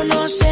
[0.00, 0.49] conocernos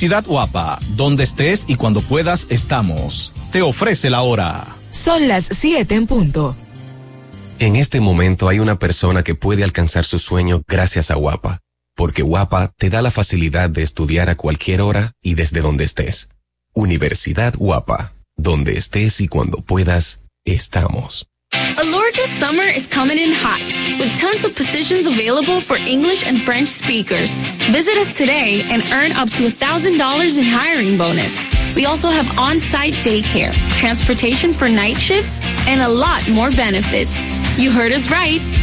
[0.00, 3.34] Universidad Guapa, donde estés y cuando puedas estamos.
[3.52, 4.66] Te ofrece la hora.
[4.92, 6.56] Son las 7 en punto.
[7.58, 11.60] En este momento hay una persona que puede alcanzar su sueño gracias a Guapa,
[11.94, 16.30] porque Guapa te da la facilidad de estudiar a cualquier hora y desde donde estés.
[16.72, 21.26] Universidad Guapa, donde estés y cuando puedas, estamos.
[21.80, 23.58] Alorca summer is coming in hot,
[23.98, 27.30] with tons of positions available for English and French speakers.
[27.72, 31.32] Visit us today and earn up to $1,000 in hiring bonus.
[31.74, 37.10] We also have on-site daycare, transportation for night shifts, and a lot more benefits.
[37.58, 38.42] You heard us right.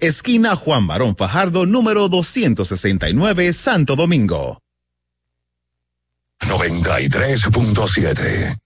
[0.00, 4.62] esquina Juan Barón Fajardo, número 269, Santo Domingo.
[6.40, 8.65] 93.7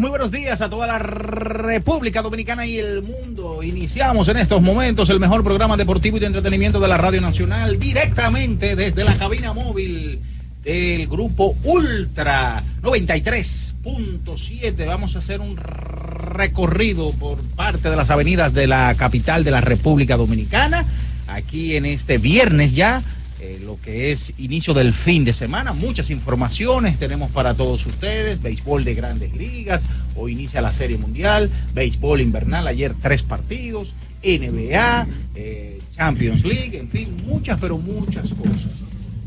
[0.00, 3.62] Muy buenos días a toda la República Dominicana y el mundo.
[3.62, 7.78] Iniciamos en estos momentos el mejor programa deportivo y de entretenimiento de la Radio Nacional
[7.78, 10.18] directamente desde la cabina móvil
[10.64, 14.86] del grupo Ultra 93.7.
[14.86, 19.60] Vamos a hacer un recorrido por parte de las avenidas de la capital de la
[19.60, 20.86] República Dominicana.
[21.26, 23.02] Aquí en este viernes ya
[23.44, 25.72] eh, lo que es inicio del fin de semana.
[25.72, 28.40] Muchas informaciones tenemos para todos ustedes.
[28.40, 29.84] Béisbol de grandes ligas,
[30.14, 36.88] hoy inicia la Serie Mundial, béisbol invernal, ayer tres partidos, NBA, eh, Champions League, en
[36.88, 38.70] fin, muchas, pero muchas cosas.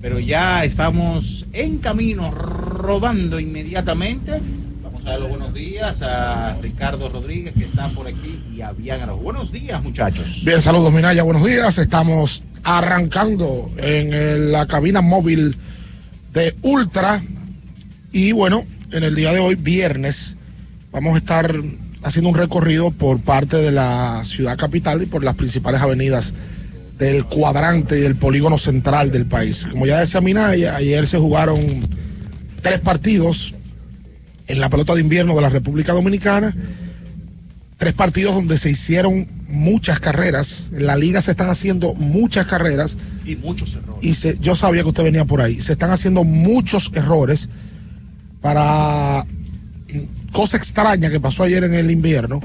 [0.01, 4.39] Pero ya estamos en camino, rodando inmediatamente.
[4.81, 8.71] Vamos a dar los buenos días a Ricardo Rodríguez, que está por aquí, y a
[8.71, 9.11] Bianca.
[9.11, 10.41] Buenos días, muchachos.
[10.45, 11.77] Bien, saludos, Minaya, buenos días.
[11.79, 15.55] Estamos arrancando en la cabina móvil
[16.33, 17.21] de Ultra.
[18.11, 20.35] Y bueno, en el día de hoy, viernes,
[20.91, 21.55] vamos a estar
[22.03, 26.33] haciendo un recorrido por parte de la ciudad capital y por las principales avenidas
[26.97, 29.67] del cuadrante y del polígono central del país.
[29.69, 31.59] Como ya decía Minaya, ayer se jugaron
[32.61, 33.53] tres partidos
[34.47, 36.55] en la pelota de invierno de la República Dominicana
[37.77, 40.69] tres partidos donde se hicieron muchas carreras.
[40.73, 42.97] En la liga se están haciendo muchas carreras.
[43.25, 44.25] Y muchos errores.
[44.25, 45.55] Y yo sabía que usted venía por ahí.
[45.59, 47.49] Se están haciendo muchos errores
[48.41, 49.25] para
[50.31, 52.41] cosa extraña que pasó ayer en el invierno.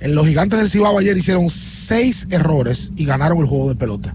[0.00, 4.14] En los gigantes del Cibao ayer hicieron seis errores y ganaron el juego de pelota.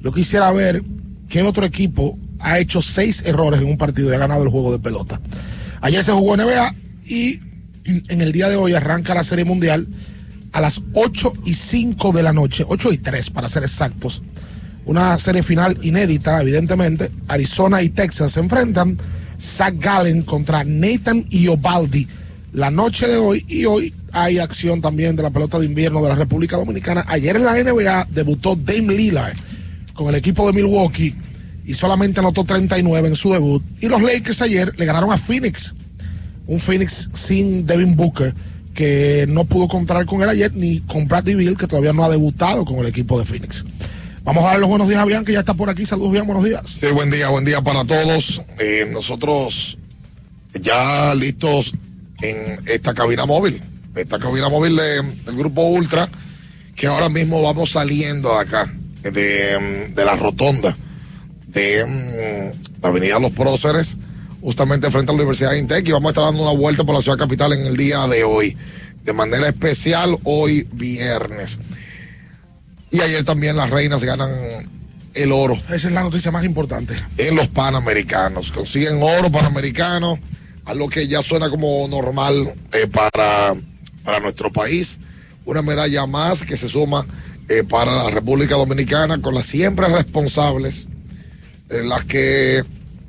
[0.00, 0.82] Yo quisiera ver
[1.28, 4.72] qué otro equipo ha hecho seis errores en un partido y ha ganado el juego
[4.72, 5.20] de pelota.
[5.80, 6.74] Ayer se jugó NBA
[7.06, 7.40] y
[7.84, 9.86] en el día de hoy arranca la Serie Mundial
[10.52, 14.22] a las 8 y 5 de la noche, 8 y 3 para ser exactos.
[14.84, 17.10] Una serie final inédita, evidentemente.
[17.28, 18.98] Arizona y Texas se enfrentan.
[19.40, 22.06] Zach Gallen contra Nathan Iobaldi
[22.52, 23.44] la noche de hoy.
[23.48, 27.04] Y hoy hay acción también de la pelota de invierno de la República Dominicana.
[27.08, 29.36] Ayer en la NBA debutó Dame Lillard
[29.94, 31.14] con el equipo de Milwaukee
[31.64, 33.62] y solamente anotó 39 en su debut.
[33.80, 35.74] Y los Lakers ayer le ganaron a Phoenix
[36.46, 38.34] un Phoenix sin Devin Booker,
[38.74, 42.08] que no pudo contar con él ayer, ni con Bradley Bill, que todavía no ha
[42.08, 43.64] debutado con el equipo de Phoenix.
[44.24, 45.84] Vamos a dar los buenos días a Bian, que ya está por aquí.
[45.84, 46.62] Saludos, bien, buenos días.
[46.64, 48.42] Sí, buen día, buen día para todos.
[48.58, 49.78] Eh, nosotros
[50.60, 51.74] ya listos
[52.22, 53.60] en esta cabina móvil,
[53.96, 56.08] esta cabina móvil del grupo Ultra,
[56.76, 58.72] que ahora mismo vamos saliendo acá,
[59.02, 60.76] de, de la rotonda
[61.52, 63.98] de mm, la Avenida Los Próceres
[64.42, 66.94] justamente frente a la Universidad de Intec y vamos a estar dando una vuelta por
[66.94, 68.56] la ciudad capital en el día de hoy,
[69.04, 71.60] de manera especial hoy viernes.
[72.90, 74.30] Y ayer también las reinas ganan
[75.14, 75.54] el oro.
[75.68, 76.94] Esa es la noticia más importante.
[77.16, 78.52] En los Panamericanos.
[78.52, 80.18] Consiguen oro Panamericano,
[80.64, 83.54] algo que ya suena como normal eh, para,
[84.04, 84.98] para nuestro país.
[85.44, 87.06] Una medalla más que se suma
[87.48, 90.86] eh, para la República Dominicana con las siempre responsables,
[91.70, 92.62] eh, las que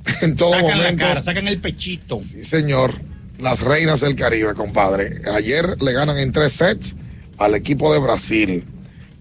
[0.21, 1.03] en todo sacan momento.
[1.03, 2.21] la cara, sacan el pechito.
[2.23, 2.93] Sí, señor.
[3.39, 5.09] Las reinas del Caribe, compadre.
[5.33, 6.95] Ayer le ganan en tres sets
[7.37, 8.65] al equipo de Brasil.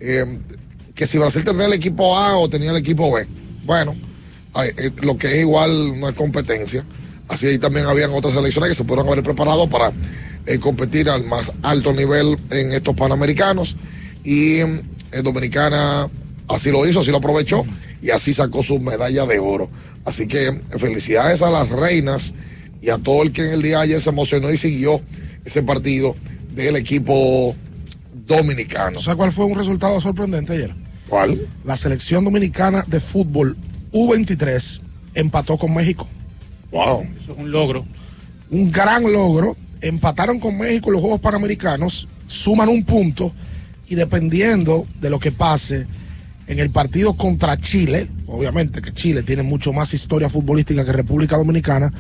[0.00, 0.38] Eh,
[0.94, 3.26] que si Brasil tenía el equipo A o tenía el equipo B.
[3.64, 3.96] Bueno,
[4.62, 6.84] eh, lo que es igual no es competencia.
[7.28, 9.92] Así ahí también habían otras selecciones que se pudieron haber preparado para
[10.44, 13.76] eh, competir al más alto nivel en estos Panamericanos.
[14.22, 14.82] Y eh,
[15.22, 16.08] Dominicana
[16.48, 17.64] así lo hizo, así lo aprovechó
[18.02, 19.70] y así sacó su medalla de oro.
[20.04, 22.35] Así que felicidades a las reinas
[22.80, 25.00] y a todo el que en el día de ayer se emocionó y siguió
[25.44, 26.16] ese partido
[26.54, 27.54] del equipo
[28.26, 28.99] dominicano.
[29.00, 30.75] ¿Sabes cuál fue un resultado sorprendente ayer?
[31.09, 31.47] ¿Cuál?
[31.64, 33.56] La selección dominicana de fútbol
[33.92, 34.80] U23
[35.14, 36.09] empató con México.
[36.71, 37.06] Wow.
[37.21, 37.85] Eso es un logro.
[38.50, 39.56] Un gran logro.
[39.80, 43.32] Empataron con México en los Juegos Panamericanos, suman un punto
[43.88, 45.87] y dependiendo de lo que pase
[46.47, 51.36] en el partido contra Chile, obviamente que Chile tiene mucho más historia futbolística que República
[51.36, 51.92] Dominicana,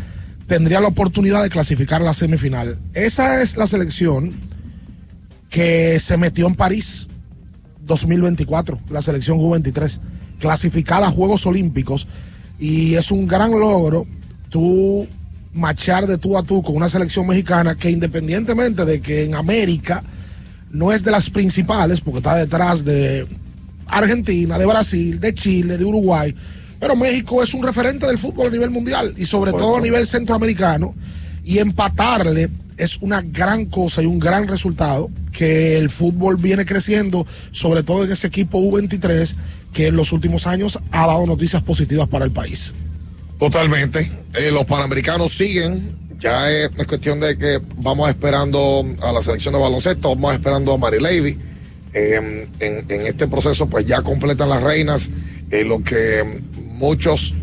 [0.46, 2.78] tendría la oportunidad de clasificar a la semifinal.
[2.94, 4.34] Esa es la selección
[5.50, 7.08] que se metió en París
[7.84, 10.00] 2024, la selección U23,
[10.40, 12.08] clasificada a Juegos Olímpicos
[12.58, 14.06] y es un gran logro
[14.48, 15.06] tú
[15.52, 20.02] marchar de tú a tú con una selección mexicana que independientemente de que en América
[20.70, 23.26] no es de las principales, porque está detrás de
[23.92, 26.34] Argentina, de Brasil, de Chile, de Uruguay,
[26.80, 30.06] pero México es un referente del fútbol a nivel mundial y sobre todo a nivel
[30.06, 30.94] centroamericano
[31.44, 37.26] y empatarle es una gran cosa y un gran resultado que el fútbol viene creciendo,
[37.52, 39.36] sobre todo en ese equipo U23
[39.72, 42.74] que en los últimos años ha dado noticias positivas para el país.
[43.38, 44.10] Totalmente.
[44.34, 46.00] Eh, los panamericanos siguen.
[46.20, 50.74] Ya es, es cuestión de que vamos esperando a la selección de baloncesto, vamos esperando
[50.74, 51.36] a Mary Lady.
[51.94, 55.10] Eh, en, este proceso, pues ya completan las reinas
[55.50, 56.22] eh, lo que
[56.56, 57.34] muchos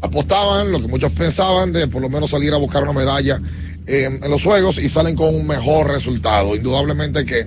[0.00, 3.40] apostaban, lo que muchos pensaban de por lo menos salir a buscar una medalla
[3.86, 6.56] eh, en los juegos y salen con un mejor resultado.
[6.56, 7.46] Indudablemente que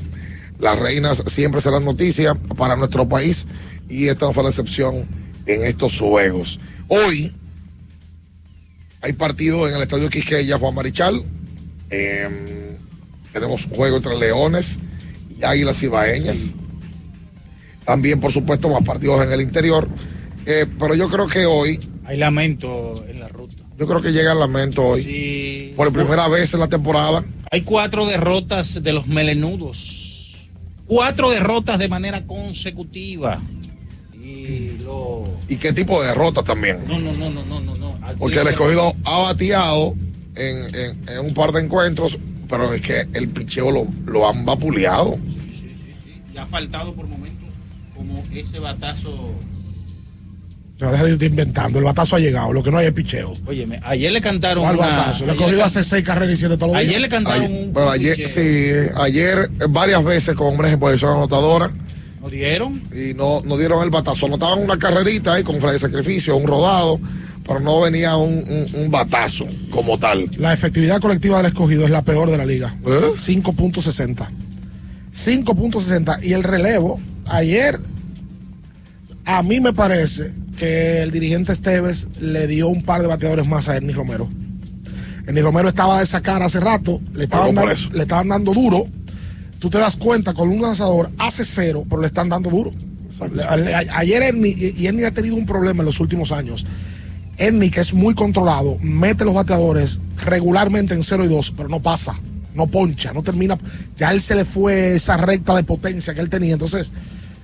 [0.60, 3.46] las reinas siempre serán noticia para nuestro país
[3.90, 5.06] y esta no fue la excepción
[5.46, 6.60] en estos juegos.
[6.88, 7.34] Hoy
[9.02, 11.24] hay partido en el Estadio Quisqueya, Juan Marichal.
[11.90, 12.78] Eh,
[13.34, 14.80] tenemos juego entre Leones
[15.44, 16.54] Águilas Ibaeñas.
[17.86, 19.88] También, por supuesto, más partidos en el interior.
[20.46, 23.56] Eh, pero yo creo que hoy, Hay lamento en la ruta.
[23.78, 25.04] yo creo que llega el lamento hoy.
[25.04, 25.74] Sí.
[25.76, 27.24] Por primera vez en la temporada.
[27.52, 30.36] Hay cuatro derrotas de los melenudos.
[30.86, 33.42] Cuatro derrotas de manera consecutiva.
[34.14, 35.30] Y lo.
[35.48, 36.80] ¿Y qué tipo de derrotas también?
[36.88, 37.76] No, no, no, no, no, no.
[37.76, 38.00] no.
[38.02, 38.54] Así Porque el es.
[38.54, 39.96] escogido ha bateado
[40.36, 42.18] en, en- en un par de encuentros,
[42.50, 45.18] pero es que el picheo lo, lo han vapuleado.
[46.34, 47.54] Y ha faltado por momentos
[47.96, 49.32] como ese batazo.
[50.80, 51.80] No, deja de irte inventando.
[51.80, 52.54] El batazo ha llegado.
[52.54, 53.36] Lo que no hay es picheo.
[53.48, 54.64] Óyeme, ayer le cantaron.
[54.64, 55.26] ¿Cuál una- batazo?
[55.26, 56.90] Le he ayer cogido le hace seis carreras y siete todos los días.
[56.90, 57.74] Ayer le cantaron Ayer- un.
[57.74, 58.30] pero ayer, picheo.
[58.30, 61.72] sí, ayer varias veces con hombres en posición anotadora
[62.22, 62.80] ¿No dieron?
[62.94, 64.28] y no, no dieron el batazo.
[64.28, 67.00] Anotaban una carrerita ahí con fray de sacrificio, un rodado,
[67.48, 70.30] pero no venía un, un- un batazo como tal.
[70.38, 72.76] La efectividad colectiva del escogido es la peor de la liga.
[72.86, 73.14] ¿Eh?
[73.18, 74.28] 5.60.
[75.14, 76.24] 5.60.
[76.24, 77.80] Y el relevo, ayer,
[79.26, 83.70] a mí me parece que el dirigente Esteves le dio un par de bateadores más
[83.70, 84.30] a Ernie Romero.
[85.26, 88.84] Ernie Romero estaba de sacar hace rato, le estaban, dando, le estaban dando duro.
[89.60, 92.72] Tú te das cuenta, con un lanzador hace cero, pero le están dando duro.
[93.94, 96.66] Ayer Ernie, y y Ernie ha tenido un problema en los últimos años.
[97.38, 101.82] Ernie, que es muy controlado, mete los bateadores regularmente en 0 y 2, pero no
[101.82, 102.16] pasa,
[102.56, 103.58] no poncha, no termina.
[103.96, 106.54] Ya él se le fue esa recta de potencia que él tenía.
[106.54, 106.92] Entonces,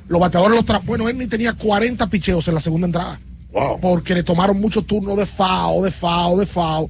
[0.08, 3.20] los bateadores los tra Bueno, Ernie tenía 40 picheos en la segunda entrada.
[3.52, 3.80] Wow.
[3.80, 6.90] Porque le tomaron muchos turnos de FAO, de FAO, de FAO.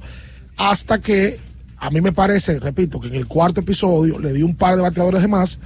[0.56, 1.38] Hasta que,
[1.76, 4.82] a mí me parece, repito, que en el cuarto episodio le dio un par de
[4.82, 5.60] bateadores de más,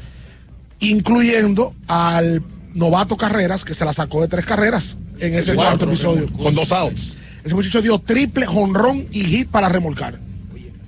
[0.81, 2.43] incluyendo al
[2.75, 6.29] novato Carreras, que se la sacó de tres carreras en ese cuarto episodio.
[6.33, 7.15] Con dos outs.
[7.49, 10.19] Ese muchacho dio triple, jonrón y hit para remolcar.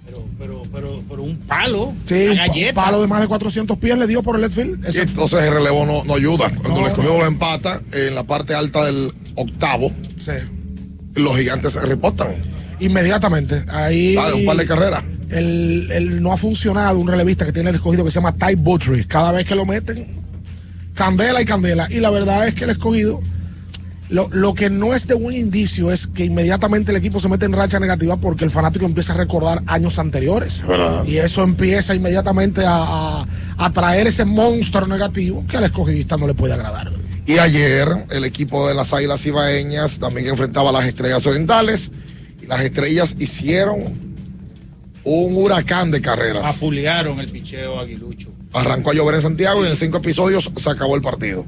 [0.07, 1.95] Pero, pero, pero, pero un palo.
[2.05, 4.85] Sí, una un palo de más de 400 pies le dio por el left field.
[4.85, 6.51] Y Ese- entonces el relevo no, no ayuda.
[6.51, 7.21] Cuando No, el escogido no.
[7.21, 10.33] lo empata en la parte alta del octavo, sí.
[11.15, 12.29] los gigantes se reportan.
[12.79, 13.65] Inmediatamente.
[13.69, 14.15] Ahí.
[14.15, 15.03] Dale, un par de carreras.
[15.31, 18.55] El, el no ha funcionado un relevista que tiene el escogido que se llama Ty
[18.57, 19.05] Buttrey.
[19.05, 20.07] Cada vez que lo meten,
[20.95, 21.89] candela y candela.
[21.91, 23.21] Y la verdad es que el escogido
[24.11, 27.47] Lo, lo, que no es de buen indicio es que inmediatamente el equipo se mete
[27.47, 30.67] en racha negativa porque el fanático empieza a recordar años anteriores.
[30.67, 31.05] ¿verdad?
[31.07, 33.27] Y eso empieza inmediatamente a, a,
[33.57, 36.91] a, traer ese monstruo negativo que al escogidista no le puede agradar.
[37.25, 41.93] Y ayer el equipo de las Águilas Ibaeñas también enfrentaba a las Estrellas Orientales
[42.43, 44.11] y las Estrellas hicieron
[45.05, 46.45] un huracán de carreras.
[46.45, 48.31] Apulearon el picheo aguilucho.
[48.53, 51.47] Arrancó a llover en Santiago y en cinco episodios se acabó el partido.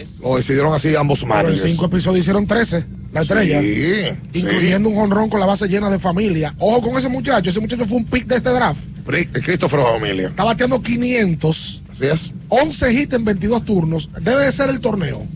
[0.00, 0.20] Es.
[0.20, 1.62] Lo decidieron así ambos managers.
[1.62, 3.60] En cinco episodios hicieron 13, la estrella.
[3.60, 4.94] Sí, incluyendo sí.
[4.94, 6.54] un jonrón con la base llena de familia.
[6.58, 8.80] Ojo con ese muchacho, ese muchacho fue un pick de este draft.
[9.06, 10.28] Christopher Familia.
[10.28, 11.82] Está bateando 500.
[11.90, 12.34] Así es.
[12.48, 14.10] 11 hits en 22 turnos.
[14.20, 15.26] Debe de ser el torneo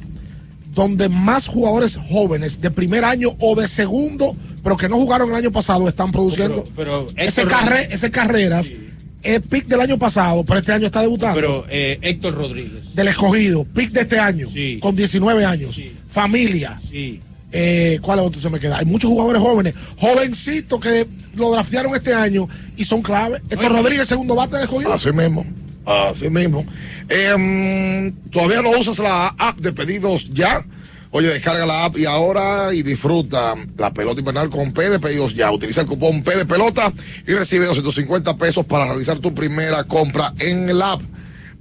[0.74, 5.36] donde más jugadores jóvenes de primer año o de segundo, pero que no jugaron el
[5.36, 6.64] año pasado, están produciendo.
[6.76, 8.66] Pero, pero ese, carre, ese carreras.
[8.66, 8.89] Sí.
[9.22, 11.34] Es pick del año pasado, pero este año está debutando.
[11.34, 12.94] Pero eh, Héctor Rodríguez.
[12.94, 14.78] Del escogido, pick de este año, sí.
[14.80, 15.74] con 19 años.
[15.74, 15.92] Sí.
[16.06, 16.80] Familia.
[16.88, 17.20] Sí.
[17.52, 18.78] Eh, ¿Cuál otro se me queda?
[18.78, 23.42] Hay muchos jugadores jóvenes, jovencitos que lo draftearon este año y son clave.
[23.50, 24.92] Héctor Rodríguez, segundo bate del escogido.
[24.92, 25.44] Así mismo.
[25.84, 26.64] Así mismo.
[27.08, 30.64] Eh, Todavía no usas la app de pedidos ya.
[31.12, 35.34] Oye, descarga la app y ahora y disfruta la pelota invernal con P de pedidos
[35.34, 35.50] ya.
[35.50, 36.92] Utiliza el cupón P de pelota
[37.26, 41.02] y recibe 250 pesos para realizar tu primera compra en el app.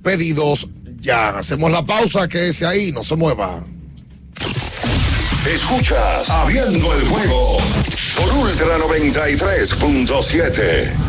[0.03, 1.29] Pedidos ya.
[1.29, 3.63] Hacemos la pausa, que ese ahí, no se mueva.
[5.47, 7.57] Escuchas Abriendo el juego
[8.15, 11.08] por Ultra 93.7.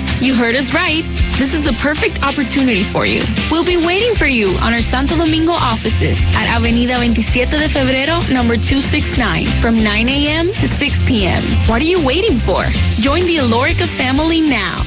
[0.21, 1.03] You heard us right.
[1.39, 3.23] This is the perfect opportunity for you.
[3.49, 8.21] We'll be waiting for you on our Santo Domingo offices at Avenida 27 de Febrero,
[8.31, 10.53] number 269, from 9 a.m.
[10.53, 11.41] to 6 p.m.
[11.67, 12.61] What are you waiting for?
[13.01, 14.83] Join the Alorica family now.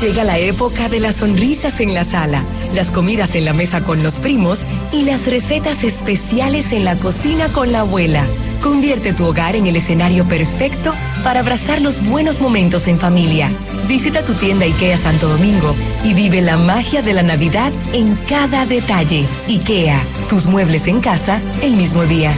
[0.00, 4.04] Llega la época de las sonrisas en la sala, las comidas en la mesa con
[4.04, 4.60] los primos
[4.92, 8.24] y las recetas especiales en la cocina con la abuela.
[8.62, 10.92] Convierte tu hogar en el escenario perfecto
[11.24, 13.50] para abrazar los buenos momentos en familia.
[13.88, 18.64] Visita tu tienda IKEA Santo Domingo y vive la magia de la Navidad en cada
[18.64, 19.26] detalle.
[19.48, 22.32] IKEA, tus muebles en casa el mismo día.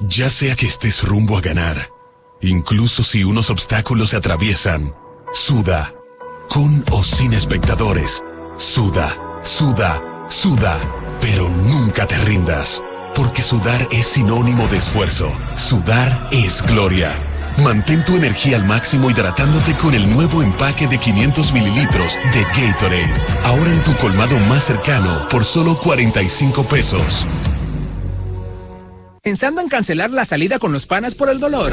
[0.00, 1.88] Ya sea que estés rumbo a ganar,
[2.40, 4.94] incluso si unos obstáculos se atraviesan,
[5.32, 5.92] suda,
[6.48, 8.22] con o sin espectadores,
[8.56, 10.78] suda, suda, suda,
[11.20, 12.80] pero nunca te rindas.
[13.14, 15.30] Porque sudar es sinónimo de esfuerzo.
[15.54, 17.12] Sudar es gloria.
[17.58, 23.22] Mantén tu energía al máximo hidratándote con el nuevo empaque de 500 mililitros de Gatorade.
[23.44, 27.26] Ahora en tu colmado más cercano por solo 45 pesos.
[29.22, 31.72] Pensando en cancelar la salida con los panas por el dolor.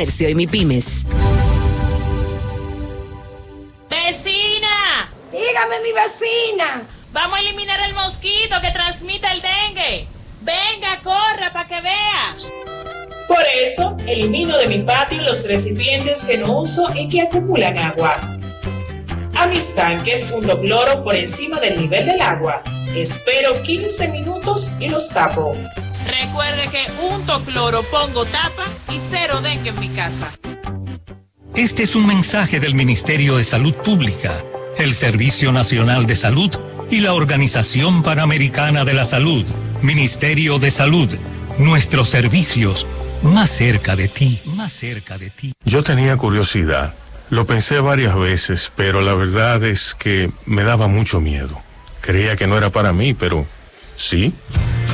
[0.00, 1.04] Comercio y MIPIMES.
[3.90, 5.10] ¡Vecina!
[5.30, 6.82] Dígame, mi vecina.
[7.12, 10.06] Vamos a eliminar el mosquito que transmite el dengue.
[10.40, 12.34] Venga, corra para que vea.
[13.28, 18.16] Por eso, elimino de mi patio los recipientes que no uso y que acumulan agua.
[19.36, 22.62] A mis tanques junto cloro por encima del nivel del agua.
[22.96, 25.54] Espero 15 minutos y los tapo.
[26.10, 30.30] Recuerde que unto cloro, pongo tapa y cero dengue en mi casa.
[31.54, 34.42] Este es un mensaje del Ministerio de Salud Pública,
[34.78, 36.50] el Servicio Nacional de Salud
[36.90, 39.44] y la Organización Panamericana de la Salud.
[39.82, 41.08] Ministerio de Salud,
[41.58, 42.86] nuestros servicios
[43.22, 45.52] más cerca de ti, más cerca de ti.
[45.64, 46.94] Yo tenía curiosidad,
[47.28, 51.62] lo pensé varias veces, pero la verdad es que me daba mucho miedo.
[52.00, 53.46] Creía que no era para mí, pero
[53.94, 54.32] sí.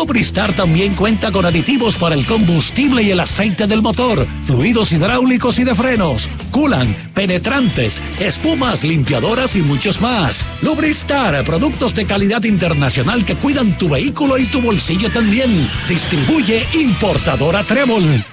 [0.00, 5.58] Lubristar también cuenta con aditivos para el combustible y el aceite del motor fluidos hidráulicos
[5.58, 10.42] y de frenos, culan, penetrantes, espumas, limpiadoras y muchos más.
[10.62, 15.68] Lubristar, productos de calidad internacional que cuidan tu vehículo y tu bolsillo también.
[15.86, 18.24] Distribuye importadora Trébol.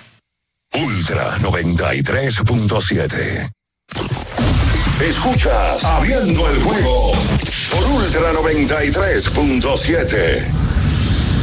[0.73, 3.51] Ultra 93.7.
[5.01, 7.11] Escuchas Abriendo el juego
[7.71, 10.56] por Ultra 93.7.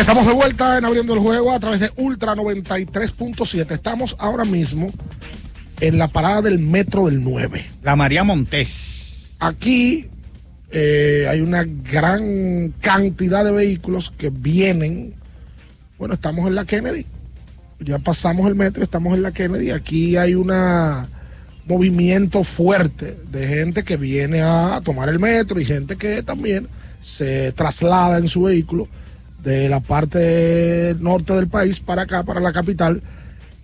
[0.00, 3.70] Bien, estamos de vuelta en abriendo el juego a través de Ultra 93.7.
[3.70, 4.90] Estamos ahora mismo
[5.78, 7.62] en la parada del metro del 9.
[7.82, 9.36] La María Montés.
[9.40, 10.08] Aquí
[10.70, 15.12] eh, hay una gran cantidad de vehículos que vienen.
[15.98, 17.04] Bueno, estamos en la Kennedy.
[17.80, 19.70] Ya pasamos el metro, estamos en la Kennedy.
[19.70, 20.50] Aquí hay un
[21.66, 26.68] movimiento fuerte de gente que viene a tomar el metro y gente que también
[27.02, 28.88] se traslada en su vehículo
[29.42, 33.02] de la parte norte del país para acá, para la capital.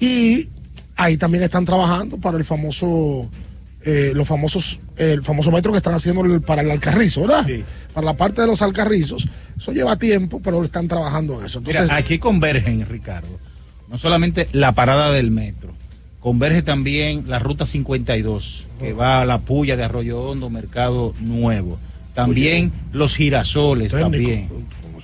[0.00, 0.48] Y
[0.96, 3.28] ahí también están trabajando para el famoso,
[3.84, 7.46] eh, los famosos, el famoso metro que están haciendo el- para el Alcarrizo, ¿verdad?
[7.94, 9.28] Para la parte de los Alcarrizos.
[9.56, 11.58] Eso lleva tiempo, pero están trabajando en eso.
[11.58, 13.38] Entonces, Mira, aquí convergen, Ricardo,
[13.88, 15.72] no solamente la parada del metro,
[16.20, 21.78] converge también la ruta 52, que va a la puya de Arroyo Hondo, Mercado Nuevo.
[22.14, 24.48] También los girasoles, Técnico, también.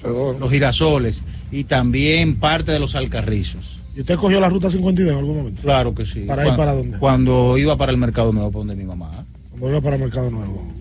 [0.05, 3.79] Los girasoles y también parte de los alcarrizos.
[3.95, 5.63] ¿Y usted cogió la ruta 52 en algún momento?
[5.63, 6.21] Claro que sí.
[6.21, 6.99] ¿Para ir para dónde?
[6.99, 9.25] Cuando iba para el Mercado Nuevo, para donde mi mamá.
[9.51, 10.73] Cuando iba para Mercado Nuevo.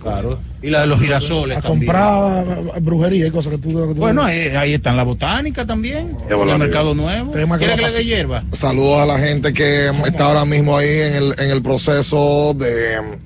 [0.00, 0.38] Claro.
[0.62, 1.86] Y la de los girasoles A también.
[1.90, 3.68] comprar eh, brujería y cosas que tú...
[3.70, 6.16] que tú- Bueno, ahí, ahí está la botánica también.
[6.28, 6.58] La el.
[6.58, 7.32] Mercado Nuevo.
[7.32, 8.44] Tema que ¿Quiere que le dé hierba?
[8.52, 13.18] Saludos a la gente que está ahora mismo ahí en el, en el proceso de,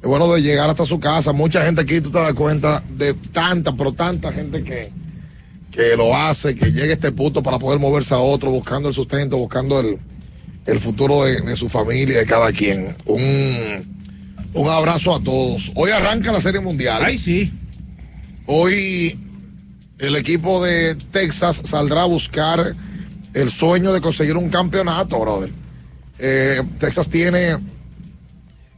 [0.00, 1.32] de, bueno, de llegar hasta su casa.
[1.32, 4.90] Mucha gente aquí, tú te das cuenta de tanta, pero tanta gente que,
[5.70, 8.94] que lo hace, que llega a este punto para poder moverse a otro, buscando el
[8.94, 9.98] sustento, buscando el,
[10.66, 12.96] el futuro de, de su familia, de cada quien.
[13.06, 13.98] Un,
[14.54, 15.72] un abrazo a todos.
[15.74, 17.02] Hoy arranca la Serie Mundial.
[17.04, 17.52] Ay, sí.
[18.46, 19.18] Hoy
[19.98, 22.74] el equipo de Texas saldrá a buscar
[23.34, 25.52] el sueño de conseguir un campeonato, brother.
[26.18, 27.56] Eh, Texas tiene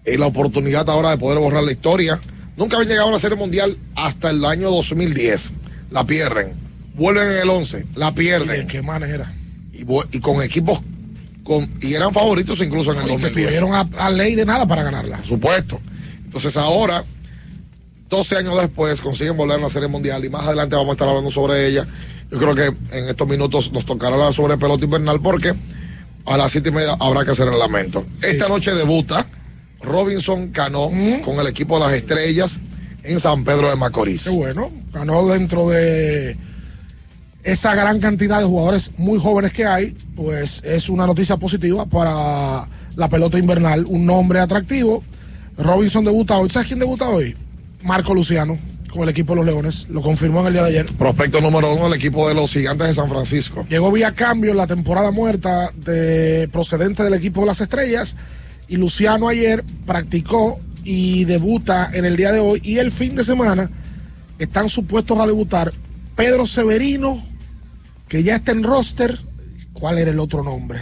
[0.04, 2.20] eh, la oportunidad ahora de poder borrar la historia.
[2.56, 5.52] Nunca habían llegado a la Serie Mundial hasta el año 2010.
[5.90, 6.54] La pierden.
[6.94, 7.86] Vuelven en el 11.
[7.94, 8.48] La pierden.
[8.48, 9.32] ¿De qué manera?
[9.72, 9.84] Y,
[10.16, 10.80] y con equipos
[11.42, 13.46] con, y eran favoritos incluso en el Y que 2010.
[13.48, 15.16] tuvieron a, a ley de nada para ganarla.
[15.16, 15.80] Por supuesto.
[16.24, 17.02] Entonces ahora,
[18.08, 21.08] 12 años después, consiguen volver a la Serie Mundial y más adelante vamos a estar
[21.08, 21.86] hablando sobre ella.
[22.30, 25.54] Yo creo que en estos minutos nos tocará hablar sobre pelota invernal porque
[26.26, 28.06] a las siete y media habrá que hacer el lamento.
[28.22, 29.26] Esta noche debuta
[29.82, 30.90] Robinson Cano
[31.24, 32.60] con el equipo de las estrellas
[33.02, 34.24] en San Pedro de Macorís.
[34.24, 34.70] Qué bueno.
[34.92, 36.36] Ganó dentro de
[37.42, 42.68] esa gran cantidad de jugadores muy jóvenes que hay, pues es una noticia positiva para
[42.96, 43.86] la pelota invernal.
[43.86, 45.02] Un nombre atractivo.
[45.56, 46.50] Robinson debuta hoy.
[46.50, 47.36] ¿Sabes quién debuta hoy?
[47.82, 48.58] Marco Luciano
[48.92, 49.88] con el equipo de los Leones.
[49.88, 50.86] Lo confirmó en el día de ayer.
[50.96, 53.64] Prospecto número uno del equipo de los Gigantes de San Francisco.
[53.68, 58.16] Llegó vía cambio en la temporada muerta de procedente del equipo de las estrellas
[58.70, 63.24] y Luciano ayer practicó y debuta en el día de hoy y el fin de
[63.24, 63.70] semana
[64.38, 65.72] están supuestos a debutar
[66.16, 67.22] Pedro Severino,
[68.08, 69.18] que ya está en roster.
[69.74, 70.80] ¿Cuál era el otro nombre?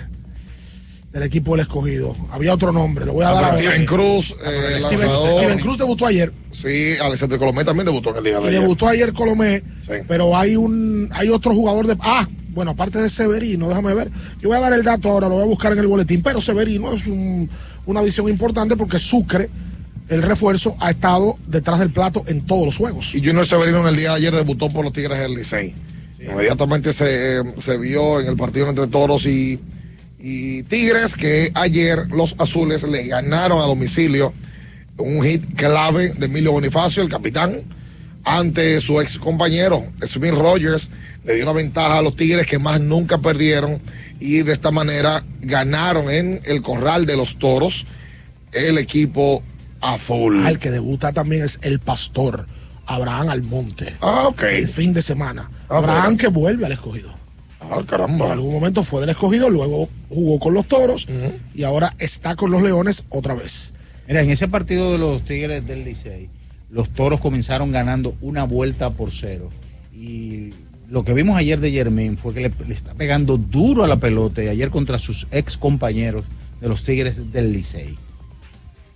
[1.12, 2.14] Del equipo del escogido.
[2.31, 6.33] Había otro nombre, lo voy a dar a Steven Cruz, eh, Steven, Cruz debutó ayer.
[6.51, 8.61] Sí, Alexander Colomé también debutó en el día de Y ayer.
[8.61, 9.62] debutó ayer Colomé,
[10.07, 14.11] pero hay un hay otro jugador de ah, bueno, aparte de Severino, déjame ver.
[14.40, 16.40] Yo voy a dar el dato ahora, lo voy a buscar en el boletín, pero
[16.40, 17.48] Severino es un-
[17.88, 19.48] una adición importante porque Sucre,
[20.11, 23.14] el refuerzo, ha estado detrás del plato en todos los juegos.
[23.14, 25.74] Y Junior Severino en el día de ayer debutó por los Tigres del Licey.
[26.20, 29.59] Inmediatamente se, se vio en el partido entre Toros y,
[30.18, 34.35] y Tigres que ayer los azules le ganaron a domicilio
[34.98, 37.62] un hit clave de Emilio Bonifacio, el capitán,
[38.22, 40.90] ante su ex compañero, Smith Rogers.
[41.24, 43.81] Le dio una ventaja a los Tigres que más nunca perdieron
[44.20, 47.87] y de esta manera ganaron en el corral de los Toros
[48.52, 49.42] el equipo
[49.81, 50.46] azul.
[50.46, 52.46] Al que debuta también es el pastor
[52.87, 53.96] Abraham Almonte.
[54.00, 54.42] Ah, ok.
[54.44, 55.50] El fin de semana.
[55.68, 56.18] Ah, Abraham bueno.
[56.18, 57.12] que vuelve al escogido.
[57.61, 58.26] Ah, caramba.
[58.26, 61.07] En algún momento fue del escogido, luego jugó con los toros
[61.54, 63.74] y ahora está con los leones otra vez.
[64.07, 66.31] Mira, en ese partido de los Tigres del Licey,
[66.70, 69.50] los toros comenzaron ganando una vuelta por cero.
[69.94, 70.54] Y
[70.88, 74.42] lo que vimos ayer de Germán fue que le, está pegando duro a la pelota
[74.42, 76.24] y ayer contra sus ex compañeros
[76.61, 77.96] de los Tigres del Licey.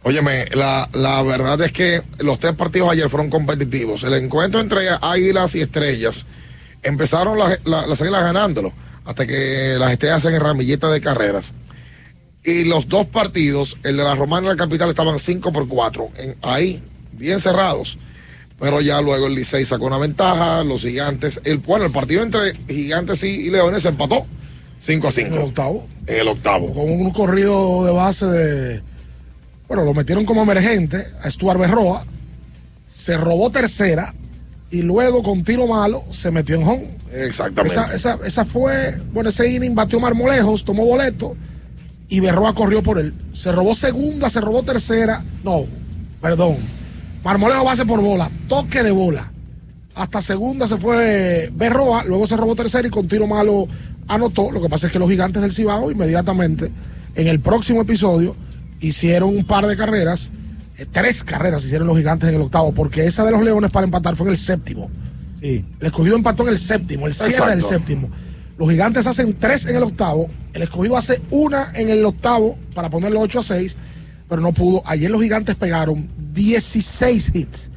[0.04, 4.02] Óyeme, la, la verdad es que los tres partidos ayer fueron competitivos.
[4.02, 6.26] El encuentro entre Águilas y Estrellas
[6.82, 8.72] empezaron las, la- las Águilas ganándolo
[9.04, 11.54] hasta que las Estrellas hacen ramilleta de carreras.
[12.44, 16.08] Y los dos partidos, el de la Romana y la Capital, estaban 5 por 4,
[16.18, 17.98] en, ahí, bien cerrados.
[18.62, 22.52] Pero ya luego el Licey sacó una ventaja, los gigantes, el, bueno, el partido entre
[22.68, 24.24] gigantes y, y leones se empató
[24.78, 25.26] 5 a 5.
[25.26, 25.88] En el octavo.
[26.06, 26.72] En el octavo.
[26.72, 28.82] Con un corrido de base de.
[29.66, 32.04] Bueno, lo metieron como emergente a Stuart Berroa.
[32.86, 34.14] Se robó tercera.
[34.70, 36.88] Y luego con tiro malo se metió en home.
[37.12, 37.80] Exactamente.
[37.80, 38.96] Esa, esa, esa fue.
[39.12, 41.36] Bueno, ese inning batió Marmolejos, tomó boleto.
[42.08, 43.12] Y Berroa corrió por él.
[43.32, 45.24] Se robó segunda, se robó tercera.
[45.42, 45.64] No,
[46.20, 46.58] perdón.
[47.24, 48.30] Marmolejo base por bola.
[48.48, 49.30] Toque de bola.
[49.94, 53.68] Hasta segunda se fue Berroa, luego se robó tercera y con tiro malo
[54.08, 54.50] anotó.
[54.50, 56.70] Lo que pasa es que los gigantes del Cibao inmediatamente
[57.14, 58.34] en el próximo episodio
[58.80, 60.30] hicieron un par de carreras,
[60.78, 63.84] eh, tres carreras hicieron los gigantes en el octavo, porque esa de los Leones para
[63.84, 64.90] empatar fue en el séptimo.
[65.40, 65.64] Sí.
[65.80, 67.50] El escogido empató en el séptimo, el cierre Exacto.
[67.50, 68.10] del séptimo.
[68.58, 72.90] Los gigantes hacen tres en el octavo, el escogido hace una en el octavo para
[72.90, 73.76] ponerlo 8 a 6,
[74.32, 74.82] pero no pudo.
[74.86, 77.70] Ayer los gigantes pegaron 16 hits.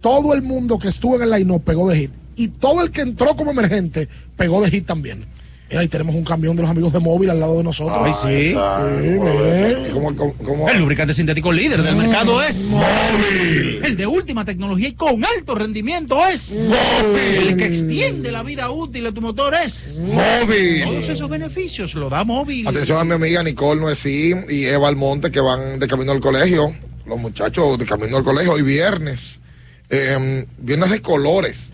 [0.00, 2.10] Todo el mundo que estuvo en el line pegó de hit.
[2.36, 5.26] Y todo el que entró como emergente pegó de hit también.
[5.70, 7.96] Mira, ahí tenemos un camión de los amigos de móvil al lado de nosotros.
[8.02, 8.52] Ay, sí.
[8.52, 9.90] Sí, mire.
[9.92, 10.68] ¿Cómo, cómo, cómo?
[10.68, 13.80] El lubricante sintético líder del mercado es Móvil.
[13.84, 17.48] El de última tecnología y con alto rendimiento es Móvil.
[17.48, 20.82] El que extiende la vida útil de tu motor es Móvil.
[20.86, 22.66] Todos esos beneficios lo da móvil.
[22.66, 26.74] Atención a mi amiga Nicole Noesí y Eva Almonte que van de camino al colegio.
[27.06, 29.40] Los muchachos de camino al colegio hoy viernes.
[29.88, 31.72] Eh, viernes de colores.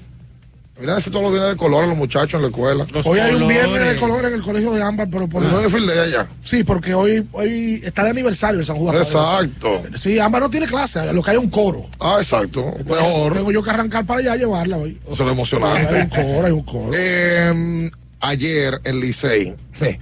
[0.77, 2.87] Vienen a hacer todos los viernes de colores los muchachos en la escuela.
[3.07, 5.65] Hoy hay un viernes de color en el colegio de Ámbar, pero por El 9
[5.65, 6.29] de fin de allá.
[6.43, 9.11] Sí, porque hoy, hoy está de aniversario el San Judas.
[9.11, 9.41] Tadeo.
[9.41, 9.83] Exacto.
[9.97, 11.87] Sí, Ámbar no tiene clase, lo que hay es un coro.
[11.99, 12.75] Ah, exacto.
[12.85, 13.33] Mejor.
[13.33, 15.01] Tengo yo que arrancar para allá a llevarla hoy.
[15.09, 15.97] Eso es emocionante.
[15.97, 16.91] Hay un coro, hay un coro.
[16.95, 19.55] Eh, ayer en Licey.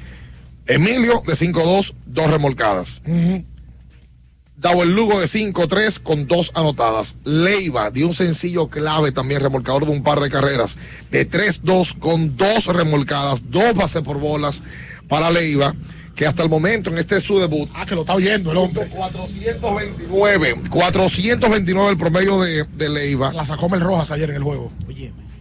[0.67, 3.01] Emilio de 5-2, dos remolcadas.
[3.05, 3.45] Davo
[4.73, 7.17] el Lugo de 5-3 con dos anotadas.
[7.25, 10.77] Leiva dio un sencillo clave también, remolcador de un par de carreras.
[11.11, 14.63] De 3-2 con dos remolcadas, dos bases por bolas
[15.09, 15.75] para Leiva,
[16.17, 17.69] que hasta el momento en este es su debut.
[17.75, 18.89] Ah, que lo está oyendo el hombre.
[18.89, 23.33] 429, 429 el promedio de, de Leiva.
[23.33, 24.73] La sacó Mel Rojas ayer en el juego.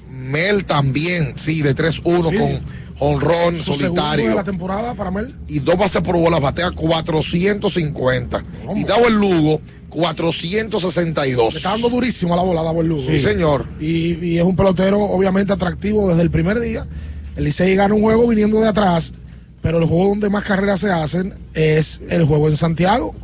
[0.09, 2.37] Mel también, sí, de 3-1 Sí.
[2.37, 4.35] con honrón Su segundo de solitario.
[4.35, 5.33] la temporada para Mel.
[5.47, 8.43] y dos bases por bola, batea 450.
[8.75, 11.53] Y Davo el Lugo, 462.
[11.53, 13.05] Le está dando durísimo a la bola Davo el Lugo.
[13.05, 13.65] Sí, señor.
[13.79, 16.85] Y, y es un pelotero obviamente atractivo desde el primer día.
[17.35, 19.13] El Licey gana un juego viniendo de atrás,
[19.61, 23.15] pero el juego donde más carreras se hacen es el juego en Santiago.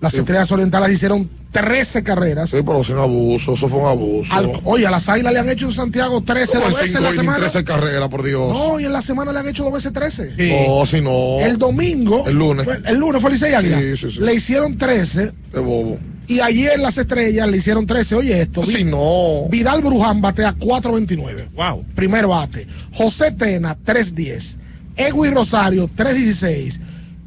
[0.00, 2.50] Las estrellas orientales hicieron 13 carreras.
[2.50, 4.34] Sí, pero sin abuso, eso fue un abuso.
[4.34, 7.02] Al- oye, a las águilas le han hecho en Santiago 13 Como dos veces en
[7.04, 7.38] la semana.
[7.38, 8.52] 13 carreras, por Dios.
[8.52, 10.34] No, y en la semana le han hecho dos veces 13.
[10.36, 11.38] No, si no.
[11.40, 12.24] El domingo.
[12.26, 12.64] El lunes.
[12.64, 13.78] fue- El lunes fue Licey Águila.
[13.78, 14.20] Sí, sí, sí.
[14.20, 15.32] Le hicieron 13.
[15.52, 15.96] De bobo.
[16.26, 18.16] Y ayer las estrellas le hicieron 13.
[18.16, 18.64] Oye, esto.
[18.64, 19.46] Si Vi- no.
[19.48, 21.48] Vidal Bruján batea 4.29.
[21.54, 21.84] Wow.
[21.94, 22.66] Primer bate.
[22.94, 24.58] José Tena, 3.10.
[24.96, 26.80] Egui Rosario, 3.16.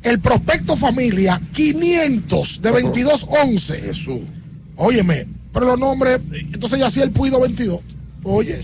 [0.04, 3.82] El prospecto familia, 500 de 22.11.
[3.82, 4.20] Jesús.
[4.76, 6.20] Óyeme, pero los nombres,
[6.54, 7.80] entonces ya hacía el Puido 22.
[8.24, 8.60] Oye,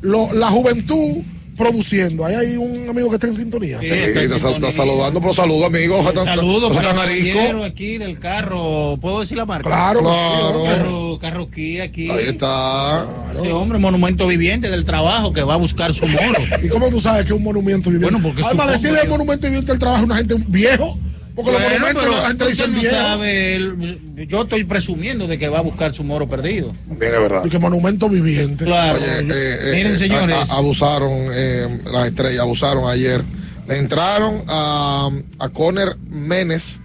[0.00, 1.18] lo- la juventud
[1.58, 2.24] produciendo.
[2.24, 3.78] Ahí hay un amigo que está en sintonía.
[3.80, 8.96] Sí, está, sal- está saludando, pero saludo, no sean para tan el aquí del carro.
[9.00, 9.68] ¿Puedo decir la marca?
[9.68, 10.64] Claro, claro.
[10.64, 12.10] Carro, carro Kia aquí.
[12.10, 13.06] Ahí está.
[13.34, 16.40] Ese hombre, monumento viviente del trabajo que va a buscar su moro.
[16.62, 18.12] ¿Y cómo tú sabes que es un monumento viviente?
[18.14, 20.98] Bueno, porque Además, decirle el monumento viviente del trabajo a una gente viejo.
[21.38, 22.26] Porque Bueno, los monumentos pero la
[22.66, 26.74] gente no sabe, el- yo estoy presumiendo de que va a buscar su moro perdido.
[26.86, 27.44] Bien, es verdad.
[27.44, 28.64] Y que monumento viviente.
[28.64, 28.98] Claro.
[28.98, 30.36] Oye, eh, eh, Miren, eh, señores.
[30.36, 33.22] a- a- abusaron eh, las estrellas, abusaron ayer.
[33.68, 36.80] Le entraron a, a Conner Menes,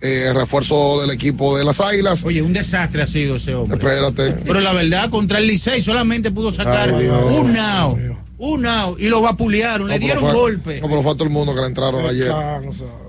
[0.00, 2.24] eh, refuerzo del equipo de las Águilas.
[2.24, 3.78] Oye, un desastre ha sido ese hombre.
[3.78, 4.32] Espérate.
[4.44, 7.98] Pero la verdad, contra el Licey solamente pudo sacar Ay, un out.
[8.38, 8.98] Un out.
[9.00, 10.80] Y lo vapulearon, le No, pero dieron fue- golpe.
[10.80, 12.32] No, pero fue a todo el mundo que le entraron ayer.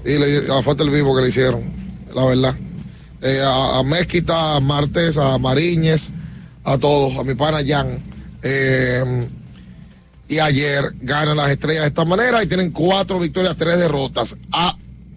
[0.06, 1.62] Y le, a falta el vivo que le hicieron,
[2.13, 2.56] la verdad.
[3.22, 6.12] Eh, a, a Mezquita, a Martes, a Mariñez,
[6.63, 7.88] a todos, a mi pana Jan.
[8.42, 9.28] Eh,
[10.28, 14.36] y ayer ganan las estrellas de esta manera y tienen cuatro victorias, tres derrotas.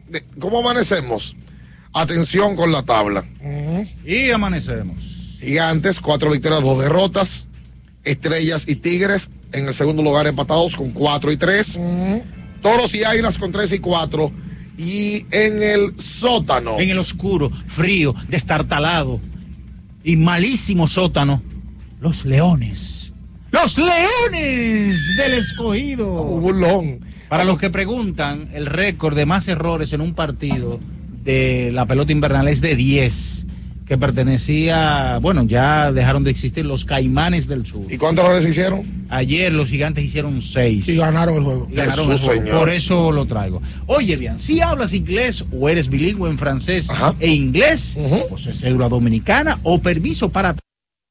[0.09, 1.37] De- ¿Cómo amanecemos?
[1.95, 3.25] Atención con la tabla.
[4.05, 5.37] Y amanecemos.
[5.41, 7.47] Gigantes, cuatro victorias, dos derrotas.
[8.05, 11.79] Estrellas y Tigres en el segundo lugar empatados con cuatro y tres.
[12.61, 14.31] Toros y Águilas con tres y cuatro.
[14.79, 16.79] Y en el sótano.
[16.79, 19.21] En el oscuro, frío, destartalado
[20.05, 21.43] y malísimo sótano,
[22.01, 23.13] los leones.
[23.51, 26.11] Los leones del escogido.
[26.25, 27.01] burlón.
[27.29, 30.81] Para los que preguntan, el récord de más errores en un partido
[31.25, 33.47] de la pelota invernal es de 10,
[33.87, 37.85] que pertenecía, bueno, ya dejaron de existir los caimanes del sur.
[37.91, 38.83] ¿Y cuántos errores hicieron?
[39.09, 40.89] Ayer los gigantes hicieron 6.
[40.89, 41.69] Y ganaron el juego.
[41.71, 42.43] Ganaron Jesús, el juego.
[42.45, 42.59] señor.
[42.59, 43.61] Por eso lo traigo.
[43.87, 46.89] Oye, bien, si hablas inglés o eres bilingüe en francés
[47.21, 50.57] e inglés, posees cédula dominicana o permiso para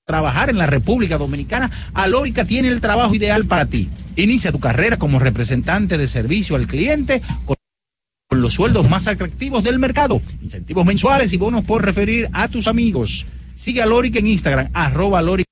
[0.07, 3.89] trabajar en la República Dominicana, Alórica tiene el trabajo ideal para ti.
[4.15, 7.55] Inicia tu carrera como representante de servicio al cliente con
[8.51, 13.25] sueldos más atractivos del mercado, incentivos mensuales y bonos por referir a tus amigos.
[13.55, 15.45] Sigue a Lórica en Instagram, arroba Lórica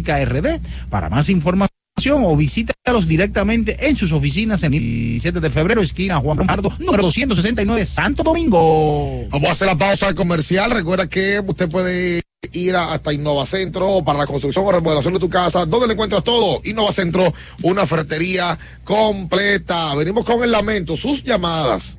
[0.00, 1.70] RD para más información
[2.08, 7.02] o visítalos directamente en sus oficinas en el 17 de febrero, esquina Juan Pardo, número
[7.02, 9.26] 269, Santo Domingo.
[9.28, 10.70] Vamos a hacer la pausa comercial.
[10.70, 12.22] Recuerda que usted puede
[12.52, 15.66] ir a- hasta Innovacentro para la construcción o remodelación de tu casa.
[15.66, 16.60] ¿Dónde le encuentras todo?
[16.64, 19.94] Innovacentro, una ferretería completa.
[19.94, 21.98] Venimos con el lamento, sus llamadas,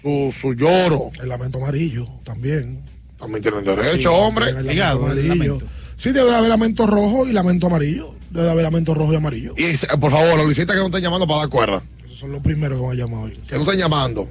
[0.00, 1.10] su, su lloro.
[1.20, 2.80] El lamento amarillo también.
[3.18, 4.50] También tienen derecho, Sí, hombre.
[4.50, 5.58] el lamento amarillo.
[5.96, 8.14] Sí, debe haber lamento rojo y lamento amarillo.
[8.30, 9.54] Debe haber lamento rojo y amarillo.
[9.56, 11.82] Y eh, por favor, los liceístas que no estén llamando para dar cuerda.
[12.04, 13.40] Esos son los primeros que van a llamar hoy.
[13.48, 14.28] Que no estén llamando.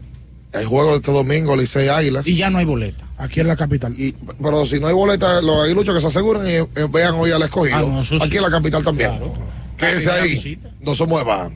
[0.57, 2.27] Hay juego este domingo, Licey Águilas.
[2.27, 3.05] Y ya no hay boleta.
[3.17, 3.93] Aquí en la capital.
[3.93, 7.43] Y, pero si no hay boleta, los aguiluchos que se aseguren y vean hoy al
[7.43, 7.77] escogido.
[7.77, 8.25] Ah, no, eso sí.
[8.25, 9.11] Aquí en la capital también.
[9.77, 10.29] Quédese Primera ahí.
[10.31, 10.69] visita.
[10.81, 11.51] No se mueva.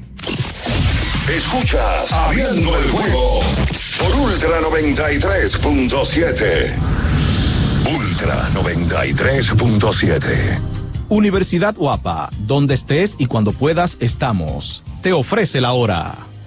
[1.35, 3.39] Escuchas Abriendo el juego
[3.99, 6.71] por Ultra 93.7.
[7.91, 10.61] Ultra 93.7.
[11.09, 14.83] Universidad Guapa, donde estés y cuando puedas estamos.
[15.01, 16.15] Te ofrece la hora.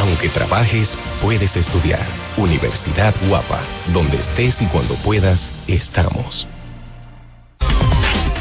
[0.00, 2.00] Aunque trabajes, puedes estudiar.
[2.38, 3.60] Universidad Guapa,
[3.92, 6.48] donde estés y cuando puedas, estamos.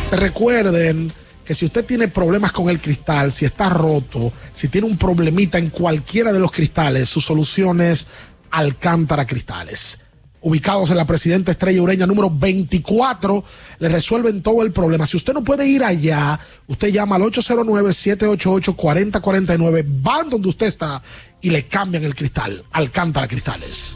[0.09, 1.11] Recuerden
[1.43, 5.57] que si usted tiene problemas con el cristal, si está roto, si tiene un problemita
[5.57, 8.07] en cualquiera de los cristales, su solución es
[8.51, 9.99] Alcántara Cristales.
[10.41, 13.43] Ubicados en la Presidenta Estrella Ureña número 24,
[13.79, 15.05] le resuelven todo el problema.
[15.05, 21.01] Si usted no puede ir allá, usted llama al 809-788-4049, van donde usted está
[21.41, 22.63] y le cambian el cristal.
[22.71, 23.95] Alcántara Cristales.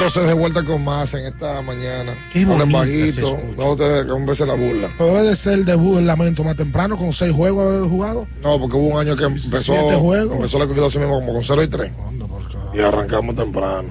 [0.00, 2.14] Entonces de vuelta con más en esta mañana.
[2.32, 3.36] Qué bonita bajito.
[3.56, 4.88] No un veces la burla.
[4.98, 8.26] Debe de ser el debut del lamento más temprano, con seis juegos jugados.
[8.42, 9.74] No, porque hubo un año que empezó.
[10.32, 11.92] Empezó la cogida así mismo como con 0 y 3.
[12.74, 13.88] Y arrancamos temprano.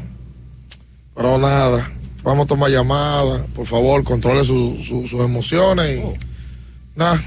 [1.16, 1.88] Pero nada,
[2.24, 3.42] vamos a tomar llamadas.
[3.54, 5.98] Por favor, controle su- su- sus emociones.
[5.98, 6.30] Y,
[6.96, 7.22] Nada,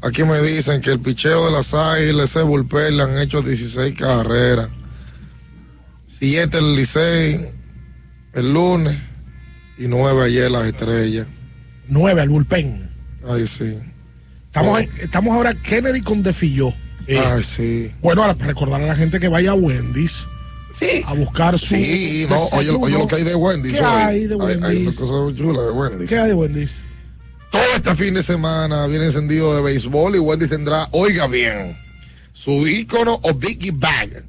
[0.00, 3.94] aquí me dicen que el picheo de las águilas, ese bullpen, le han hecho 16
[3.98, 4.68] carreras.
[6.08, 7.50] Siete el Licey
[8.36, 8.96] el lunes
[9.78, 11.26] y nueve ayer las estrellas.
[11.88, 12.90] Nueve al bullpen.
[13.28, 13.74] Ay, sí.
[14.46, 16.72] Estamos, en- estamos ahora Kennedy con Defilló.
[17.08, 17.90] Ay, sí.
[18.02, 20.28] Bueno, ahora recordar a la gente que vaya a Wendy's
[20.74, 21.02] Sí.
[21.06, 21.74] a buscar su.
[21.74, 23.72] Sí, no, oye, oye lo que hay de Wendy's.
[23.72, 23.86] ¿Qué hoy.
[23.86, 24.96] hay de Hay, una Wendy's?
[24.96, 26.08] cosa chula de Wendy's.
[26.08, 26.78] ¿Qué hay de Wendy's?
[27.50, 31.76] Todo este fin de semana viene encendido de béisbol y Wendy's tendrá, oiga bien,
[32.32, 34.24] su icono o Biggie Bag.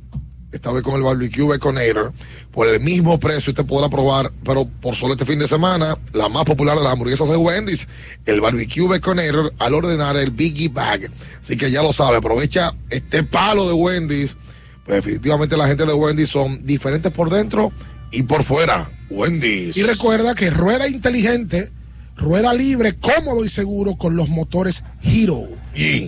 [0.52, 2.14] Esta vez con el barbecue Baconator.
[2.52, 6.30] Por el mismo precio usted podrá probar, pero por solo este fin de semana, la
[6.30, 7.88] más popular de las hamburguesas de Wendy's,
[8.26, 11.12] el barbecue Baconator, al ordenar el Biggie Bag.
[11.39, 14.38] Así que ya lo sabe, aprovecha este palo de Wendy's.
[14.86, 17.74] Pues definitivamente la gente de Wendy's son diferentes por dentro
[18.12, 18.89] y por fuera.
[19.10, 19.76] Wendy's.
[19.76, 21.72] Y recuerda que rueda inteligente,
[22.16, 25.45] rueda libre, cómodo y seguro con los motores Hero.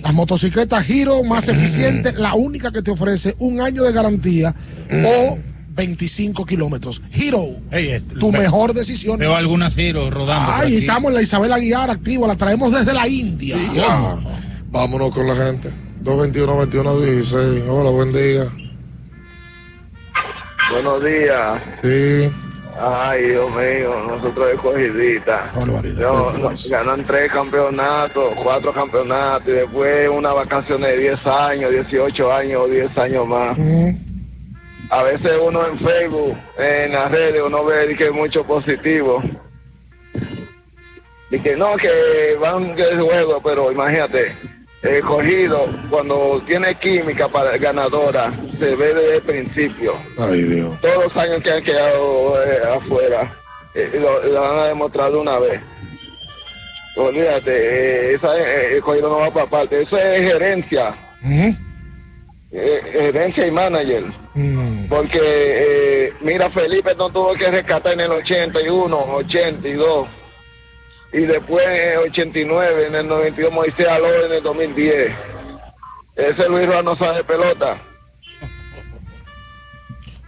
[0.04, 4.54] Las motocicletas Hero más eficientes, la única que te ofrece un año de garantía
[5.06, 5.38] o
[5.76, 7.02] 25 kilómetros.
[7.14, 7.44] Hero,
[8.20, 9.18] tu ve- mejor decisión.
[9.20, 10.52] Veo algunas giros rodando.
[10.54, 10.78] aquí.
[10.78, 13.56] estamos en la Isabel Aguiar activa, la traemos desde la India.
[13.74, 14.18] Ya.
[14.72, 15.72] Vámonos con la gente.
[16.04, 17.64] 221-21-16.
[17.70, 18.46] Hola, buen día.
[20.72, 21.62] Buenos días.
[21.82, 22.30] Sí.
[22.82, 25.52] Ay, Dios mío, nosotros escogidita.
[25.98, 32.34] No, no, ganan tres campeonatos, cuatro campeonatos y después una vacación de 10 años, 18
[32.34, 33.58] años o 10 años más.
[34.92, 39.22] A veces uno en Facebook, en las redes, uno ve que mucho positivo.
[41.32, 44.36] Y que no, que van que es juego, pero imagínate,
[44.82, 49.96] el cogido, cuando tiene química para ganadora, se ve desde el principio.
[50.18, 50.80] Ay, Dios.
[50.82, 53.36] Todos los años que han quedado eh, afuera,
[53.74, 55.60] eh, lo, lo han demostrado una vez.
[56.96, 60.96] Olvídate, eh, esa, eh, el cogido no va para parte, eso es gerencia.
[62.52, 64.04] Eh, gerencia y manager.
[64.90, 70.08] Porque, eh, mira, Felipe no tuvo que rescatar en el 81, 82.
[71.12, 75.12] Y después en el 89, en el 92, Moisés Aló en el 2010.
[76.16, 77.82] Ese Luis Ruan no sabe pelota.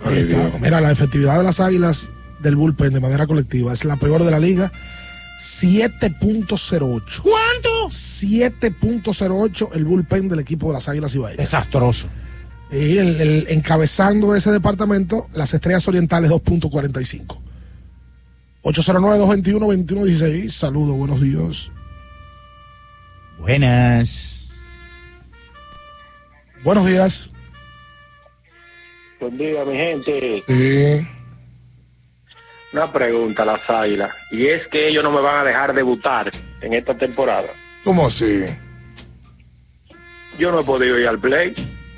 [0.62, 2.10] Mira, la efectividad de las águilas
[2.40, 4.72] del bullpen de manera colectiva es la peor de la liga.
[5.40, 7.22] 7.08.
[7.22, 7.88] ¿Cuánto?
[7.90, 11.38] 7.08 el bullpen del equipo de las Águilas Ibaeñas.
[11.38, 12.08] Desastroso.
[12.72, 17.38] Y el, el- encabezando ese departamento, las Estrellas Orientales 2.45.
[18.64, 20.50] 809-221-2116.
[20.50, 21.72] Saludos, buenos días.
[23.40, 24.54] Buenas.
[26.64, 27.32] Buenos días.
[29.20, 30.44] Buen día, mi gente.
[30.48, 31.08] Sí.
[32.74, 34.12] Una pregunta, las águilas.
[34.32, 36.32] Y es que ellos no me van a dejar debutar
[36.62, 37.50] en esta temporada.
[37.84, 38.46] ¿Cómo así?
[40.38, 41.54] Yo no he podido ir al play.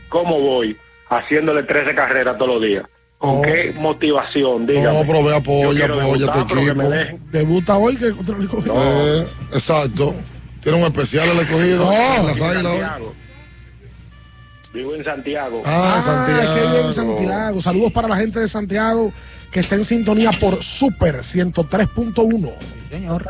[0.10, 0.78] ¿Cómo voy?
[1.10, 2.86] Haciéndole 13 carreras todos los días.
[3.24, 4.66] ¿Con qué motivación?
[4.66, 5.00] Dígame.
[5.00, 6.90] No, pero ve, apoya, apoya a tu equipo.
[7.32, 8.76] Debuta hoy que contra el escogido.
[8.78, 10.14] Eh, exacto.
[10.62, 11.86] Tiene un especial el escogido.
[11.86, 12.28] No.
[12.28, 12.80] Las Vivo en águilas hoy.
[12.82, 13.14] Santiago.
[14.74, 15.62] Vivo en Santiago.
[15.64, 16.54] Ah, Santiago.
[16.54, 17.62] qué bien Santiago.
[17.62, 19.14] Saludos para la gente de Santiago
[19.52, 22.52] que está en sintonía por Super 103.1.
[22.90, 23.30] Señor.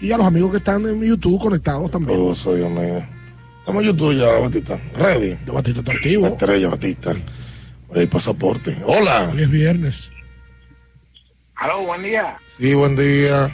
[0.00, 2.18] Y a los amigos que están en YouTube conectados también.
[2.20, 3.00] Oh, soy Dios mío.
[3.60, 4.76] Estamos en YouTube ya, Batista.
[4.96, 5.38] Ready.
[5.46, 6.26] Yo, Batista, está activo.
[6.26, 7.14] Estrella, Batista.
[7.94, 8.76] Hay pasaporte.
[8.84, 9.30] Hola.
[9.32, 10.12] Hoy es viernes.
[11.56, 12.38] Aló, buen día.
[12.46, 13.48] Sí, buen día.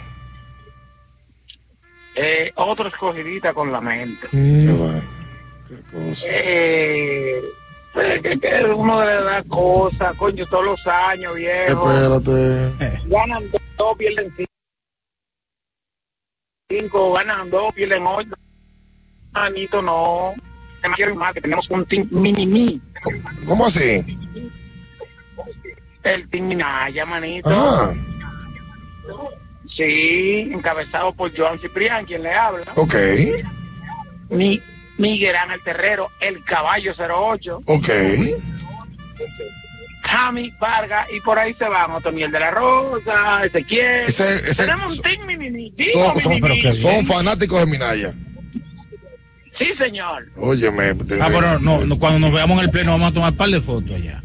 [2.17, 4.29] Eh, otro escogidita con la mente.
[4.31, 5.01] Qué va.
[5.69, 6.27] Qué cosa.
[6.29, 7.41] Eh,
[7.93, 11.91] pues, que, que uno le da cosas, coño, todos los años, viejo.
[11.91, 12.99] Espérate.
[13.07, 14.35] Ganan dos, pierden
[16.69, 18.31] cinco, ganan dos, pierden ocho.
[19.33, 20.35] Anito, no.
[20.83, 22.81] Más quiero más, que tenemos un team mini mi.
[23.47, 24.05] ¿Cómo así?
[26.03, 27.49] El team Minaya, manito.
[27.53, 27.93] Ah,
[29.77, 32.73] Sí, encabezado por Joan Ciprián, quien le habla.
[32.77, 32.95] ok.
[34.31, 34.63] Mi,
[34.99, 37.63] Miguel Ángel Terrero, el caballo 08.
[37.67, 37.89] Ok.
[40.11, 44.05] Tommy Vargas y por ahí se van Otoniel de la Rosa, Ezequiel.
[44.05, 45.21] Ese- ese- Tenemos un team.
[45.93, 46.73] Son, son- mi.
[46.73, 48.15] son fanáticos de Minaya.
[49.59, 50.27] Sí, señor.
[50.37, 50.95] Óyeme.
[50.95, 53.37] te- Ah, pero no, no, cuando nos veamos en el pleno vamos a tomar un
[53.37, 54.21] par de fotos allá.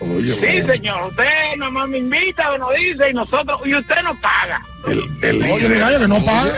[0.00, 1.10] Sí, señor.
[1.10, 4.64] Usted nomás me invita, nos dice y nosotros, y usted nos paga.
[4.86, 6.52] Oye, Minaya, que no paga.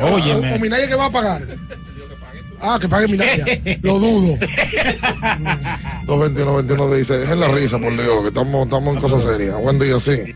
[0.00, 0.54] Óyeme.
[0.54, 1.42] ¿O Minaya que va a pagar?
[2.60, 3.44] Ah, que pague Minaya.
[3.82, 4.38] Lo dudo.
[6.06, 9.56] 221 21 dice, dejen la risa, por Dios, que estamos, estamos en cosas serias.
[9.58, 10.34] Buen día, sí.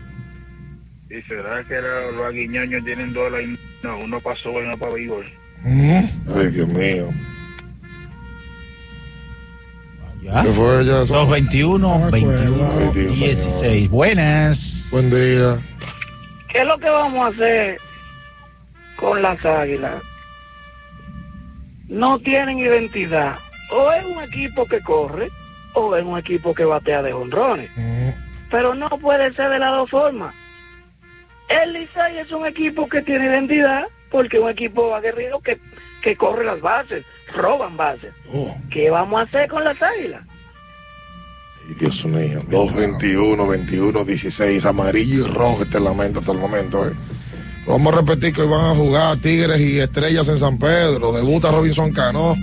[1.10, 1.74] ¿Y será que
[2.14, 4.92] los aguiñoños tienen dólar y no, uno pasó y uno para
[5.64, 6.36] béisbol?
[6.36, 7.08] Ay, Dios mío.
[10.22, 10.42] ¿Ya?
[10.42, 11.14] ¿Qué fue ya eso?
[11.14, 13.90] 221, 21, Ay, Dios, 16.
[13.90, 14.88] Buenas.
[14.90, 15.58] Buen día.
[16.48, 17.78] ¿Qué es lo que vamos a hacer
[18.96, 20.02] con las águilas?
[21.88, 23.36] No tienen identidad.
[23.72, 25.30] O es un equipo que corre,
[25.74, 27.70] o es un equipo que batea de jonrones.
[28.50, 30.34] Pero no puede ser de las dos formas.
[31.48, 35.58] El Licey es un equipo que tiene identidad porque es un equipo aguerrido que,
[36.02, 37.04] que corre las bases,
[37.34, 38.12] roban bases.
[38.70, 40.22] ¿Qué vamos a hacer con las águilas?
[41.78, 46.84] Dios mío, 221, 21, 16, amarillo y rojo este lamento hasta el momento.
[46.88, 46.92] eh.
[47.66, 51.12] Vamos a repetir que hoy van a jugar Tigres y Estrellas en San Pedro.
[51.12, 52.34] Debuta Robinson Cano.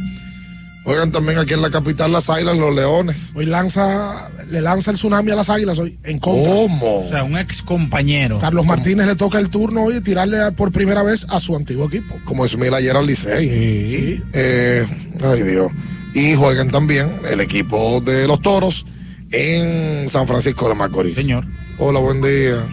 [0.87, 3.31] Juegan también aquí en la capital las Águilas, los Leones.
[3.35, 6.49] Hoy lanza, le lanza el tsunami a las águilas hoy, en contra.
[6.49, 6.99] ¿Cómo?
[7.01, 8.39] O sea, un ex compañero.
[8.39, 11.57] Carlos Martínez le toca el turno hoy de tirarle a- por primera vez a su
[11.57, 12.15] antiguo equipo.
[12.23, 14.23] Como es mil ayer al Licey.
[14.31, 14.85] Eh,
[15.21, 15.73] ay Dios.
[16.13, 18.85] Y juegan también el equipo de los Toros
[19.31, 21.15] en San Francisco de Macorís.
[21.15, 21.45] Señor.
[21.79, 22.63] Hola, buen día.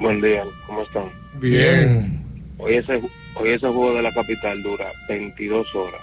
[0.00, 1.04] Buen día, ¿cómo están?
[1.40, 2.22] Bien.
[2.56, 2.94] Hoy ese,
[3.34, 6.00] hoy ese juego de la capital dura 22 horas,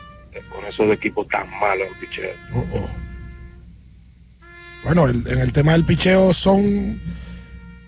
[0.50, 2.34] con esos equipos tan malos en picheo.
[4.84, 7.00] Bueno, el- en el tema del picheo son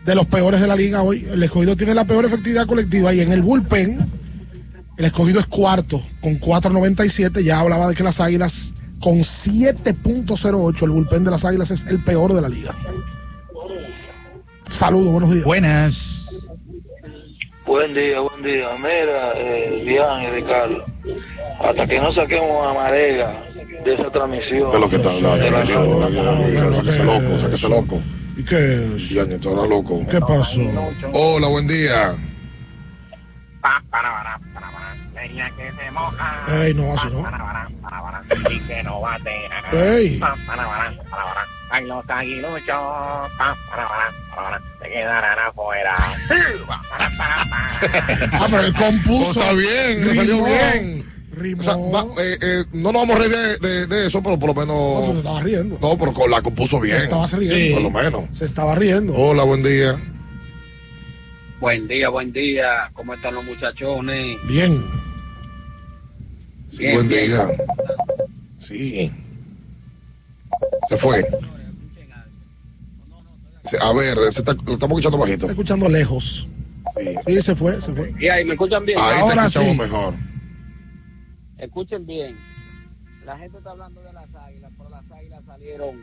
[0.06, 1.26] de los peores de la liga hoy.
[1.32, 4.00] El escogido tiene la peor efectividad colectiva y en el bullpen
[4.98, 7.44] el escogido es cuarto con 4.97.
[7.44, 12.04] Ya hablaba de que las águilas con 7.08, el bullpen de las águilas es el
[12.04, 12.76] peor de la liga.
[14.68, 15.46] Saludos, buenos días.
[15.46, 16.17] Buenas.
[17.68, 18.70] Buen día, buen día.
[18.78, 20.86] Mira, eh, Diane y Ricardo,
[21.62, 23.34] hasta que no saquemos a Marega
[23.84, 24.72] de esa transmisión.
[24.72, 25.46] ¿Qué es lo que está hablando?
[25.46, 28.02] de la- Sáquese loco, sáquese loco.
[28.38, 29.10] ¿Y qué es?
[29.10, 30.02] Diane, eres loco.
[30.10, 30.62] ¿Qué pasó?
[31.14, 32.16] Hola, buen día.
[35.14, 36.46] Leña que se moja.
[36.64, 37.24] Ey, no, así no.
[38.68, 39.64] Que no batea.
[39.74, 40.22] Ey.
[41.78, 41.86] Pa, para, para, para, para.
[41.86, 42.66] Ay, los aguiluchos.
[42.68, 44.62] Pa, para, para, para, para.
[44.82, 45.96] Se quedarán afuera.
[46.68, 48.30] Pa, para, para, para.
[48.34, 49.40] Ah, pero él compuso.
[49.40, 51.06] Está bien, le salió rimó, bien.
[51.32, 51.62] rimó.
[51.62, 54.38] O sea, va- eh, eh, no nos vamos a reír de, de- de eso, pero
[54.40, 55.18] por lo No, tú te menos.
[55.18, 55.78] estabas riendo.
[55.82, 56.98] No, pero con la compuso bien.
[56.98, 57.76] Te estabas riendo.
[57.76, 58.38] Por lo menos.
[58.38, 59.14] Se estaba riendo.
[59.16, 59.98] Hola, buen día.
[61.60, 62.90] Buen día, buen día.
[62.94, 64.38] ¿Cómo están los muchachones?
[64.48, 64.84] Bien.
[66.68, 67.28] Sí, Bien, buen bien.
[67.28, 67.48] día.
[68.60, 69.12] Sí.
[70.90, 71.26] Se fue.
[73.70, 75.38] Se- a ver, se está- lo estamos escuchando bajito.
[75.46, 76.48] Está escuchando lejos.
[76.98, 77.16] Sí.
[77.26, 78.14] Sí, se fue, se fue.
[78.20, 78.98] Y ahí, ¿me escuchan bien?
[79.00, 79.82] Ahí Ahora te escuchamos sí.
[79.82, 80.14] mejor.
[81.58, 82.38] Escuchen bien.
[83.26, 85.96] La gente está hablando de las águilas, pero las águilas salieron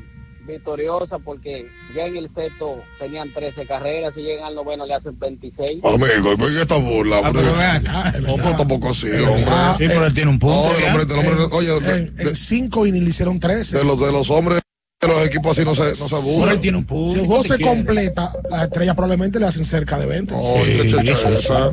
[0.47, 5.19] victoriosas porque ya en el sexto tenían 13 carreras y llegan al noveno le hacen
[5.19, 5.83] 26.
[5.83, 7.17] Amigo, ¿y por qué esta burla?
[7.17, 7.43] Ah, hombre?
[7.45, 8.13] pero ven acá.
[8.21, 9.45] No, pero tampoco así, hombre.
[9.79, 10.69] Sí, pero él tiene un punto.
[10.69, 10.89] No, el ya.
[10.95, 13.79] hombre, el hombre, oye, de, En, cinco innings le hicieron 13.
[13.79, 14.61] de los, de los hombres
[15.07, 17.13] los equipos así no se, no se él tiene un punto.
[17.13, 17.73] Si el juego ¿qué se quiere?
[17.73, 20.35] completa, las estrellas probablemente le hacen cerca de 20.
[20.35, 21.69] Oye, chacha, esa.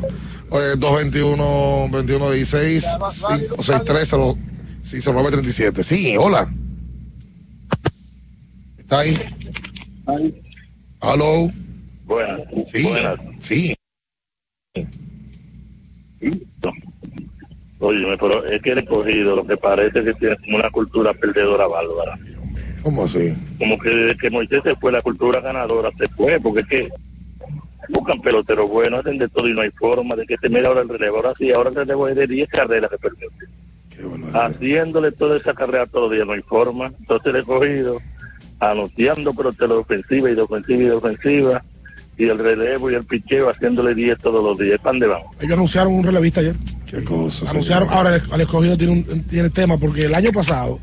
[0.50, 2.86] Oye, 221, 21, 16,
[3.38, 4.38] 5, 6, 3, 0,
[4.82, 5.82] sí, 09, 37.
[5.82, 6.46] Sí, hola.
[8.78, 9.18] ¿Está ahí?
[11.00, 11.50] Hello.
[12.04, 12.40] Buenas.
[12.70, 12.82] Sí.
[12.82, 13.18] Buenas.
[13.40, 13.74] Sí.
[17.80, 21.66] Oye, pero es que el escogido lo que parece que tiene como una cultura perdedora
[21.66, 22.16] bárbara.
[22.82, 23.34] ¿Cómo así?
[23.58, 26.88] Como que desde que Moisés se fue, la cultura ganadora se fue, porque es que
[27.88, 30.82] buscan peloteros buenos, hacen de todo y no hay forma de que te mire ahora
[30.82, 31.16] el relevo.
[31.16, 33.28] Ahora sí, ahora el relevo es de 10 carreras que perdió.
[34.32, 36.92] Haciéndole toda esa carrera todos los días no hay forma.
[36.98, 38.00] Entonces el escogido,
[38.58, 41.64] anunciando peloteros de ofensiva y de ofensiva y de ofensiva,
[42.18, 44.78] y el relevo y el picheo haciéndole 10 todos los días.
[44.78, 45.22] ¿Para dónde van?
[45.40, 46.56] Ellos anunciaron un relevista ayer.
[46.86, 47.48] Qué cosa.
[47.50, 50.78] Anunciaron, ahora el, el escogido tiene, un, tiene tema porque el año pasado,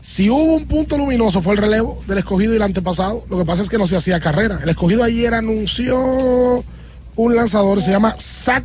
[0.00, 3.24] si hubo un punto luminoso fue el relevo del escogido y el antepasado.
[3.28, 4.60] Lo que pasa es que no se hacía carrera.
[4.62, 6.64] El escogido ayer anunció
[7.16, 8.64] un lanzador, se llama Zach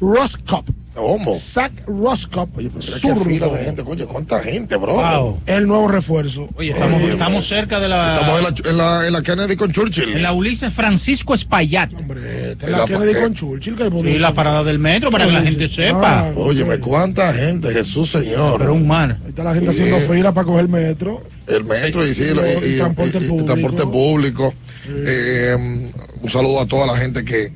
[0.00, 0.68] Roskop.
[0.96, 1.30] ¿Cómo?
[1.32, 2.56] Zach Roskop.
[2.56, 4.94] Oye, pero de gente, coño, cuánta gente, bro.
[4.94, 5.40] Wow.
[5.46, 6.48] El nuevo refuerzo.
[6.56, 8.14] Oye, estamos, estamos cerca de la.
[8.14, 10.14] Estamos en la, en la, en la Kennedy con Churchill.
[10.16, 11.90] en la Ulises Francisco Espaillat.
[11.92, 13.76] Esta es La- la Kennedy con Churchill.
[13.76, 16.28] Que Sí, la parada del metro para que la gente sepa.
[16.28, 18.58] Ah, Óyeme, cuánta gente, Jesús Señor.
[18.58, 19.18] Pero un mar.
[19.22, 21.22] Ahí está la gente haciendo fila para coger metro.
[21.46, 23.44] El metro y, sí, lo- y, Y y- transporte y- y público.
[23.52, 24.54] transporte público.
[24.88, 25.92] Eh,
[26.22, 27.52] un saludo a toda la gente que,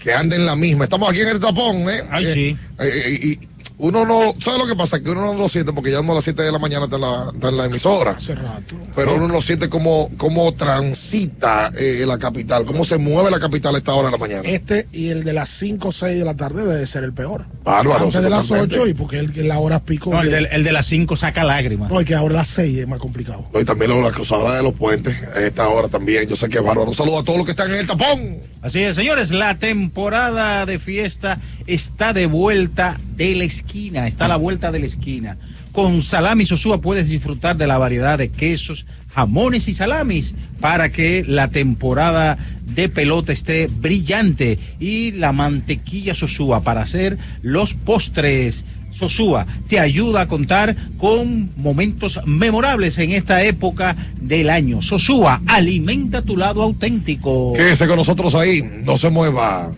[0.00, 0.84] que anda en la misma.
[0.84, 2.02] Estamos aquí en el tapón, ¿eh?
[2.10, 2.56] Ay, Eh, sí.
[2.80, 3.38] eh, y
[3.80, 5.00] uno no, ¿sabe lo que pasa?
[5.02, 6.96] Que uno no lo siente porque ya no a las 7 de la mañana está
[6.96, 8.10] en la, está en la emisora.
[8.12, 8.76] Hace rato.
[8.94, 13.74] Pero uno lo siente como, como transita eh, la capital, cómo se mueve la capital
[13.74, 14.42] a esta hora de la mañana.
[14.48, 17.44] Este y el de las 5 o 6 de la tarde debe ser el peor.
[17.64, 18.78] Bárbaro, Antes de las totalmente.
[18.80, 20.10] 8 y porque el, la hora pico.
[20.10, 21.90] No, el, de- de, el de las 5 saca lágrimas.
[21.90, 23.46] no, el que ahora las 6 es más complicado.
[23.52, 26.28] No, y también la cruzadora de los puentes a esta hora también.
[26.28, 26.88] Yo sé que es bárbaro.
[26.88, 28.38] Un saludo a todos los que están en el tapón.
[28.62, 34.28] Así es, señores, la temporada de fiesta está de vuelta de la esquina, está a
[34.28, 35.36] la vuelta de la esquina.
[35.72, 41.24] Con Salami Sosúa puedes disfrutar de la variedad de quesos, jamones y salamis para que
[41.26, 48.64] la temporada de pelota esté brillante y la mantequilla Sosúa para hacer los postres.
[48.90, 54.82] Sosúa te ayuda a contar con momentos memorables en esta época del año.
[54.82, 57.52] Sosúa, alimenta tu lado auténtico.
[57.54, 59.70] Quédese con nosotros ahí, no se mueva.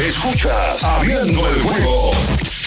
[0.00, 2.12] Escuchas Abriendo el juego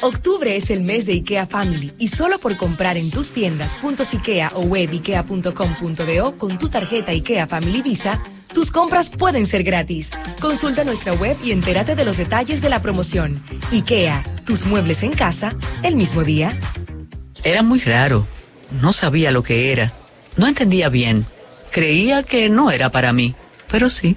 [0.00, 4.52] Octubre es el mes de IKEA Family y solo por comprar en tus tiendas .ikea
[4.54, 8.22] o web ikea.com.do con tu tarjeta IKEA Family Visa,
[8.54, 10.12] tus compras pueden ser gratis.
[10.40, 13.42] Consulta nuestra web y entérate de los detalles de la promoción.
[13.72, 16.56] IKEA, tus muebles en casa, el mismo día.
[17.42, 18.24] Era muy raro.
[18.80, 19.92] No sabía lo que era.
[20.36, 21.26] No entendía bien.
[21.72, 23.34] Creía que no era para mí,
[23.68, 24.16] pero sí.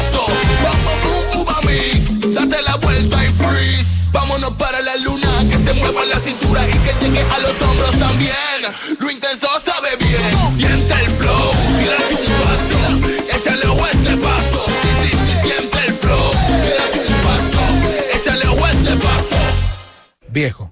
[4.57, 5.27] Para la luna.
[5.49, 8.61] Que se mueva la cintura y que llegue a los hombros también.
[8.99, 10.57] Lo intenso sabe bien.
[10.57, 11.51] Siente el flow.
[11.79, 13.37] Tírate un paso.
[13.37, 14.65] Échale ojo este paso.
[15.43, 16.31] Siente el flow.
[16.63, 17.63] Tírate un paso.
[18.15, 19.35] Échale ojo este paso.
[20.29, 20.71] Viejo,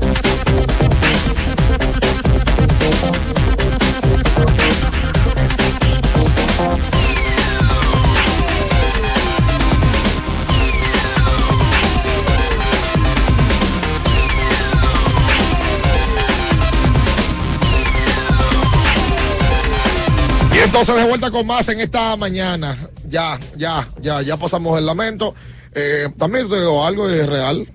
[20.61, 22.77] Y entonces de vuelta con más en esta mañana.
[23.09, 25.33] Ya, ya, ya, ya pasamos el lamento.
[25.73, 27.67] Eh, también te digo algo es real.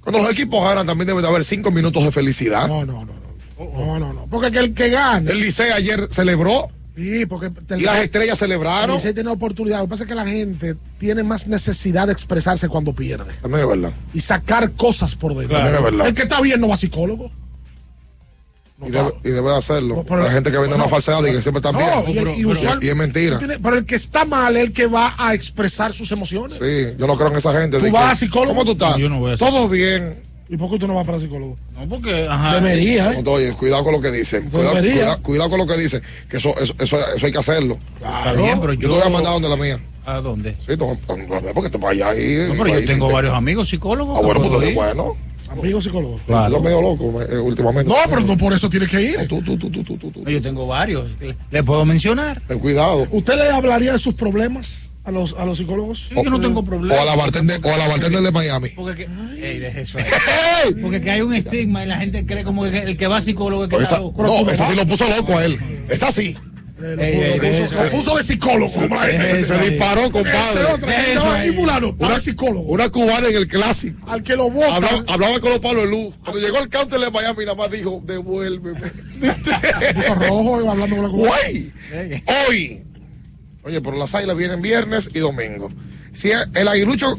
[0.00, 2.66] Cuando los equipos ganan también debe de haber cinco minutos de felicidad.
[2.66, 3.12] No, no, no.
[3.56, 4.26] No, no, no.
[4.26, 5.30] Porque que el que gane.
[5.30, 6.70] El Licey ayer celebró.
[6.96, 7.52] Sí, porque.
[7.76, 8.90] Y las estrellas celebraron.
[8.90, 9.78] El Licey tiene oportunidad.
[9.78, 13.32] Lo que pasa es que la gente tiene más necesidad de expresarse cuando pierde.
[13.42, 13.92] También es verdad.
[14.12, 15.56] Y sacar cosas por dentro.
[15.56, 16.08] También es verdad.
[16.08, 17.30] El que está bien no va a psicólogo.
[18.86, 20.04] Y, debe, y debe de hacerlo.
[20.08, 21.90] pero- la gente que vende no, una falsedad y que siempre está No, bien.
[22.08, 23.38] y, el- y usual- y es mentira.
[23.38, 26.58] Tiene- pero el que está mal es el que va a expresar sus emociones.
[26.60, 27.78] Sí, yo no creo en esa gente.
[27.78, 28.48] ¿Tú vas que, a psicólogo?
[28.54, 28.96] ¿Cómo tú estás?
[28.96, 30.22] Yo no voy a Todo bien.
[30.46, 31.56] ¿Y por qué tú no vas para psicólogo?
[31.74, 32.56] No, porque, ajá.
[32.60, 33.22] Debería, ¿eh?
[33.24, 34.42] No, Oye, cuidado con lo que dice.
[34.42, 34.94] Cuidado, Debería.
[34.94, 36.02] cuidado- cuidado con lo que dice.
[36.28, 37.78] Que eso, eso, eso, eso hay que hacerlo.
[37.96, 38.88] Está bien, pero yo, yo.
[38.90, 39.80] te voy a mandar donde la mía.
[40.06, 40.54] ¿A dónde?
[40.64, 40.98] Sí, no,
[41.54, 42.36] porque te vayas ahí.
[42.48, 44.18] No, pero yo ahí tengo te- varios amigos psicólogos.
[44.18, 45.16] Ah, bueno, pues bueno.
[45.62, 46.20] Amigo psicólogo.
[46.26, 46.56] Claro.
[46.56, 47.88] Yo medio loco eh, últimamente.
[47.90, 49.28] No, pero no por eso tiene que ir.
[49.28, 50.22] Tú, tú, tú, tú, tú, tú, tú.
[50.24, 51.06] No, Yo tengo varios.
[51.20, 52.40] ¿Le- ¿Le puedo mencionar?
[52.46, 53.06] Ten cuidado.
[53.10, 56.06] ¿Usted le hablaría de sus problemas a los, a los psicólogos?
[56.08, 57.00] Sí, yo no tengo O problema.
[57.00, 58.68] a la bartender, o a la bartender de Miami.
[58.70, 60.74] Porque, que, Ey, deje eso ahí.
[60.80, 63.20] Porque que hay un estigma y la gente cree como que el que va a
[63.20, 64.22] psicólogo es que Pero está esa- loco.
[64.22, 65.58] no, ese sí lo puso loco a él.
[65.88, 66.36] Es así.
[66.92, 68.68] Eh, deje puso- se puso de psicólogo.
[68.68, 71.52] Se, se disparó, compadre.
[71.54, 72.72] fulano, para psicólogo.
[72.72, 74.08] Una cubana en el clásico.
[74.08, 74.76] Al que lo vota.
[74.76, 76.14] Hablaba, hablaba con los de luz.
[76.22, 78.80] Cuando llegó el counter de Miami, nada más dijo, devuélveme.
[79.94, 81.34] puso rojo va hablando con la cubana.
[81.36, 81.72] Güey,
[82.48, 82.82] hoy.
[83.62, 85.72] Oye, pero las águilas vienen viernes y domingo.
[86.12, 87.18] Si el aguilucho,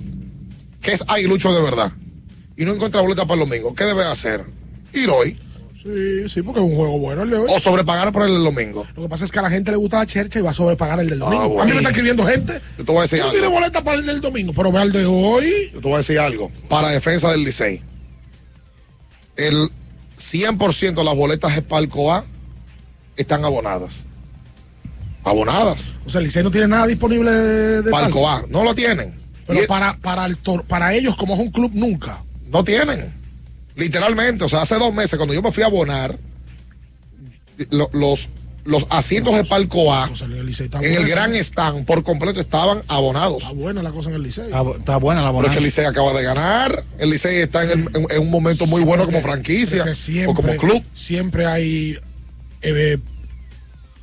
[0.82, 1.92] que es aguilucho de verdad,
[2.56, 4.44] y no encuentra boleta para el domingo, ¿qué debe hacer?
[4.94, 5.38] Ir hoy
[5.86, 7.46] Sí, sí, porque es un juego bueno el de hoy.
[7.48, 8.88] o sobrepagar por el del domingo.
[8.96, 10.54] Lo que pasa es que a la gente le gusta la chercha y va a
[10.54, 11.44] sobrepagar el del domingo.
[11.44, 11.62] Ah, bueno.
[11.62, 12.60] A mí me está escribiendo gente.
[12.80, 13.34] Yo te voy a decir No algo.
[13.40, 15.46] tiene boleta para el del domingo, pero ve al de hoy.
[15.74, 16.52] Yo te voy a decir algo.
[16.70, 17.82] Para defensa del Licey,
[19.36, 19.70] el
[20.18, 22.26] 100% de las boletas de Palco A
[23.16, 24.08] están abonadas.
[25.24, 25.92] Abonadas.
[26.06, 28.30] O sea, el Licey no tiene nada disponible de, de Palco palco.
[28.30, 28.44] A.
[28.50, 29.14] No lo tienen.
[29.46, 32.24] Pero Y- para, para, el tor- para ellos, como es un club, nunca.
[32.50, 33.14] No tienen.
[33.76, 36.18] Literalmente, o sea, hace dos meses, cuando yo me fui a abonar,
[37.70, 38.30] lo- los,
[38.66, 43.44] los asientos de Palco A el Licey en el gran stand por completo estaban abonados.
[43.44, 44.46] Está buena la cosa en el Licey.
[44.46, 45.64] Está, bu- está buena la Pero es que el.
[45.66, 46.84] Licey acaba de ganar.
[46.98, 50.32] El Licey está en, el- en- en un momento muy bueno como franquicia Porque siempre,
[50.32, 50.84] o como club.
[50.94, 51.98] Siempre hay
[52.62, 52.98] eh,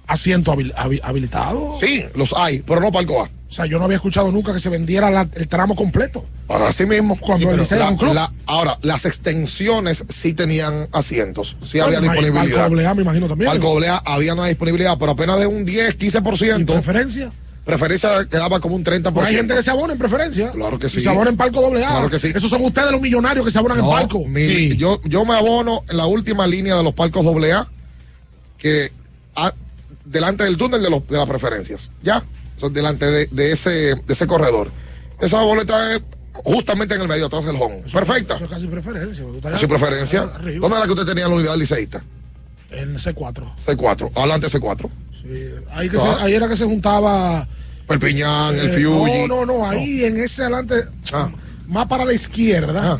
[0.06, 1.80] asientos habil- habi- habilitados.
[1.80, 3.30] Sí, los hay, pero no Palco A.
[3.52, 6.24] O sea, yo no había escuchado nunca que se vendiera la- el tramo completo.
[6.48, 7.18] Así mismo.
[7.20, 8.14] Cuando el la- club.
[8.14, 12.64] la- ahora, las extensiones sí tenían asientos, sí había Bueno, disponibilidad.
[12.70, 13.50] doble A, me imagino también.
[13.50, 16.72] Palco doble A había una disponibilidad, pero apenas de un 10, 15%.
[16.72, 17.30] ¿Preferencia?
[17.66, 19.12] Preferencia quedaba como un 30%.
[19.20, 20.50] Pero hay gente que se abona en preferencia.
[20.52, 21.00] Claro que sí.
[21.00, 21.88] Y se abona en palco doble A.
[21.90, 22.32] Claro que sí.
[22.34, 24.24] Esos son ustedes los millonarios que se abonan en palco.
[24.24, 27.68] mi- yo, yo me abono en la última línea de los palcos doble A,
[28.56, 28.90] que
[29.36, 29.52] a-
[30.06, 31.90] delante del túnel de, los, de las preferencias.
[32.02, 32.22] Ya,
[32.70, 34.70] delante de, de ese, de ese corredor.
[35.20, 36.02] Esa boleta es
[36.32, 37.82] justamente en el medio, atrás del home.
[37.92, 38.36] Perfecta.
[38.36, 39.24] Eso es casi preferencia.
[39.24, 42.02] ¿Dónde era que usted tenía la unidad liceísta?
[42.70, 43.54] En C4.
[43.56, 44.10] C4.
[44.16, 44.88] Adelante C4.
[45.72, 46.16] Ahí, que Ah.
[46.18, 47.46] se- ahí era que se juntaba.
[47.86, 49.28] Perpiñán, el eh, Fiugi.
[49.28, 49.68] No, no, no.
[49.68, 50.76] Ahí en ese adelante,
[51.12, 51.30] Ah.
[51.68, 52.98] más para la izquierda,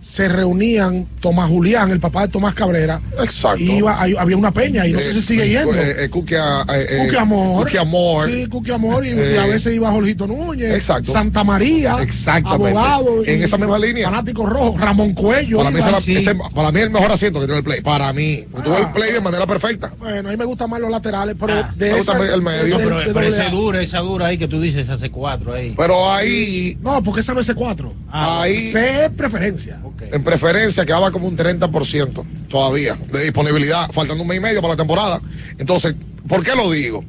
[0.00, 3.00] se reunían Tomás Julián, el papá de Tomás Cabrera.
[3.20, 3.62] Exacto.
[3.62, 5.74] Iba, había una peña y no sé si sigue yendo.
[5.74, 7.64] Eh, eh, Cuqui, ah, eh, eh, Cuqui Amor.
[7.64, 8.30] Cuqui Amor.
[8.30, 9.04] Sí, Cuqui Amor.
[9.04, 10.72] Y, Eh, y a veces iba Jorgito Núñez.
[10.74, 11.12] Exacto.
[11.12, 11.96] Santa María.
[12.00, 12.68] Exactamente.
[12.78, 13.24] Abogado.
[13.24, 14.08] En esa misma línea.
[14.08, 14.76] Fanático rojo.
[14.78, 15.58] Ramón Cuello.
[15.58, 17.80] Para mí, es la- ese- para mí es el mejor asiento que tiene el play.
[17.80, 18.44] Para mí.
[18.64, 19.92] Tuvo el play de manera perfecta.
[19.98, 22.42] Bueno, a mí me gustan más los laterales, pero de Ah, me gusta esa- el
[22.42, 22.62] medio.
[22.64, 23.50] de- No, pero, de pero doble esa A.
[23.50, 25.74] dura, esa dura ahí que tú dices, esa C4 ahí.
[25.76, 27.92] Pero ahí, No, porque esa no es C4.
[28.10, 29.80] Ah, ahí, C es preferencia.
[30.00, 34.74] En preferencia, quedaba como un 30% todavía de disponibilidad, faltando un mes y medio para
[34.74, 35.20] la temporada.
[35.58, 35.94] Entonces,
[36.26, 37.04] ¿por qué lo digo?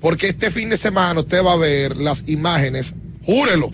[0.00, 3.72] Porque este fin de semana usted va a ver las imágenes, júrelo,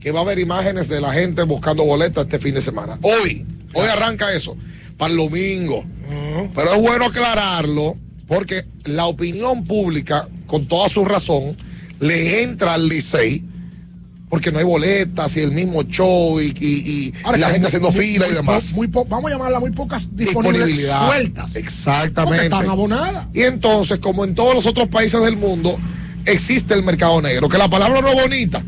[0.00, 2.98] que va a haber imágenes de la gente buscando boletas este fin de semana.
[3.02, 4.56] Hoy, hoy arranca eso,
[4.96, 5.84] para el domingo.
[6.54, 7.96] Pero es bueno aclararlo
[8.26, 11.56] porque la opinión pública, con toda su razón,
[12.00, 13.44] le entra al Licey
[14.28, 17.66] porque no hay boletas y el mismo show y, y- y Ahora, la gente muy-
[17.68, 18.72] haciendo muy- fila y demás.
[18.74, 21.06] muy po- vamos a llamarla muy pocas disponibles Disponibilidad.
[21.06, 21.56] sueltas.
[21.56, 22.44] Exactamente.
[22.44, 23.26] Están abonadas.
[23.34, 25.76] Y entonces, como en todos los otros países del mundo,
[26.26, 28.62] existe el mercado negro, que la palabra no es bonita,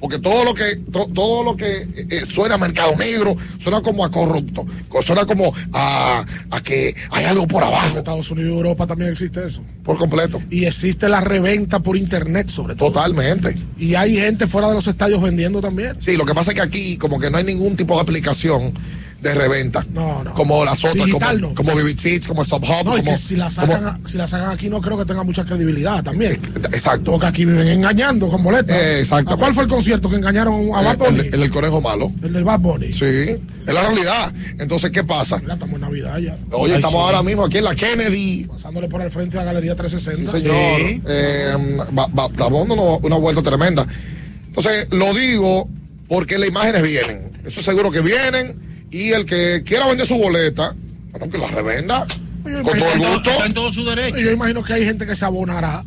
[0.00, 3.80] Porque todo lo que to- todo lo que eh, eh, suena a mercado negro suena
[3.80, 8.30] como a corrupto, co- suena como a, a que hay algo por En abajo, Estados
[8.30, 9.60] Unidos y Europa también existe eso.
[9.82, 10.40] por completo.
[10.50, 12.92] Y existe la reventa por internet sobre todo.
[12.92, 13.56] Totalmente.
[13.76, 16.00] Y hay gente fuera de los estadios vendiendo también.
[16.00, 18.72] Sí, lo que pasa es que aquí como que no hay ningún tipo de aplicación
[19.20, 19.84] de reventa.
[19.90, 20.32] No, no.
[20.34, 21.54] Como las otras, Digital como, no.
[21.56, 24.26] como Vivid Seats, como StubHub, No, y como, que si la, como- sacan, si la
[24.28, 26.32] sacan aquí no creo que tenga mucha credibilidad también.
[26.72, 27.10] Exacto.
[27.12, 28.76] Porque aquí viven engañando con boletas.
[28.78, 29.02] Eh.
[29.10, 31.18] ¿A cuál fue el concierto que engañaron a eh, Bad Bunny?
[31.18, 32.12] el, el del conejo malo.
[32.22, 32.92] El del Bad Bunny.
[32.92, 34.32] Sí, es la realidad.
[34.58, 35.38] Entonces, ¿qué pasa?
[35.40, 36.36] Mira, estamos en Navidad ya.
[36.52, 37.06] Oye, Ay, estamos sí.
[37.06, 38.44] ahora mismo aquí en la Kennedy.
[38.46, 40.30] Pasándole por el frente a la Galería 360.
[40.32, 41.02] Sí, señor.
[41.08, 41.52] Eh,
[41.98, 43.84] va- va- estamos dando una- una vuelta tremenda.
[44.46, 45.68] Entonces, lo digo
[46.08, 47.32] porque las imágenes vienen.
[47.44, 48.67] Eso seguro que vienen.
[48.90, 50.74] Y el que quiera vender su boleta,
[51.10, 52.06] bueno, que la revenda.
[52.42, 53.30] Con todo el gusto.
[53.30, 54.18] Está en todo su derecho.
[54.18, 55.84] Yo imagino que hay gente que se abonará,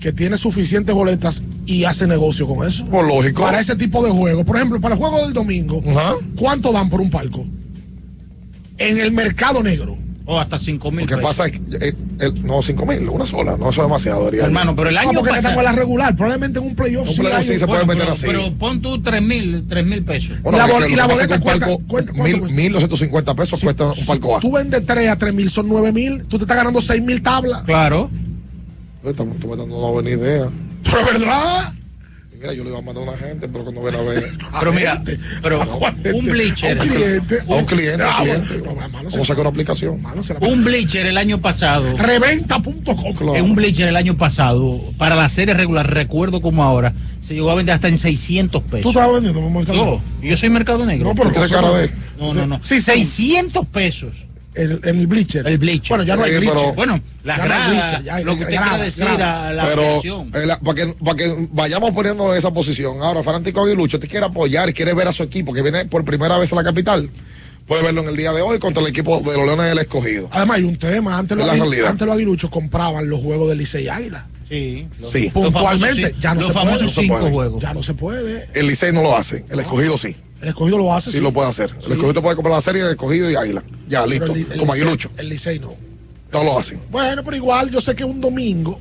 [0.00, 2.86] que tiene suficientes boletas y hace negocio con eso.
[2.86, 3.42] Por lógico.
[3.42, 4.44] Para ese tipo de juegos.
[4.44, 5.82] Por ejemplo, para el juego del domingo.
[6.36, 7.44] ¿cuánto dan por un palco?
[8.78, 9.98] En el mercado negro.
[10.30, 11.30] O hasta 5 mil Lo que pesos.
[11.30, 14.28] pasa es que, eh, el- no, cinco mil, una sola, no, eso es demasiado.
[14.30, 15.62] Hermano, pero el No, año porque pasado.
[15.62, 16.14] la regular.
[16.14, 17.08] Probablemente en un playoff.
[17.08, 18.26] Un sí playoff hay- sí se puede meter pero, así.
[18.26, 20.42] pero pon tú 3 mil, 3 mil pesos.
[20.42, 22.56] Bueno, Y la y la es boleta un palco, cuenta- cuenta- ¿cuánto mil, cuesta?
[22.56, 24.40] 1250 pesos cuesta un palco A.
[24.40, 26.22] Tú vendes 3 a 3 mil, son 9 mil.
[26.26, 27.62] Tú te estás ganando 6 mil tablas.
[27.62, 28.10] Claro.
[29.00, 30.46] Tú me estás dando una buena idea.
[30.84, 31.72] Pero verdad.
[32.40, 34.22] Mira, yo le iba a mandar a una gente, pero cuando ven a ver.
[34.60, 35.18] Pero mira, gente.
[35.42, 36.78] pero ¿A cuál un bleacher.
[36.78, 37.38] A un cliente.
[37.40, 38.62] A un cliente, Ah, un cliente.
[38.92, 40.00] Vamos a sacar una aplicación.
[40.02, 41.96] la- Un bleacher el año pasado.
[41.96, 43.12] Reventa.com.
[43.14, 43.34] Claro.
[43.36, 47.50] En un bleacher el año pasado, para la serie regular, recuerdo como ahora, se llegó
[47.50, 48.90] a vender hasta en 600 Tú pesos.
[48.92, 51.08] estabas vendiendo, mamá, No, yo soy mercado negro.
[51.08, 51.90] No, pero cara de.
[52.18, 52.60] No, no, no.
[52.62, 52.80] Sí.
[52.80, 54.14] 600 pesos.
[54.54, 55.46] El, el bleacher.
[55.46, 55.90] El bleacher.
[55.90, 56.56] Bueno, ya no hay Sí, bleacher.
[56.58, 59.34] pero- Bueno, la Ya no lo que usted gradas, quiere decir gradas.
[59.44, 63.00] a la Pero eh, la- para, que, para que vayamos poniendo en esa posición.
[63.02, 66.04] Ahora, fanático Aguilucho, te quiere apoyar y quiere ver a su equipo que viene por
[66.04, 67.08] primera vez a la capital.
[67.66, 70.28] Puede verlo en el día de hoy contra el equipo de los Leones del Escogido.
[70.32, 71.18] Además, hay un tema.
[71.18, 74.26] Antes los, antes los aguiluchos compraban los juegos de Licey y Águila.
[74.48, 74.86] Sí.
[74.90, 75.24] Sí.
[75.24, 77.06] Los Puntualmente, famosos, ya no los se famosos puede.
[77.06, 77.30] cinco puede.
[77.30, 77.62] juegos.
[77.62, 78.48] Ya no se puede.
[78.54, 80.16] El Licey no lo hace, el Escogido sí.
[80.40, 81.10] El escogido lo hace.
[81.10, 81.70] Sí, lo puede hacer.
[81.70, 83.62] El Escogido puede comprar la serie de Escogido y Águila.
[83.88, 84.32] Ya, Pero listo.
[84.34, 85.10] el- el Como Aguilucho.
[85.16, 85.74] El Licey no.
[86.32, 86.80] No lo hacen.
[86.90, 88.78] Bueno, pero igual yo sé que un domingo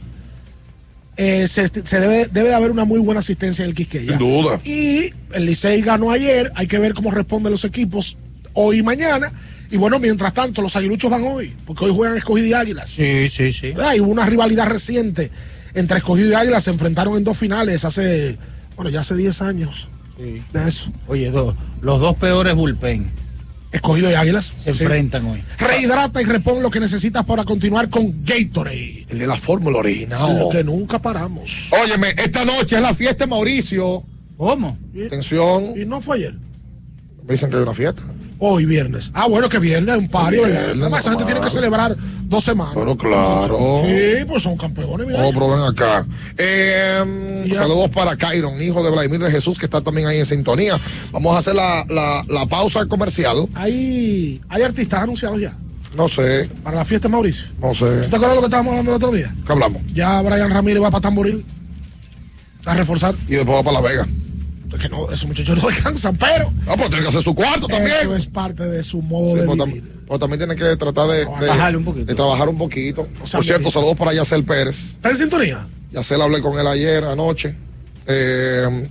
[1.15, 4.11] eh, se, se debe, debe de haber una muy buena asistencia en el Quisqueya.
[4.11, 4.59] Sin duda.
[4.63, 8.17] Y el Licey ganó ayer, hay que ver cómo responden los equipos
[8.53, 9.31] hoy y mañana.
[9.71, 12.91] Y bueno, mientras tanto, los aguiluchos van hoy, porque hoy juegan escogido y águilas.
[12.91, 13.71] Sí, sí, sí.
[13.71, 13.95] ¿verdad?
[13.95, 15.31] Y hubo una rivalidad reciente
[15.73, 18.37] entre escogido y águilas, se enfrentaron en dos finales hace,
[18.75, 20.43] bueno, ya hace 10 años Sí.
[20.51, 20.91] de eso.
[21.07, 23.09] Oye, los dos peores bullpen
[23.71, 24.53] Escogido y águilas.
[24.63, 24.83] se Sí.
[24.83, 25.43] enfrentan hoy.
[25.59, 29.05] Rehidrata y repon lo que necesitas para continuar con Gatorade.
[29.09, 30.39] El de la fórmula original.
[30.39, 31.69] Lo que nunca paramos.
[31.83, 34.03] Óyeme, esta noche es la fiesta de Mauricio.
[34.37, 34.77] ¿Cómo?
[35.05, 35.73] Atención.
[35.79, 36.35] Y no fue ayer.
[37.27, 38.03] Me dicen que hay una fiesta.
[38.39, 39.09] Hoy viernes.
[39.15, 40.69] Ah, bueno, que viernes, un pario, ¿verdad?
[40.79, 42.73] Además, esa gente tiene que celebrar dos semanas.
[42.75, 43.57] Pero claro.
[43.83, 45.25] Sí, pues son campeones, mira.
[45.25, 46.05] Oh, pero ven acá.
[46.37, 47.55] Eh, Ya.
[47.59, 50.79] saludos para Kyron, hijo de Vladimir de Jesús, que está también ahí en sintonía.
[51.11, 53.47] Vamos a hacer la, la, la pausa comercial.
[53.55, 55.57] Hay, hay artistas anunciados ya
[55.95, 57.47] No sé, para la fiesta Mauricio.
[57.59, 57.85] no sé.
[58.03, 59.33] ¿Tú te acuerdas de lo que estábamos hablando el otro día?
[59.45, 59.81] ¿Qué hablamos?
[59.95, 61.43] Ya Brian Ramírez va para Tamboril
[62.65, 63.15] a reforzar.
[63.27, 64.07] Y después va para La Vega.
[64.79, 67.95] Que no, esos muchachos no descansan, pero Ah, pues tiene que hacer su cuarto también.
[68.01, 69.83] eso es parte de su modo Sí, de pues, vivir.
[69.83, 72.05] tam- pues también tiene que tratar de, de- un poquito.
[72.05, 73.07] de trabajar un poquito.
[73.23, 74.91] sea, Por cierto, saludos para Yacel Pérez.
[74.95, 75.67] ¿Está en sintonía?
[75.91, 77.55] Yacel hablé con él ayer, anoche.
[78.07, 78.89] Eh,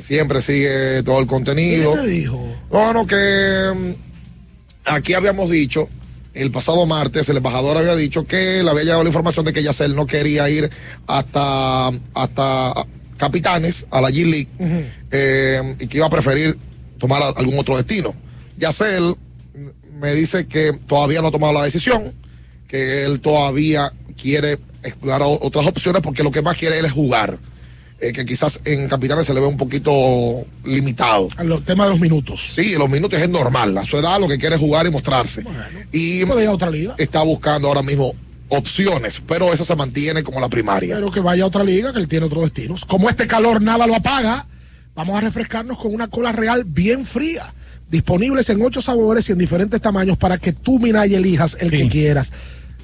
[0.00, 1.92] siempre sigue todo el ¿Qué contenido.
[1.92, 2.42] te dijo?
[2.72, 5.88] No, no, que mm, aquí habíamos dicho,
[6.34, 9.62] el pasado martes, el embajador había dicho que le había llegado la información de que
[9.62, 10.70] Yacel no quería ir
[11.06, 12.86] hasta, hasta
[13.22, 14.48] Capitanes, a la G-League,
[15.12, 16.58] eh, y que iba a preferir
[16.98, 18.12] tomar a- algún otro destino.
[18.58, 19.14] Yacel
[20.00, 22.12] me dice que todavía no ha tomado la decisión,
[22.66, 27.38] que él todavía quiere explorar otras opciones porque lo que más quiere él es jugar.
[28.00, 31.28] Eh, que quizás en Capitanes se le ve un poquito limitado.
[31.36, 32.54] A los temas de los minutos.
[32.56, 33.78] Sí, los minutos es normal.
[33.78, 35.44] A su edad lo que quiere es jugar y mostrarse.
[35.92, 36.96] y ir a otra liga.
[36.98, 38.12] está buscando ahora mismo
[38.52, 40.96] opciones, pero esa se mantiene como la primaria.
[40.96, 42.84] Pero que vaya a otra liga, que él tiene otros destinos.
[42.84, 44.46] Como este calor nada lo apaga,
[44.94, 47.52] vamos a refrescarnos con una cola real bien fría.
[47.88, 51.88] Disponibles en ocho sabores y en diferentes tamaños para que tú, Minay, elijas el que
[51.88, 52.32] quieras.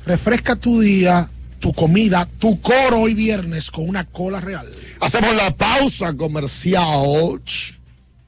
[0.04, 1.28] Refresca tu día,
[1.60, 4.66] tu comida, tu coro hoy viernes con una cola real.
[5.00, 7.42] Hacemos la pausa comercial.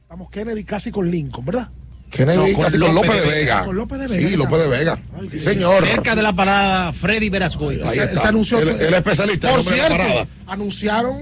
[0.08, 1.68] Vamos, Kennedy casi con Lincoln, ¿verdad?
[2.10, 3.64] Kennedy No, con casi con López López de de Vega.
[3.64, 4.98] Con López de Vega, Sí, López de Vega.
[5.28, 5.86] Sí, señor.
[5.86, 7.80] Cerca de la parada Freddy Verascoy.
[7.82, 8.22] Ahí Se- está.
[8.22, 10.26] se anunció el, el especialista, Por hombre de la cierto, parada.
[10.48, 11.16] anunciaron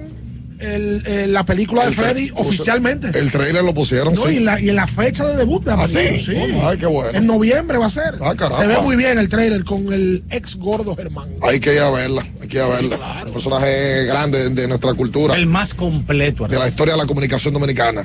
[0.61, 3.17] el- el- la película de Freddy oficialmente.
[3.19, 4.35] El trailer lo pusieron, No, sí.
[4.35, 6.25] y, en la, y en la fecha de debut de la ¿Ah, película, sí?
[6.25, 6.59] sí.
[6.63, 7.17] Ay, qué bueno.
[7.19, 8.15] En noviembre va a ser.
[8.21, 8.59] Ah, caramba.
[8.59, 11.29] Se ve muy bien el trailer con el ex gordo Germán.
[11.43, 13.23] Hay que ir a verla, hay que ir a verla.
[13.27, 15.35] Un personaje grande de nuestra cultura.
[15.37, 16.47] El más completo.
[16.49, 18.05] de la historia de la comunicación dominicana.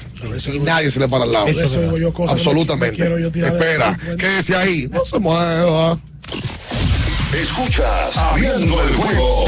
[0.54, 1.48] Y nadie se le para al lado.
[1.48, 2.96] Eso Eso digo yo, cosas que Absolutamente.
[2.96, 4.88] quiero yo Espera, quédese ahí.
[4.92, 5.98] No se mueva.
[7.42, 9.46] Escuchas Abriendo el juego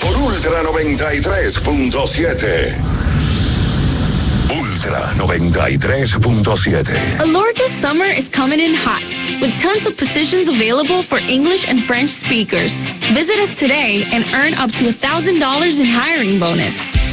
[0.00, 2.74] por Ultra 93.7.
[4.50, 7.20] Ultra 93.7.
[7.20, 9.02] Alorca's summer is coming in hot,
[9.40, 12.72] with tons of positions available for English and French speakers.
[13.12, 16.99] Visit us today and earn up to $1,000 in hiring bonus.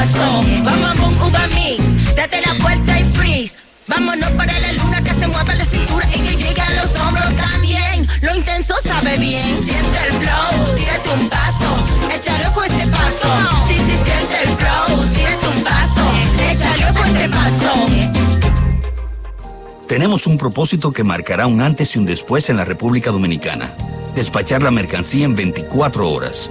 [0.00, 2.14] Paso, bom, bom, bom, uva mix.
[2.14, 3.56] Date la vuelta y freeze.
[3.86, 7.34] Vámonos para la luna que se mueva la cintura y que llegue a los hombros
[7.36, 8.06] también.
[8.22, 9.56] Lo intenso sabe bien.
[9.56, 11.70] Siente el flow, tírate un paso,
[12.14, 13.28] échale fuerte paso.
[13.68, 16.04] Sí, sí, siente el flow, tírate un paso,
[16.50, 17.72] échale fuerte paso.
[19.88, 23.74] Tenemos un propósito que marcará un antes y un después en la República Dominicana.
[24.14, 26.50] Despachar la mercancía en 24 horas.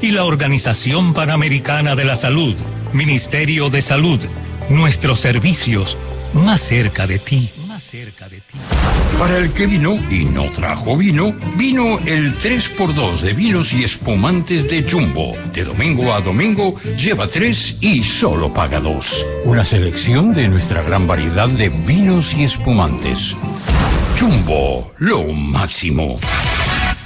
[0.00, 2.54] y la Organización Panamericana de la Salud.
[2.92, 4.20] Ministerio de Salud,
[4.68, 5.96] nuestros servicios
[6.32, 7.50] más cerca de ti.
[9.18, 14.68] Para el que vino y no trajo vino, vino el 3x2 de vinos y espumantes
[14.68, 15.34] de Jumbo.
[15.52, 19.26] De domingo a domingo, lleva 3 y solo paga 2.
[19.44, 23.36] Una selección de nuestra gran variedad de vinos y espumantes.
[24.18, 26.16] Jumbo, lo máximo.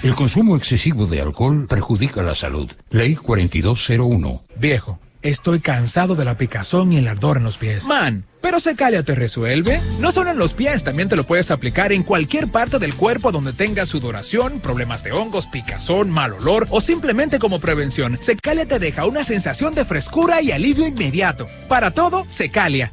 [0.05, 2.71] El consumo excesivo de alcohol perjudica la salud.
[2.91, 4.45] Ley 4201.
[4.55, 7.87] Viejo, Estoy cansado de la picazón y el ardor en los pies.
[7.87, 9.81] Man, pero Secalia te resuelve.
[9.99, 13.33] No solo en los pies, también te lo puedes aplicar en cualquier parte del cuerpo
[13.33, 18.19] donde tengas sudoración, problemas de hongos, picazón, mal olor o simplemente como prevención.
[18.21, 21.47] Secalia te deja una sensación de frescura y alivio inmediato.
[21.69, 22.93] Para todo, Secalia.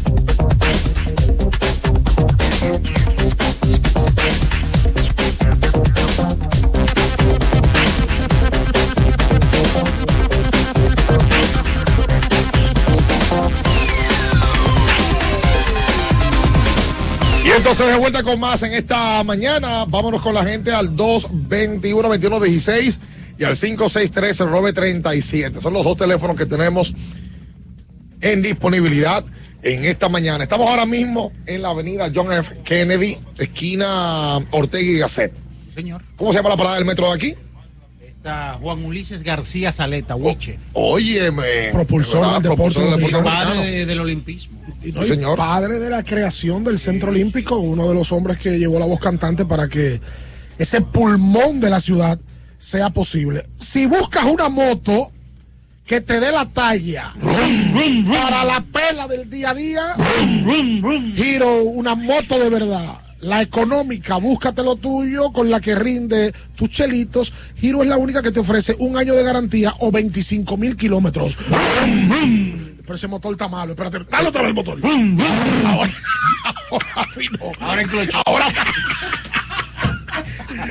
[17.71, 19.85] Entonces de vuelta con más en esta mañana.
[19.85, 22.99] Vámonos con la gente al 221-2116
[23.37, 25.61] y al 563-937.
[25.61, 26.93] Son los dos teléfonos que tenemos
[28.19, 29.23] en disponibilidad
[29.63, 30.43] en esta mañana.
[30.43, 32.57] Estamos ahora mismo en la avenida John F.
[32.65, 35.31] Kennedy, esquina Ortega y Gasset.
[35.73, 36.01] Señor.
[36.17, 37.33] ¿Cómo se llama la parada del metro de aquí?
[38.21, 40.59] Está Juan Ulises García Saleta, Huiche.
[40.73, 41.71] Óyeme.
[41.71, 43.23] Propulsor del deporte Propulsor.
[43.23, 44.59] Padre de- del olimpismo.
[44.83, 48.77] Y y padre de la creación del Centro Olímpico, uno de los hombres que llevó
[48.77, 49.99] la voz cantante para que
[50.59, 52.19] ese pulmón de la ciudad
[52.59, 53.47] sea posible.
[53.59, 55.11] Si buscas una moto
[55.83, 57.15] que te dé la talla
[58.07, 59.95] para la pela del día a día,
[61.15, 63.01] Giro, una moto de verdad.
[63.21, 67.31] La económica, búscate lo tuyo con la que rinde tus chelitos.
[67.55, 71.37] Giro es la única que te ofrece un año de garantía o 25 mil kilómetros.
[72.81, 73.73] Pero ese motor está malo.
[73.73, 74.79] Espérate, dale otra vez el motor.
[74.83, 75.91] Ahora,
[76.71, 77.51] ahora afinó.
[77.59, 78.11] Ahora incluye.
[78.25, 78.47] Ahora.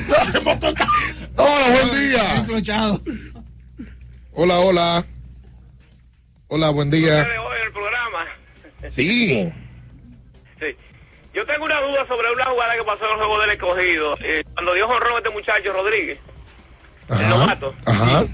[0.09, 0.89] No, ese motor está.
[1.37, 2.47] Hola, buen día.
[4.33, 5.05] Hola, hola.
[6.49, 7.21] Hola, buen día.
[7.21, 8.27] hoy el programa.
[8.89, 9.27] Sí.
[9.29, 9.53] Sí.
[11.41, 14.19] Yo tengo una duda sobre una jugada que pasó en el juego del escogido.
[14.21, 16.19] Eh, cuando dio jonrón este muchacho Rodríguez,
[17.09, 17.75] el novato.
[17.87, 18.25] Ajá.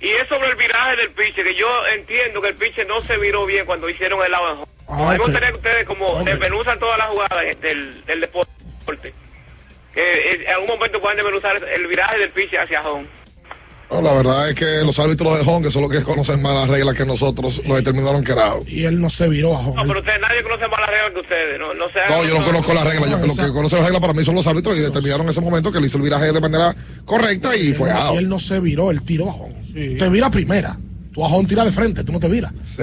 [0.00, 3.16] Y es sobre el viraje del piche, que yo entiendo que el piche no se
[3.16, 4.68] viró bien cuando hicieron el lado.
[4.86, 6.24] Ah, Me gustaría que ustedes como Ok.
[6.24, 9.14] desmenuzan todas las jugadas del, del deporte.
[9.94, 10.02] Que
[10.32, 13.08] eh, en algún momento pueden desmenuzar el viraje del piche hacia home.
[13.90, 16.52] No, la verdad es que los árbitros de Hong, que son los que conocen más
[16.54, 18.68] las reglas que nosotros, lo determinaron que era out.
[18.68, 21.20] Y él no se viró a No, pero ustedes, nadie conoce más las reglas que
[21.20, 21.58] ustedes.
[21.60, 23.10] No, no, se hagan- No, yo no conozco las reglas.
[23.10, 25.40] Yo, los que conocen las reglas para mí son los árbitros y determinaron en ese
[25.40, 26.74] momento que él hizo el viraje de manera
[27.04, 28.18] correcta y fue él, no- out.
[28.18, 29.52] él no se viró, él tiró a Jón.
[29.72, 30.76] Te vira primera.
[31.14, 32.52] Tú a Jón tira de frente, tú no te viras.
[32.60, 32.82] Sí.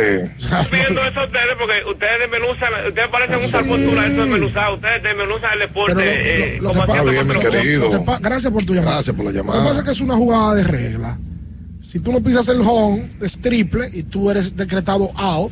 [0.72, 5.54] pidiendo eso a ustedes porque ustedes desmenuzan, ustedes parecen un salfortuna eso desmenuzado, ustedes desmenuzan
[5.54, 7.84] el deporte Pero lo- eh, lo- lo como que haciendo pasa- bien, mi querido.
[7.84, 8.94] Lo que pa- Gracias por tu llamada.
[8.96, 9.64] Gracias por la Lo que llamada.
[9.68, 11.20] pasa es que es una jugada de regla.
[11.82, 15.52] Si tú no pisas el home, es triple y tú eres decretado out.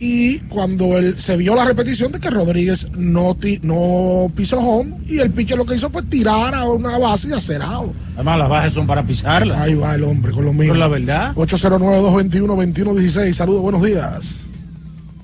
[0.00, 4.96] Y cuando él se vio la repetición de que Rodríguez no, ti- no pisó home
[5.06, 7.92] y el pitcher lo que hizo fue tirar a una base y hacer out.
[8.14, 9.58] Además, las bajas son para pisarlas.
[9.58, 10.72] Ahí va el hombre con lo mismo.
[10.74, 11.34] Pero la verdad.
[11.34, 13.32] 809-221-2116.
[13.32, 14.44] Saludos, buenos días.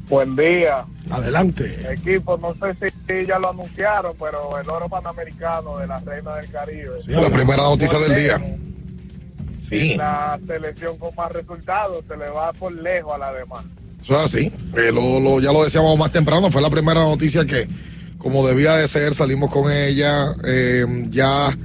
[0.08, 0.84] Buen día.
[1.10, 1.86] Adelante.
[1.92, 2.74] Equipo, no sé
[3.08, 6.90] si ya lo anunciaron, pero el oro panamericano de la Reina del Caribe.
[7.06, 8.40] la primera noticia del día.
[9.60, 9.94] Sí.
[9.96, 13.64] La selección con más resultados se le va por lejos a la demás.
[14.04, 14.52] Eso es así.
[14.76, 17.66] Eh, lo- lo- ya lo decíamos más temprano, fue la primera noticia que,
[18.18, 20.26] como debía de ser, salimos con ella.
[20.46, 21.56] eh, ya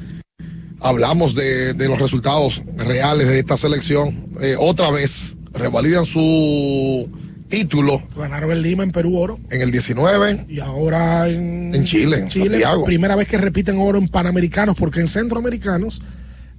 [0.81, 4.25] hablamos de, de los resultados reales de esta selección.
[4.41, 7.09] Eh, otra vez, revalidan su
[7.49, 9.39] título Ganaron en Lima, en Perú, oro.
[9.49, 10.45] en el 19.
[10.47, 12.85] Y ahora en, En Chile, en Santiago.
[12.85, 16.01] Primera vez que repiten oro en Panamericanos, porque en Centroamericanos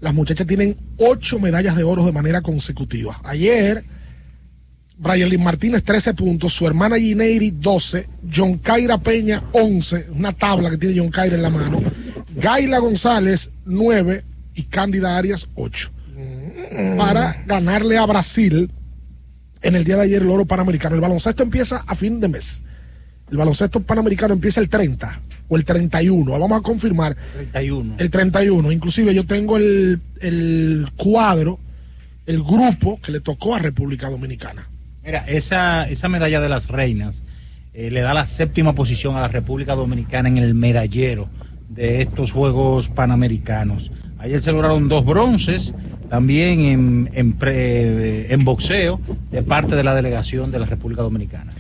[0.01, 3.19] las muchachas tienen ocho medallas de oro de manera consecutiva.
[3.25, 3.85] Ayer,
[5.01, 10.69] Brian Lynn Martínez 13 puntos, su hermana Gineiri 12, John Caira Peña 11, una tabla
[10.69, 11.81] que tiene John Caira en la mano,
[12.37, 14.23] Gaila González 9
[14.57, 15.91] y Cándida Arias 8.
[16.99, 18.71] Para ganarle a Brasil
[19.63, 20.95] en el día de ayer el oro panamericano.
[20.95, 22.63] El baloncesto empieza a fin de mes.
[23.31, 26.31] El baloncesto panamericano empieza el 30 o el 31.
[26.39, 27.17] Vamos a confirmar.
[27.33, 27.95] 31.
[27.99, 28.71] El 31.
[28.71, 31.59] Inclusive yo tengo el, el cuadro,
[32.27, 34.69] el grupo que le tocó a República Dominicana.
[35.11, 37.25] Mira, esa, esa medalla de las reinas
[37.75, 41.29] eh, le da la séptima posición a la República Dominicana en el medallero
[41.69, 43.91] de estos Juegos Panamericanos.
[44.21, 45.75] Ayer se lograron dos bronces,
[46.11, 49.01] también en, en, pre- en boxeo,
[49.33, 51.53] de parte de la delegación de la República Dominicana.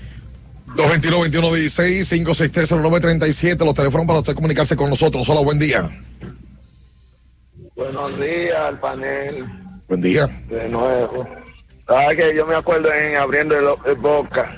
[0.76, 5.28] 221-2116, 563-0937, los teléfonos para usted comunicarse con nosotros.
[5.28, 5.90] Hola, buen día.
[7.74, 9.44] Buenos días al panel
[9.88, 10.28] Buen día.
[10.48, 11.28] de nuevo.
[11.90, 14.56] ¿Sabes que yo me acuerdo en abriendo el, boca?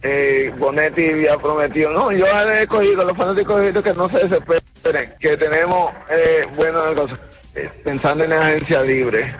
[0.00, 5.36] Eh, Bonetti había prometido, no, yo he escogido, los fanáticos que no se desesperen, que
[5.36, 7.18] tenemos, eh, bueno, cosa,
[7.56, 9.34] eh, pensando en agencia libre,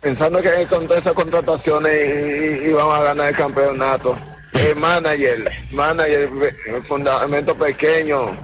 [0.00, 4.18] pensando que con todas esas contrataciones y vamos a ganar el campeonato.
[4.54, 6.30] Eh, manager, manager,
[6.66, 8.36] eh, fundamento pequeño,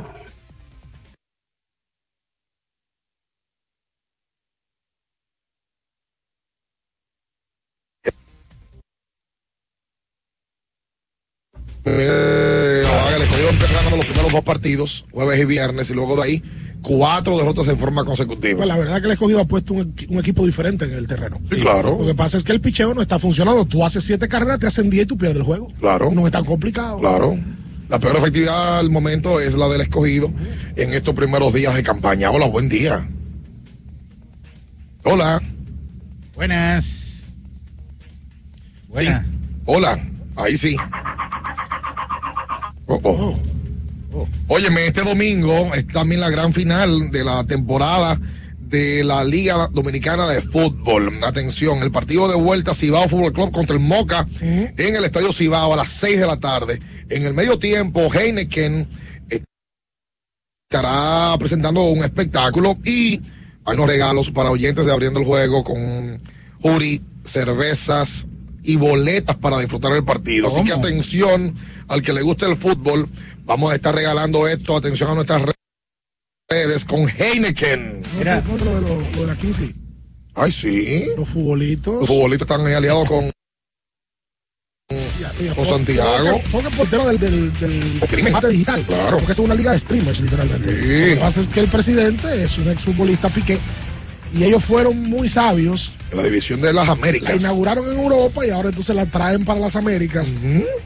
[11.98, 12.82] Eh,
[13.22, 16.42] escogido empieza ganando los primeros dos partidos, jueves y viernes, y luego de ahí
[16.82, 18.56] cuatro derrotas en forma consecutiva.
[18.56, 21.06] Pues la verdad que el escogido ha puesto un, equi- un equipo diferente en el
[21.06, 21.38] terreno.
[21.50, 21.98] Sí, claro.
[22.00, 23.64] Lo que pasa es que el picheo no está funcionando.
[23.66, 25.70] Tú haces siete carreras, te hacen 10 y tú pierdes el juego.
[25.80, 26.10] Claro.
[26.12, 26.98] No es tan complicado.
[26.98, 27.38] Claro.
[27.88, 30.30] La peor efectividad al momento es la del escogido
[30.76, 32.30] en estos primeros días de campaña.
[32.30, 33.06] Hola, buen día.
[35.04, 35.42] Hola.
[36.34, 37.16] Buenas.
[38.88, 39.26] Buenas.
[39.66, 39.98] Hola.
[40.36, 40.76] Ahí sí.
[42.90, 44.26] Oh, oh.
[44.48, 48.18] Óyeme, este domingo es también la gran final de la temporada
[48.58, 51.12] de la Liga Dominicana de Fútbol.
[51.22, 55.72] Atención, el partido de vuelta Cibao Fútbol Club contra el Moca en el Estadio Cibao
[55.72, 56.80] a las 6 de la tarde.
[57.08, 58.88] En el medio tiempo, Heineken
[60.68, 63.20] estará presentando un espectáculo y
[63.64, 66.20] hay unos regalos para oyentes de abriendo el juego con
[66.60, 68.26] jury, cervezas
[68.64, 70.48] y boletas para disfrutar el partido.
[70.48, 71.54] Así que atención
[71.90, 73.08] al que le guste el fútbol.
[73.44, 74.76] Vamos a estar regalando esto.
[74.76, 75.42] Atención a nuestras
[76.48, 78.02] redes con Heineken.
[78.16, 78.40] Mira.
[78.42, 79.74] Lo de, lo- lo de la Kingsley.
[80.34, 81.06] Ay, sí.
[81.16, 81.94] Los futbolitos.
[82.00, 83.30] Los futbolistas están ahí aliados con,
[85.56, 86.40] con Santiago.
[86.50, 88.82] Fue el portero del, del, del combate digital.
[88.86, 89.16] Claro.
[89.18, 90.70] Porque es una liga de streamers, literalmente.
[90.72, 93.58] Lo que pasa es que el presidente es un exfutbolista Piqué.
[94.32, 95.92] Y ellos fueron muy sabios.
[96.12, 97.40] La división de las La Américas.
[97.40, 100.32] inauguraron en Europa y ahora entonces la traen para las Américas.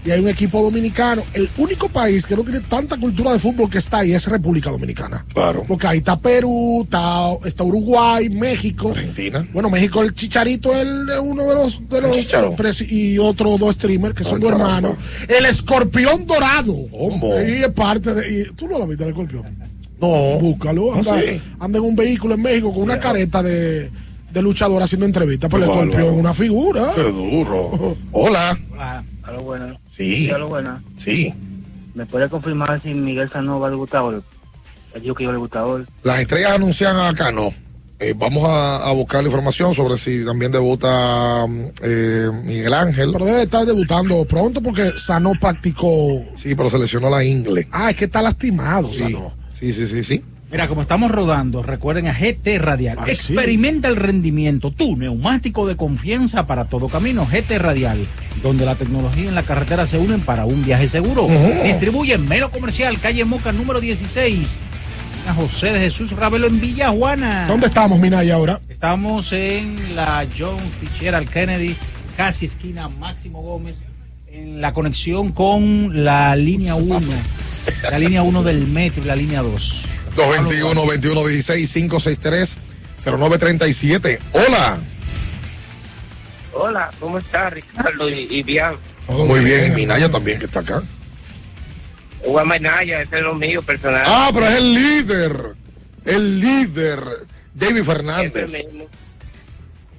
[0.04, 1.22] Y hay un equipo dominicano.
[1.32, 4.70] El único país que no tiene tanta cultura de fútbol que está ahí es República
[4.70, 5.24] Dominicana.
[5.32, 5.64] Claro.
[5.66, 8.90] Porque ahí está Perú, está, está Uruguay, México.
[8.90, 9.46] Argentina.
[9.54, 10.86] Bueno, México, el Chicharito es
[11.22, 11.88] uno de los.
[11.88, 14.96] De los y otros dos streamers que son dos hermanos.
[15.28, 16.74] El escorpión dorado.
[17.46, 18.40] Y es parte de.
[18.42, 19.44] y- ¿Tú no lo viste, el escorpión?
[20.04, 20.38] No.
[20.40, 20.92] Búscalo.
[20.94, 21.40] Ah, Anda, sí.
[21.60, 23.90] anda en un vehículo en México con una careta de,
[24.32, 25.50] de luchador haciendo entrevistas.
[25.50, 26.12] Pero el Qué escorpión bárbaro.
[26.14, 26.82] es una figura.
[26.94, 27.96] Qué duro.
[28.12, 28.58] Hola.
[29.26, 29.76] Hola, buenas.
[29.88, 30.30] Sí.
[30.30, 30.82] Hola, buenas.
[30.96, 31.32] Sí.
[31.94, 34.10] ¿Me puede confirmar si Miguel Sanó va al Gustavo?
[34.12, 34.22] Él
[35.02, 35.80] dijo que iba al Gustavo.
[36.02, 37.50] Las estrellas anuncian acá, no.
[38.00, 43.10] Eh, vamos a, a buscar la información sobre si también debuta mm, eh, Miguel Ángel.
[43.12, 45.88] Pero debe estar debutando pronto porque Sano practicó.
[46.34, 47.68] Sí, pero se lesionó la ingle.
[47.70, 49.32] Ah, es que está lastimado, Sí, Sano.
[49.54, 50.04] Sí, sí, sí.
[50.04, 50.22] sí.
[50.50, 52.98] Mira, como estamos rodando, recuerden a GT Radial.
[53.00, 53.12] Ah, sí.
[53.12, 58.06] Experimenta el rendimiento, tu neumático de confianza para todo camino, GT Radial,
[58.42, 61.26] donde la tecnología y la carretera se unen para un viaje seguro.
[61.64, 64.60] Distribuye en Melo Comercial, calle Moca número 16.
[65.26, 67.46] A José de Jesús Ravelo en Villa Juana.
[67.48, 68.60] ¿Dónde estamos, Minaya, ahora?
[68.68, 71.74] Estamos en la John Fitzgerald Kennedy,
[72.16, 73.78] casi esquina Máximo Gómez,
[74.28, 77.00] en la conexión con la línea 1,
[77.90, 79.82] la línea 1 del metro y la línea 2.
[80.16, 82.58] 221 21 16 563
[83.04, 84.20] 0937.
[84.32, 84.78] Hola.
[86.52, 88.76] Hola, ¿cómo está Ricardo y, y bien?
[89.08, 90.82] Muy bien, y Minaya también que está acá.
[92.24, 94.02] Juan Manaya, ese es lo mío personal.
[94.06, 95.32] Ah, pero es el líder.
[96.04, 97.00] El líder.
[97.54, 98.54] David Fernández.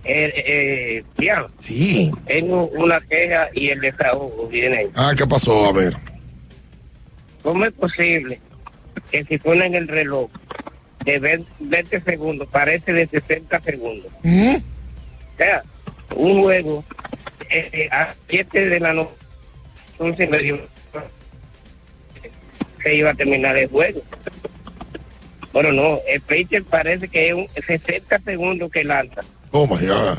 [0.07, 1.45] Eh, eh, bien.
[1.59, 2.11] Sí.
[2.27, 4.87] Tengo una queja y el desahogo viene ahí.
[4.95, 5.69] Ah, ¿qué pasó?
[5.69, 5.95] A ver.
[7.45, 8.41] ¿Cómo es posible
[9.11, 10.31] que si ponen el reloj
[11.05, 14.11] de 20 20 segundos, parece de 60 segundos?
[14.23, 14.55] ¿Mm?
[14.55, 15.63] O sea,
[16.15, 16.83] un juego
[17.51, 19.11] eh, a 7 de la noche,
[19.99, 20.67] 11 y medio,
[22.81, 24.01] se iba a terminar el juego.
[25.53, 29.21] Bueno, no, el pitcher parece que es un 60 segundos que lanza.
[29.51, 30.17] Oh my God.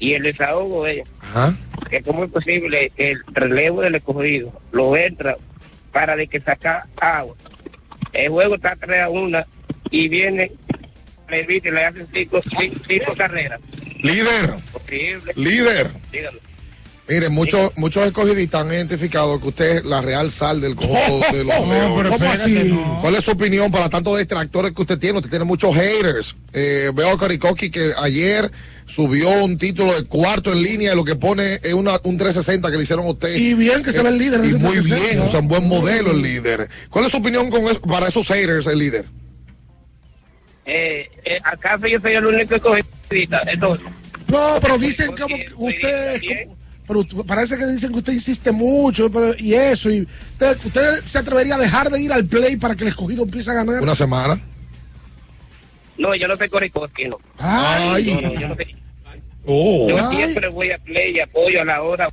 [0.00, 1.54] Y el desahogo es Ajá.
[1.88, 5.36] que cómo es posible que el relevo del escogido lo entra
[5.94, 7.36] para de que saca agua.
[8.12, 9.44] El juego está 3 a 1
[9.90, 10.50] y viene,
[11.28, 13.60] le evita y le hacen cinco, cinco, cinco carreras.
[14.02, 14.54] Líder.
[14.72, 15.32] Posible.
[15.36, 15.90] Líder.
[16.10, 16.38] Dígame.
[17.06, 21.44] Mire, muchos muchos escogidistas han identificado que usted es la real sal del conjunto de
[21.44, 22.12] los Leones.
[22.18, 22.74] ¿Cómo así?
[23.02, 25.18] ¿Cuál es su opinión para tantos distractores que usted tiene?
[25.18, 26.34] Usted tiene muchos haters.
[26.54, 28.50] Eh, veo a Caricoki que ayer
[28.86, 32.70] subió un título de cuarto en línea y lo que pone es una, un 360
[32.70, 33.34] que le hicieron a usted.
[33.36, 34.96] Y bien que se ve el líder Y muy 360.
[35.10, 36.68] bien, o sea, un buen modelo el líder.
[36.88, 39.04] ¿Cuál es su opinión con eso- para esos haters, el líder?
[40.64, 43.42] Eh, eh, acá yo soy el único escogidista.
[43.46, 43.86] Entonces,
[44.26, 46.20] No, pero dicen como que usted,
[46.86, 49.90] pero usted- parece que dicen que usted insiste mucho pero, y eso.
[49.90, 50.02] Y
[50.32, 53.50] usted, usted se atrevería a dejar de ir al play para que el escogido empiece
[53.50, 53.82] a ganar.
[53.82, 54.38] Una semana.
[55.98, 57.18] no, yo no soy Coricoski, no.
[57.38, 58.18] Ay.
[58.22, 58.76] No, no, yo no soy-
[59.46, 59.86] Oh.
[59.90, 62.08] Yo siempre voy a play y apoyo a la hora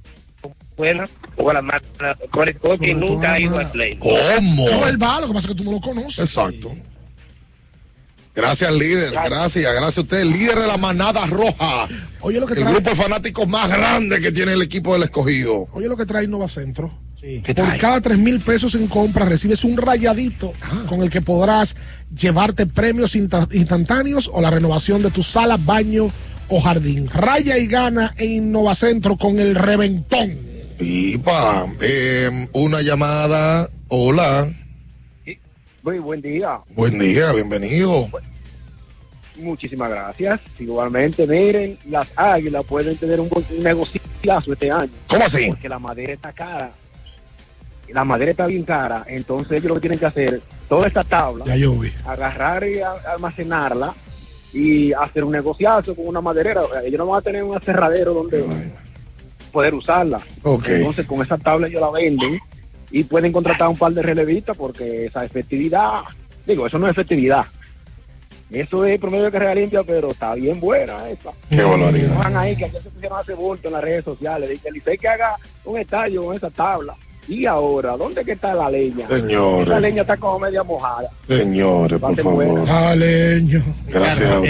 [0.76, 1.08] buena
[1.38, 1.82] o a la mala.
[2.30, 3.96] Coricoski nunca ha ido al play.
[3.98, 4.70] ¿Cómo?
[4.70, 6.20] No, él va, lo que pasa es que tú no lo conoces.
[6.20, 6.72] Exacto.
[8.34, 9.12] Gracias, líder.
[9.12, 11.88] Gracias, gracias a usted, el líder de la manada roja.
[12.22, 15.04] Oye, lo que el trae- grupo de fanáticos más grande que tiene el equipo del
[15.04, 15.68] escogido.
[15.74, 16.92] Oye lo que trae Innova Centro.
[17.20, 17.78] ¿Qué Por trae?
[17.78, 20.86] cada tres mil pesos en compra recibes un rayadito Ah.
[20.88, 21.76] con el que podrás
[22.16, 26.12] llevarte premios insta- instantáneos o la renovación de tu sala, baño
[26.48, 27.08] o jardín.
[27.10, 30.36] Raya y gana en Innova Centro con el reventón.
[30.80, 33.70] Y pa, eh, una llamada.
[33.90, 34.50] Hola.
[35.84, 36.60] Muy buen día.
[36.76, 38.08] Buen día, bienvenido.
[39.38, 40.40] Muchísimas gracias.
[40.60, 43.30] Igualmente, miren, las águilas pueden tener un
[43.62, 44.92] negociazo este año.
[45.08, 45.48] ¿Cómo así?
[45.48, 46.72] Porque la madera está cara.
[47.90, 49.04] La madera está bien cara.
[49.08, 51.92] Entonces ellos lo que tienen que hacer, toda esta tabla, Ya yo vi.
[52.06, 53.94] agarrar y almacenarla
[54.54, 56.62] y hacer un negociazo con una maderera.
[56.86, 58.46] Ellos no van a tener un aserradero donde
[59.52, 60.22] poder usarla.
[60.44, 60.68] Ok.
[60.70, 62.40] Entonces con esa tabla ellos la venden
[62.92, 66.02] y pueden contratar un par de relevistas porque esa efectividad,
[66.46, 67.46] digo, eso no es efectividad.
[68.52, 71.32] Eso es promedio de carrera limpia, pero está bien buena esa.
[71.50, 72.18] Qué barbaridad.
[72.18, 74.50] Van ahí que se pusieron a hacer bulto en las redes sociales.
[74.50, 76.94] Dice que haga un estadio con esa tabla.
[77.28, 79.08] Y ahora, ¿dónde que está la leña?
[79.08, 79.68] Señores.
[79.68, 81.10] Esa leña está como media mojada.
[81.28, 82.68] Señores, por favor.
[82.68, 83.64] Jaleño.
[83.88, 84.50] Gracias a usted.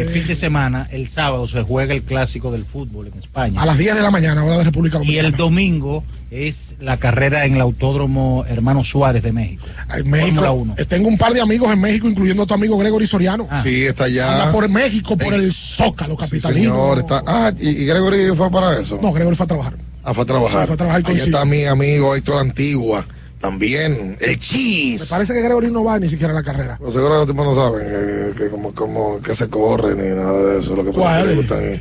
[0.00, 3.62] Este fin de semana, el sábado, se juega el clásico del fútbol en España.
[3.62, 5.28] A las 10 de la mañana, hora de República Y Dominicana.
[5.28, 9.64] el domingo es la carrera en el Autódromo Hermano Suárez de México.
[9.96, 10.74] En México, Fórmula 1.
[10.76, 13.48] eh, tengo un par de amigos en México, incluyendo a tu amigo Gregory Soriano.
[13.62, 14.32] Sí, está allá.
[14.42, 16.72] Anda por México, por el Zócalo Sí, capitalino.
[16.72, 16.98] señor.
[16.98, 17.22] Está...
[17.26, 18.98] Ah, ¿y, y Gregory fue para eso?
[19.00, 19.74] No, Gregory fue a trabajar.
[20.06, 20.60] Ah, fue a trabajar.
[20.62, 21.26] Sí, fue a trabajar con Ahí sí.
[21.26, 23.04] está mi amigo Héctor Antigua.
[23.40, 24.16] También.
[24.20, 25.06] El Me cheese.
[25.10, 26.78] parece que Gregory no va ni siquiera a la carrera.
[26.80, 27.86] Pues seguro que los tipos no saben
[28.34, 30.74] que, que como, como que se corre ni nada de eso.
[30.74, 31.80] Lo que pasa es que gustan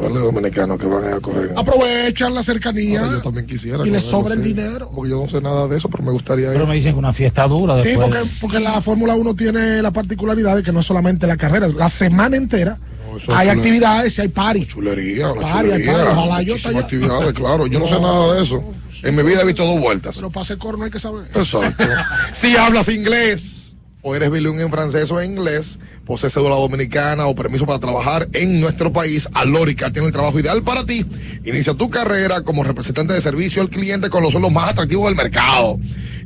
[0.00, 1.52] los dominicanos que van a coger.
[1.56, 3.00] Aprovechan la cercanía.
[3.04, 3.86] Ahora, yo también quisiera.
[3.86, 4.48] y les sobra el sí.
[4.54, 4.90] dinero.
[4.94, 6.52] Porque yo no sé nada de eso, pero me gustaría ir.
[6.54, 8.06] Pero me dicen que una fiesta dura Sí, después.
[8.08, 11.68] porque, porque la Fórmula 1 tiene la particularidad de que no es solamente la carrera,
[11.68, 12.78] la semana entera
[13.18, 14.66] eso hay actividades y hay party.
[14.66, 16.08] Chulería, una Party, hay party.
[16.16, 17.66] Ojalá yo haya- actividades, claro.
[17.66, 18.64] Yo no sé nada de eso.
[19.02, 20.16] En mi vida he visto dos vueltas.
[20.16, 21.26] Pero para hacer coro no hay que saber.
[21.34, 21.84] Exacto.
[22.32, 27.34] si hablas inglés o eres bilingüe en francés o en inglés, posees cédula dominicana o
[27.34, 31.04] permiso para trabajar en nuestro país, Alórica tiene el trabajo ideal para ti.
[31.44, 35.16] Inicia tu carrera como representante de servicio al cliente con los sueldos más atractivos del
[35.16, 35.78] mercado.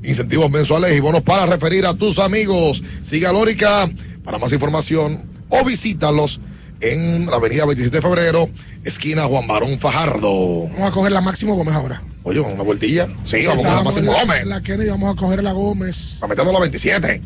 [0.05, 2.83] Incentivos mensuales y bonos para referir a tus amigos.
[3.03, 3.89] Sigue Alórica
[4.25, 6.41] para más información o visítalos
[6.83, 8.49] en la avenida 27 de febrero,
[8.85, 10.69] esquina Juan Barón Fajardo.
[10.73, 12.03] Vamos a coger la Máximo Gómez ahora.
[12.25, 13.09] Oye, una vueltilla.
[13.25, 14.47] Sí, vamos con la Estamos en Máximo la- Gómez.
[14.47, 16.15] La Kennedy, vamos a coger la Gómez.
[16.15, 17.23] Está metiendo la 27.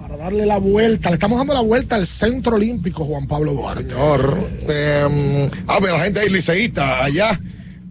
[0.00, 1.10] Para darle la vuelta.
[1.10, 3.84] Le estamos dando la vuelta al Centro Olímpico, Juan Pablo Duarte.
[3.90, 4.38] Señor,
[4.68, 7.38] eh, a ver, la gente ahí liceísta allá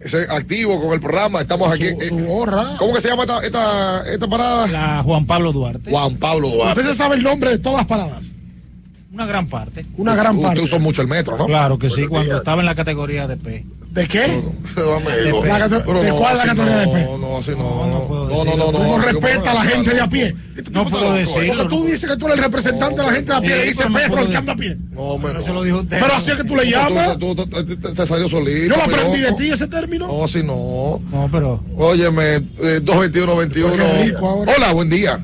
[0.00, 1.40] Ese activo con el programa.
[1.40, 1.84] Estamos aquí.
[1.84, 2.10] eh,
[2.78, 4.66] ¿Cómo que se llama esta, esta, esta parada?
[4.66, 5.90] La Juan Pablo Duarte.
[5.90, 6.80] Juan Pablo Duarte.
[6.80, 8.32] ¿Usted se sabe el nombre de todas las paradas?
[9.12, 9.84] Una gran parte.
[9.96, 10.62] Una gran Usted parte.
[10.62, 11.46] usó mucho el metro, ¿no?
[11.46, 13.64] Claro que sí, cuando estaba en la categoría de P.
[13.90, 14.40] ¿De qué?
[14.76, 17.18] Pero ¿De no, cuál es la categoría de no, P?
[17.18, 17.58] No, así no.
[17.58, 18.70] No, no, no.
[18.70, 20.10] Tú no amigo, respetas a la no, gente de a no.
[20.10, 20.36] pie.
[20.70, 21.64] No puedo decirlo.
[21.64, 23.64] Porque tú dices que tú eres el representante de la gente de a pie.
[23.64, 24.76] Y dice pero no perro puedo el que anda a pie.
[24.92, 25.42] No, hombre, no.
[25.42, 25.98] Se lo dijo usted.
[26.00, 27.18] Pero así es que tú le llamas.
[27.18, 28.74] Tú, te salió solito.
[28.74, 30.06] Yo lo aprendí de ti ese término.
[30.06, 31.02] No, así no.
[31.10, 31.60] No, pero.
[31.76, 33.76] Óyeme, eh, 221-21.
[33.76, 34.52] Qué rico ahora.
[34.56, 35.18] Hola, buen día.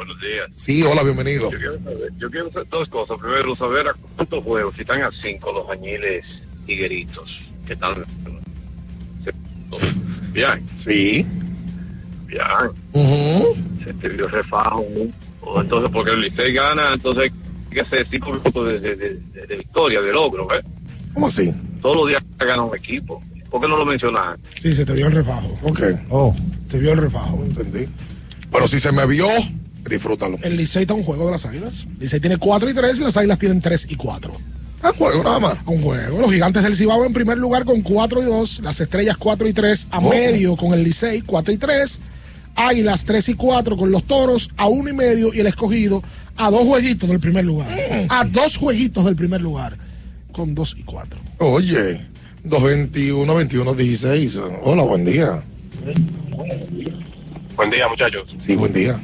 [0.00, 0.48] Buenos días.
[0.54, 1.50] Sí, hola, bienvenido.
[1.50, 3.18] Yo quiero saber, yo quiero saber dos cosas.
[3.18, 6.24] Primero, saber a cuántos juegos, si están a cinco los añiles
[6.66, 8.02] higueritos, que están.
[10.32, 11.26] Bien, Sí.
[12.26, 12.40] bien.
[12.94, 13.54] Ujú.
[13.84, 14.86] Se te vio refajo.
[15.42, 19.46] O entonces, porque el Licey gana, entonces hay que hacer cinco minutos de, de, de-
[19.48, 20.62] de- victoria, de logro, ¿ves?
[21.12, 21.52] ¿Cómo así?
[21.82, 23.22] Todos los días gana un equipo.
[23.50, 24.38] ¿Por qué no lo mencionas?
[24.62, 25.58] Sí, se te vio el refajo.
[25.62, 25.80] Ok.
[26.08, 26.34] Oh.
[26.70, 27.44] Te vio el refajo.
[27.44, 27.86] Entendí.
[28.50, 29.26] Pero si se me vio,
[29.90, 30.38] disfrútalo.
[30.42, 31.84] El Licey está a un juego de las águilas.
[31.94, 34.32] El Licey tiene 4 y 3 y las águilas tienen 3 y 4.
[34.82, 35.56] A juego nada más.
[35.66, 36.20] A un juego.
[36.20, 38.60] Los gigantes del Cibao en primer lugar con 4 y 2.
[38.62, 39.88] Las estrellas 4 y 3.
[39.90, 40.08] A Oh.
[40.08, 42.00] medio con el Licey 4 y 3.
[42.56, 45.34] Águilas 3 y 4 con los toros a 1 y medio.
[45.34, 46.02] Y el escogido
[46.36, 47.68] a dos jueguitos del primer lugar.
[48.08, 49.76] A dos jueguitos del primer lugar
[50.32, 51.20] con 2 y 4.
[51.38, 52.00] Oye,
[52.44, 54.42] 221-21-16.
[54.62, 55.42] Hola, buen día.
[57.56, 58.24] Buen día, muchachos.
[58.38, 58.98] Sí, buen día.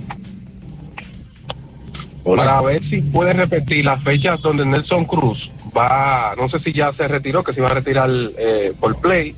[2.34, 6.92] Para ver si puede repetir las fechas donde Nelson Cruz va, no sé si ya
[6.92, 9.34] se retiró, que se va a retirar eh, por play.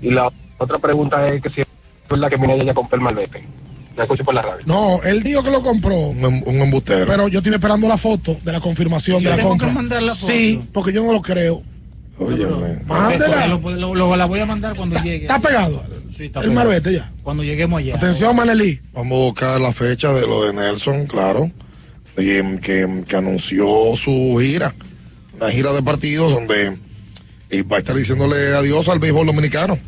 [0.00, 1.66] Y la otra pregunta es que si es
[2.08, 3.44] verdad que Minaya ya compró el malvete.
[3.96, 4.62] La escucho por la radio.
[4.66, 5.94] No, él dijo que lo compró.
[5.96, 7.06] Un, em- un embustero.
[7.06, 9.68] Pero yo estoy esperando la foto de la confirmación Sí, de la tengo compra.
[9.68, 10.32] que mandar la foto.
[10.32, 11.62] Sí, porque yo no lo creo.
[12.18, 12.80] Óyeme.
[12.86, 13.46] Mándela.
[13.46, 15.22] Lo, lo- lo- la voy a mandar cuando llegue.
[15.24, 15.82] Está pegado.
[16.16, 17.10] Sí, está el marbete ya.
[17.22, 17.96] Cuando lleguemos allá.
[17.96, 18.80] Atención, Manelí.
[18.92, 21.50] Vamos a buscar la fecha de lo de Nelson, claro.
[22.16, 23.66] de- que, que anunció
[23.96, 24.74] su gira.
[25.34, 26.78] Una gira de partidos donde
[27.70, 29.78] va a estar diciéndole adiós al béisbol dominicano.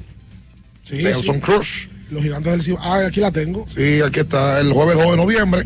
[0.82, 1.40] Sí, Nelson sí.
[1.40, 1.90] Cruz.
[2.10, 2.80] Los gigantes del Cibao.
[2.82, 3.64] Ah, aquí la tengo.
[3.66, 5.64] Sí, aquí está el jueves 2 de noviembre.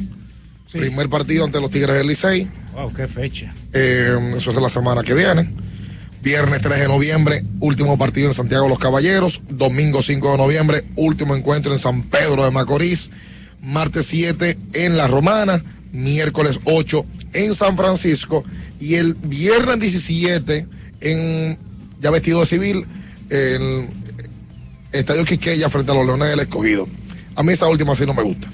[0.72, 2.48] Primer partido ante los Tigres del Licey.
[2.72, 3.52] Wow, qué fecha.
[3.72, 5.50] Eh, eso es de la semana que viene.
[6.22, 9.42] Viernes 3 de noviembre, último partido en Santiago de los Caballeros.
[9.48, 13.10] Domingo 5 de noviembre, último encuentro en San Pedro de Macorís.
[13.60, 15.60] Martes 7 en La Romana.
[15.90, 18.44] Miércoles 8 en San Francisco.
[18.78, 20.68] Y el viernes 17
[21.00, 21.58] en,
[22.00, 22.86] ya vestido de civil,
[23.28, 23.88] el
[24.92, 26.86] Estadio Quiqueya frente a los Leones del Escogido.
[27.34, 28.48] A mí esa última sí no me gusta.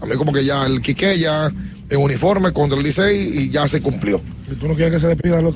[0.00, 1.52] A mí como que ya el Quiqueya
[1.90, 4.22] en uniforme contra el Licey y ya se cumplió.
[4.50, 5.54] ¿Y tú no quieres que se despida de los?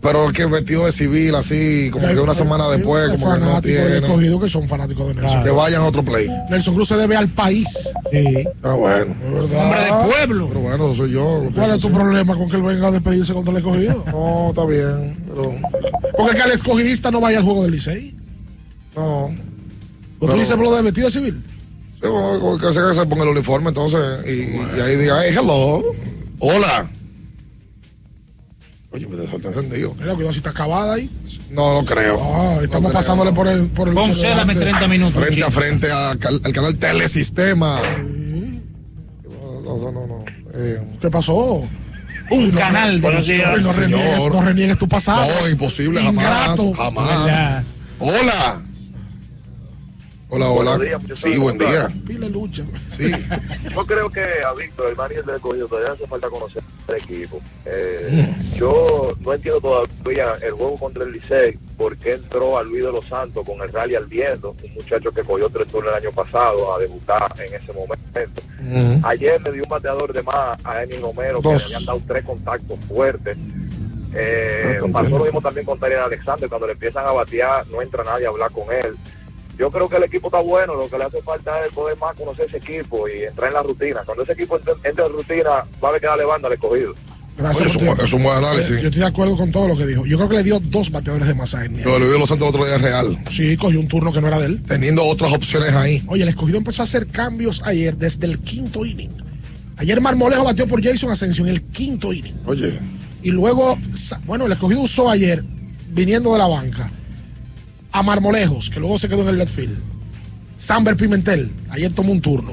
[0.00, 3.96] Pero que vestido de civil así, como que una semana después, como que no tiene.
[3.98, 5.42] escogido que son fanáticos de Nelson.
[5.42, 6.28] Que vayan a otro play.
[6.50, 7.90] Nelson Cruz se debe al país.
[8.12, 8.44] Sí.
[8.62, 9.14] Ah, bueno.
[9.24, 10.48] Hombre de pueblo.
[10.48, 11.42] Pero bueno, eso soy yo.
[11.54, 14.04] ¿Cuál es tu problema con que él venga a despedirse contra el escogido?
[14.12, 15.16] No, está bien.
[15.28, 15.54] Pero...
[16.16, 18.16] Porque que el escogidista no vaya al juego del Licey.
[18.94, 19.24] No.
[19.24, 19.32] ¿O
[20.20, 21.42] Pero- tú dices por lo de vestido civil?
[22.00, 25.82] Sí, bueno, como que se, ponga el uniforme entonces y, y ahí diga, hey, hello.
[26.38, 26.88] Hola.
[28.90, 29.94] Oye, eso está encendido.
[29.98, 31.10] Mira, cuidado si está acabada ahí.
[31.50, 32.18] No, no creo.
[32.22, 33.68] Ah, estamos pasándole por el.
[33.68, 34.78] Por el Concédame delante.
[34.78, 35.14] 30 minutos.
[35.14, 35.60] Frente a chico.
[35.60, 37.80] frente a al canal Telesistema.
[39.24, 40.24] No, no, no, no.
[40.54, 41.68] Eh, ¿Qué pasó?
[42.30, 43.62] Un canal de Buenos días.
[43.62, 44.00] No, Señor.
[44.00, 45.26] reniegues, no reniegues tu pasado.
[45.40, 46.24] No, imposible, jamás.
[46.24, 46.72] Ingrato.
[46.74, 47.24] Jamás.
[47.24, 47.64] ¿Verdad?
[47.98, 48.62] Hola.
[50.30, 50.76] Hola, hola.
[50.76, 51.18] Buenos días, muchachos.
[51.20, 51.88] sí, buen día.
[52.06, 52.62] Pila lucha.
[52.90, 53.10] Sí.
[53.74, 57.40] Yo creo que a Víctor, el manager del escogido, todavía hace falta conocer el equipo.
[57.64, 62.82] Eh, yo no entiendo todavía el juego contra el Licey, por qué entró a Luis
[62.84, 66.04] de los Santos con el rally al viento, un muchacho que cogió tres turnos el
[66.04, 68.42] año pasado a debutar en ese momento.
[69.04, 72.24] Ayer le dio un bateador de más a Emil Romero, que le habían dado tres
[72.24, 73.36] contactos fuertes.
[74.14, 77.66] Eh, Ah, te pasó lo mismo también con Tarian Alexander, cuando le empiezan a batear,
[77.68, 78.96] no entra nadie a hablar con él.
[79.58, 82.14] Yo creo que el equipo está bueno, lo que le hace falta es poder más
[82.16, 84.02] conocer ese equipo y entrar en la rutina.
[84.06, 86.94] Cuando ese equipo entre, entre en rutina, va a haber que darle banda al escogido.
[87.36, 87.66] Gracias.
[87.66, 88.70] Oye, es un buen- es un buen análisis.
[88.80, 90.04] Yo estoy de acuerdo con todo lo que dijo.
[90.06, 91.84] Yo creo que le dio dos bateadores de más a Enia.
[91.84, 93.16] Yo le vi los Santos el otro día real.
[93.28, 94.62] Sí, cogió un turno que no era de él.
[94.66, 96.02] Teniendo otras opciones ahí.
[96.08, 99.10] Oye, el escogido empezó a hacer cambios ayer desde el quinto inning.
[99.76, 102.34] Ayer Marmolejo batió por Jason Asensio en el quinto inning.
[102.46, 102.78] Oye.
[103.22, 103.76] Y luego,
[104.24, 105.42] bueno, el escogido usó ayer,
[105.90, 106.90] viniendo de la banca,
[107.92, 109.78] a Marmolejos, que luego se quedó en el left field.
[110.56, 112.52] Samber Pimentel, ayer tomó un turno.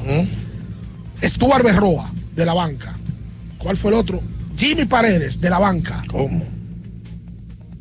[1.23, 2.95] Stuart Berroa, de la banca.
[3.57, 4.21] ¿Cuál fue el otro?
[4.57, 6.03] Jimmy Paredes, de la banca.
[6.07, 6.45] ¿Cómo?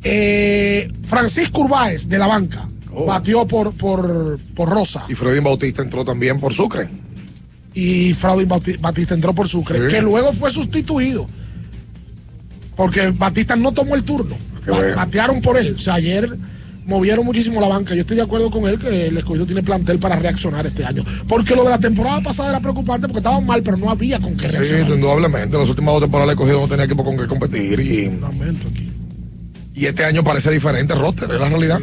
[0.03, 2.67] Eh, Francisco Urbáez de la banca
[3.07, 5.03] batió por, por, por Rosa.
[5.09, 6.87] Y Freddy Bautista entró también por Sucre.
[7.73, 9.95] y Fraudin Bauti- Batista entró por Sucre, Sí.
[9.95, 11.27] que luego fue sustituido.
[12.75, 14.37] Porque Batista no tomó el turno.
[14.65, 14.95] Ba- bueno.
[14.95, 15.75] Batearon por él.
[15.75, 16.37] O sea, ayer
[16.85, 17.93] movieron muchísimo la banca.
[17.95, 21.03] Yo estoy de acuerdo con él que el escogido tiene plantel para reaccionar este año.
[21.27, 24.35] Porque lo de la temporada pasada era preocupante porque estaban mal, pero no había con
[24.37, 24.89] qué Sí, reaccionar.
[24.91, 25.57] indudablemente.
[25.57, 27.79] Las últimas dos temporadas el cogido no tenía equipo con que competir.
[27.79, 28.11] Y,
[29.73, 31.79] y este año parece diferente, roster, es la realidad.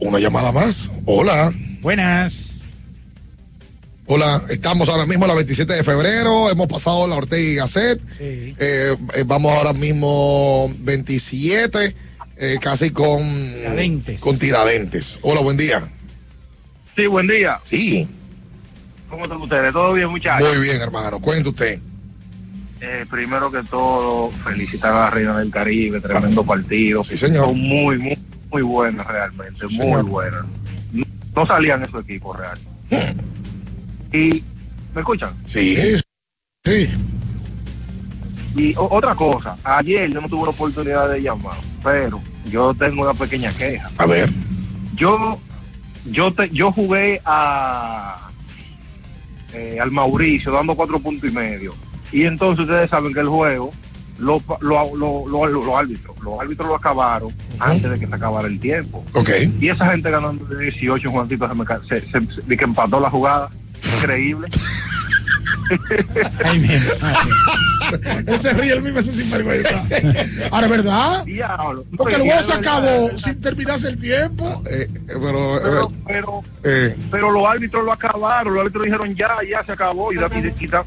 [0.00, 0.90] Una llamada más.
[1.06, 1.52] Hola.
[1.80, 2.44] Buenas.
[4.10, 8.00] Hola, estamos ahora mismo a la 27 de febrero, hemos pasado la Ortega y Gasset,
[8.18, 11.94] Eh, eh, vamos ahora mismo 27,
[12.38, 13.18] eh, casi con
[13.54, 14.20] Tiradentes.
[14.20, 15.18] con Tiradentes.
[15.22, 15.82] Hola, buen día.
[16.96, 17.58] Sí, buen día.
[17.62, 18.08] Sí,
[19.08, 19.72] ¿Cómo están ustedes?
[19.72, 20.46] ¿Todo bien, muchachos?
[20.54, 21.18] muy bien, hermano.
[21.20, 21.80] Cuente usted.
[22.80, 27.02] Eh, primero que todo, felicitar a la Reina del Caribe, tremendo partido.
[27.02, 27.46] Sí, señor.
[27.46, 28.18] Son muy, muy,
[28.50, 30.42] muy buenas realmente, muy buenas.
[30.92, 31.04] No,
[31.34, 32.58] no salían esos equipos real.
[34.12, 34.42] y,
[34.94, 35.32] ¿me escuchan?
[35.46, 35.76] Sí.
[36.64, 36.88] Sí.
[38.56, 43.02] Y o- otra cosa, ayer yo no tuve la oportunidad de llamar, pero yo tengo
[43.02, 43.90] una pequeña queja.
[43.98, 44.30] A ver.
[44.94, 45.38] Yo,
[46.06, 48.30] yo, te, yo jugué a
[49.52, 51.74] eh, al Mauricio dando cuatro puntos y medio.
[52.12, 53.72] Y entonces ustedes saben que el juego,
[54.18, 58.48] lo, lo, lo- lo- los árbitros, los árbitros lo acabaron antes de que se acabara
[58.48, 59.04] el tiempo.
[59.12, 59.30] Ok.
[59.60, 61.48] Y esa gente ganando de 18 Juancito
[61.88, 63.48] se, se, se- se- de que empató la jugada.
[63.98, 64.48] Increíble.
[68.26, 69.82] Él se ríe el mismo, ese sinvergüenza.
[70.50, 71.22] Ahora, ¿verdad?
[71.96, 74.62] Porque el es se acabó sin terminarse el tiempo.
[74.70, 79.64] Eh, pero, Pero, pero, eh, pero los árbitros lo acabaron, los árbitros dijeron ya, ya
[79.64, 80.84] se acabó y, da- y, y, da-.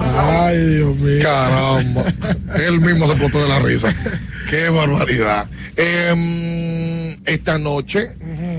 [0.00, 1.22] Ay, Dios mío.
[1.22, 2.02] Caramba.
[2.66, 3.94] Él mismo se explotó de la risa.
[4.50, 5.46] Qué barbaridad.
[7.24, 8.10] Esta noche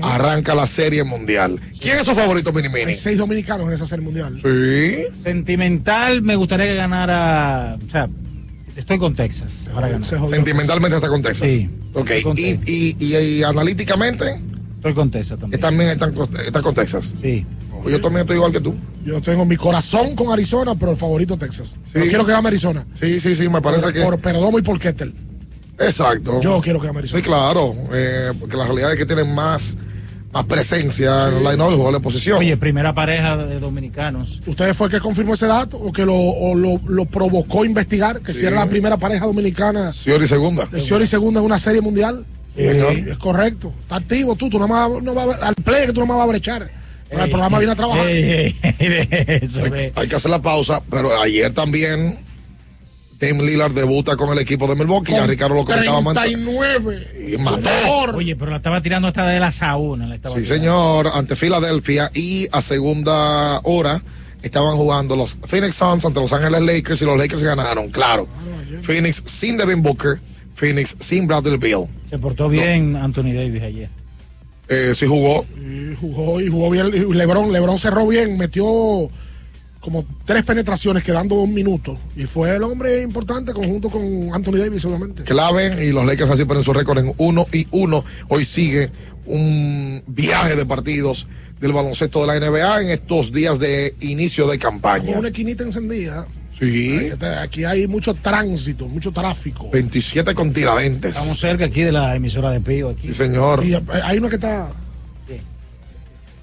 [0.02, 1.58] arranca la serie mundial.
[1.80, 2.84] ¿Quién es su favorito, Mini Mini?
[2.86, 4.38] Hay seis dominicanos en esa serie mundial.
[4.42, 5.04] Sí.
[5.22, 7.76] Sentimental, me gustaría que ganara.
[7.86, 8.08] O sea,
[8.76, 9.64] estoy con Texas.
[9.74, 10.06] para ganar.
[10.28, 11.48] Sentimentalmente está con Texas.
[11.48, 11.68] Sí.
[11.94, 12.10] Ok.
[12.22, 14.38] Con Y, y, y- y analíticamente
[14.76, 15.60] Estoy con Texas también.
[15.60, 17.14] también están con, está con Texas.
[17.20, 17.46] Sí.
[17.82, 18.74] Pues yo también estoy igual que tú.
[19.04, 21.76] Yo tengo mi corazón con Arizona, pero el favorito Texas.
[21.94, 22.86] Yo quiero que gane Arizona.
[22.94, 24.00] Sí, sí, sí, me parece por, que.
[24.00, 25.12] Por Perdomo y por Kettel.
[25.78, 26.40] Exacto.
[26.40, 27.22] Yo quiero que gane Arizona.
[27.22, 27.74] Sí, claro.
[27.92, 29.76] eh, porque la realidad es que tienen más,
[30.32, 32.38] más presencia en y juego de posición.
[32.38, 34.40] Oye, primera pareja de dominicanos.
[34.46, 37.66] ¿Usted fue el que confirmó ese dato o que lo, o lo, lo provocó a
[37.66, 38.46] investigar que si Sí.
[38.46, 40.66] era la primera pareja dominicana Señor y segunda.
[40.66, 42.24] de Ciori segunda en una serie mundial?
[42.56, 42.92] Sí, señor.
[42.96, 43.72] Es correcto.
[43.82, 46.24] Está activo tú, tú no más no vas al play que tú no más vas
[46.26, 46.70] a brechar.
[47.08, 48.06] Pero el programa viene a trabajar.
[48.06, 48.56] hay,
[49.94, 52.18] hay que hacer la pausa, pero ayer también
[53.26, 55.12] Tim Lillard debuta con el equipo de Milwaukee.
[55.12, 56.14] Ya Ricardo lo comentaba más.
[56.14, 57.32] 39.
[57.34, 57.70] Y mató.
[58.14, 60.06] Oye, pero la estaba tirando hasta de la sauna.
[60.06, 60.62] La estaba Sí, tirando.
[60.64, 64.02] señor, ante Filadelfia y a segunda hora
[64.42, 68.28] estaban jugando los Phoenix Suns ante Los Ángeles Lakers y los Lakers ganaron, claro.
[68.82, 70.18] Phoenix sin Devin Booker,
[70.54, 71.86] Phoenix sin Bradley Beal.
[72.10, 73.88] Se portó bien Anthony Davis ayer.
[74.68, 75.44] Eh, sí jugó.
[75.58, 76.90] Y jugó y jugó bien.
[77.16, 78.64] Lebron, Lebron cerró bien, metió
[79.84, 81.98] como tres penetraciones quedando un minuto.
[82.16, 84.02] Y fue el hombre importante conjunto con
[84.32, 85.24] Anthony Davis, obviamente.
[85.24, 88.02] clave y los Lakers así ponen su récord en uno y uno.
[88.28, 88.90] Hoy sigue
[89.26, 91.26] un viaje de partidos
[91.60, 95.18] del baloncesto de la NBA en estos días de inicio de Con campaña.
[95.18, 96.26] una esquinita encendida.
[96.58, 97.10] Sí,
[97.42, 99.68] Aquí hay mucho tránsito, mucho tráfico.
[99.70, 101.14] 27 con tiradentes.
[101.14, 102.88] Estamos cerca aquí de la emisora de Pío.
[102.88, 103.08] Aquí.
[103.08, 103.62] Sí, señor.
[103.66, 104.70] Y hay uno que está.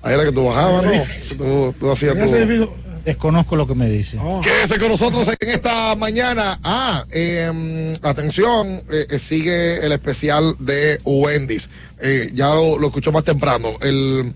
[0.04, 0.92] Ahí era que tú bajabas, ¿no?
[1.38, 2.70] Tú, tú hacías tu...
[3.06, 4.20] Desconozco lo que me dice.
[4.44, 6.60] Quédese con nosotros en esta mañana.
[6.64, 11.70] Ah, eh, atención, eh, eh, sigue el especial de Wendy's.
[12.00, 13.70] Eh, ya lo, lo escuchó más temprano.
[13.82, 14.34] El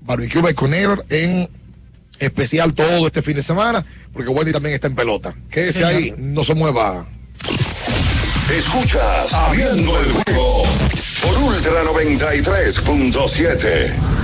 [0.00, 1.48] barbecue baconator en
[2.18, 5.34] especial todo este fin de semana, porque Wendy también está en pelota.
[5.50, 5.92] Quédese Señor.
[5.92, 7.06] ahí, no se mueva.
[8.50, 10.64] Escuchas Abriendo el juego
[11.22, 14.17] por Ultra 93.7.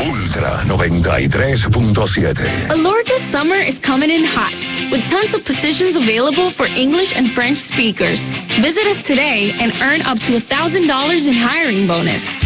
[0.00, 2.70] Ultra 93.7.
[2.70, 4.52] Alorca's summer is coming in hot,
[4.90, 8.20] with tons of positions available for English and French speakers.
[8.60, 12.45] Visit us today and earn up to $1,000 in hiring bonus.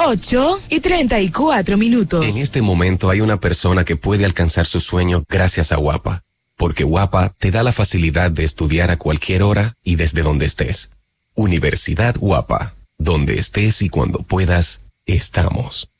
[0.00, 2.24] 8 y 34 minutos.
[2.24, 6.22] En este momento hay una persona que puede alcanzar su sueño gracias a Guapa,
[6.56, 10.90] porque Guapa te da la facilidad de estudiar a cualquier hora y desde donde estés.
[11.34, 15.90] Universidad Guapa, donde estés y cuando puedas, estamos.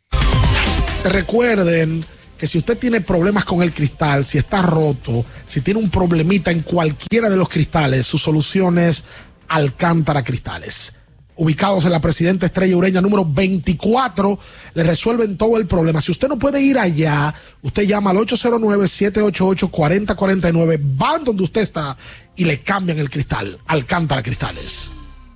[1.02, 2.04] Recuerden
[2.38, 6.52] que si usted tiene problemas con el cristal, si está roto, si tiene un problemita
[6.52, 9.04] en cualquiera de los cristales, su solución es
[9.48, 10.94] Alcántara Cristales.
[11.39, 14.40] Ubicados en la Presidenta Estrella Ureña número 24,
[14.74, 16.01] le resuelven todo el problema.
[16.01, 17.32] Si usted no puede ir allá,
[17.62, 21.97] usted llama al 809-788-4049, van donde usted está
[22.35, 23.56] y le cambian el cristal.
[23.66, 24.90] Alcántara Cristales.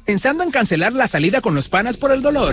[0.05, 2.53] ¿Pensando en cancelar la salida con los panas por el dolor?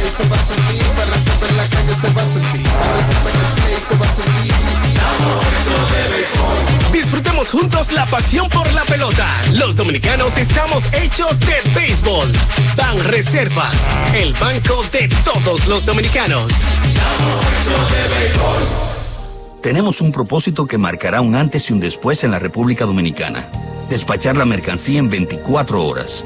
[0.11, 0.83] Se va a sentir,
[1.55, 2.67] la calle se va a sentir,
[3.79, 4.53] se va a sentir.
[6.91, 9.25] Disfrutemos juntos la pasión por la pelota.
[9.53, 12.29] Los dominicanos estamos hechos de béisbol.
[12.75, 13.75] Ban Reservas,
[14.13, 16.51] el banco de todos los dominicanos.
[19.61, 23.49] Tenemos un propósito que marcará un antes y un después en la República Dominicana.
[23.89, 26.25] Despachar la mercancía en 24 horas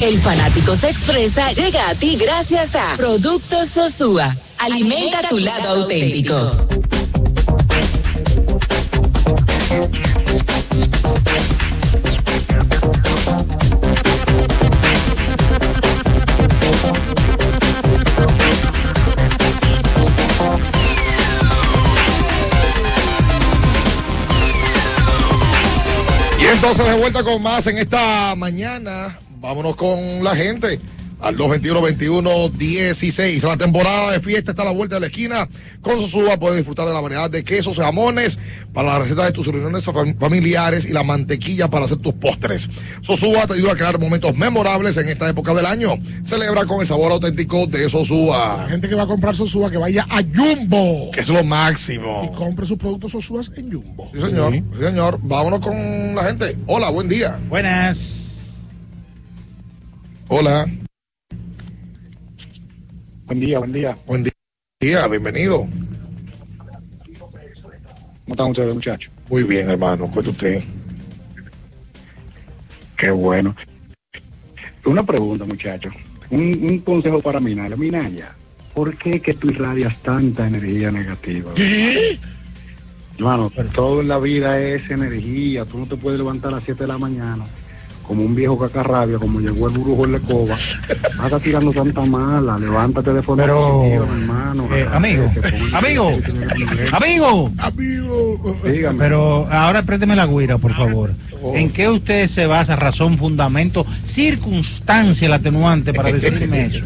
[0.00, 4.34] El fanático se expresa llega a ti gracias a Productos Sosúa.
[4.58, 6.34] Alimenta, tu lado, auténtico.
[6.34, 6.82] auténtico.
[26.64, 30.80] Entonces, de vuelta con más en esta mañana Vámonos con la gente.
[31.20, 33.42] Al 221-21-16.
[33.44, 35.48] La temporada de fiesta está a la vuelta de la esquina.
[35.80, 38.40] Con Sosúa puedes disfrutar de la variedad de quesos y jamones
[38.72, 42.68] para las recetas de tus reuniones fam- familiares y la mantequilla para hacer tus postres.
[43.02, 45.90] Sosúa te ayuda a crear momentos memorables en esta época del año.
[46.24, 48.62] Celebra con el sabor auténtico de Sosúa.
[48.64, 51.12] La gente que va a comprar Sosúa que vaya a Jumbo.
[51.12, 52.28] Que es lo máximo.
[52.32, 54.10] Y compre sus productos Sosúa en Jumbo.
[54.12, 54.52] Sí, señor.
[54.54, 55.20] Sí, señor.
[55.22, 56.56] Vámonos con la gente.
[56.66, 57.38] Hola, buen día.
[57.48, 58.31] Buenas.
[60.34, 60.66] Hola.
[63.26, 63.98] Buen día, buen día.
[64.06, 64.24] Buen
[64.80, 65.68] día, bienvenido.
[67.18, 69.12] ¿Cómo están ustedes, muchachos?
[69.28, 70.10] Muy bien, hermano.
[70.10, 70.62] Cuenta usted.
[72.96, 73.54] Qué bueno.
[74.86, 75.94] Una pregunta, muchachos.
[76.30, 77.76] Un, un consejo para Minaya.
[77.76, 78.34] Minaya,
[78.72, 81.52] ¿por qué que tú irradias tanta energía negativa?
[83.18, 85.66] Hermano, todo en la vida es energía.
[85.66, 87.44] Tú no te puedes levantar a las 7 de la mañana
[88.06, 90.54] como un viejo cacarrabia, como llegó el brujo en la escoba.
[90.54, 92.58] Está tirando tanta mala.
[92.58, 94.68] Levántate de forma Pero, hermano.
[94.74, 95.30] eh, amigo,
[95.72, 96.10] amigo,
[96.92, 98.58] amigo, amigo.
[98.64, 98.98] Dígame.
[98.98, 101.14] Pero ahora préndeme la guira, por favor.
[101.54, 106.84] ¿En qué usted se basa, razón, fundamento, circunstancia, el atenuante para decirme eso?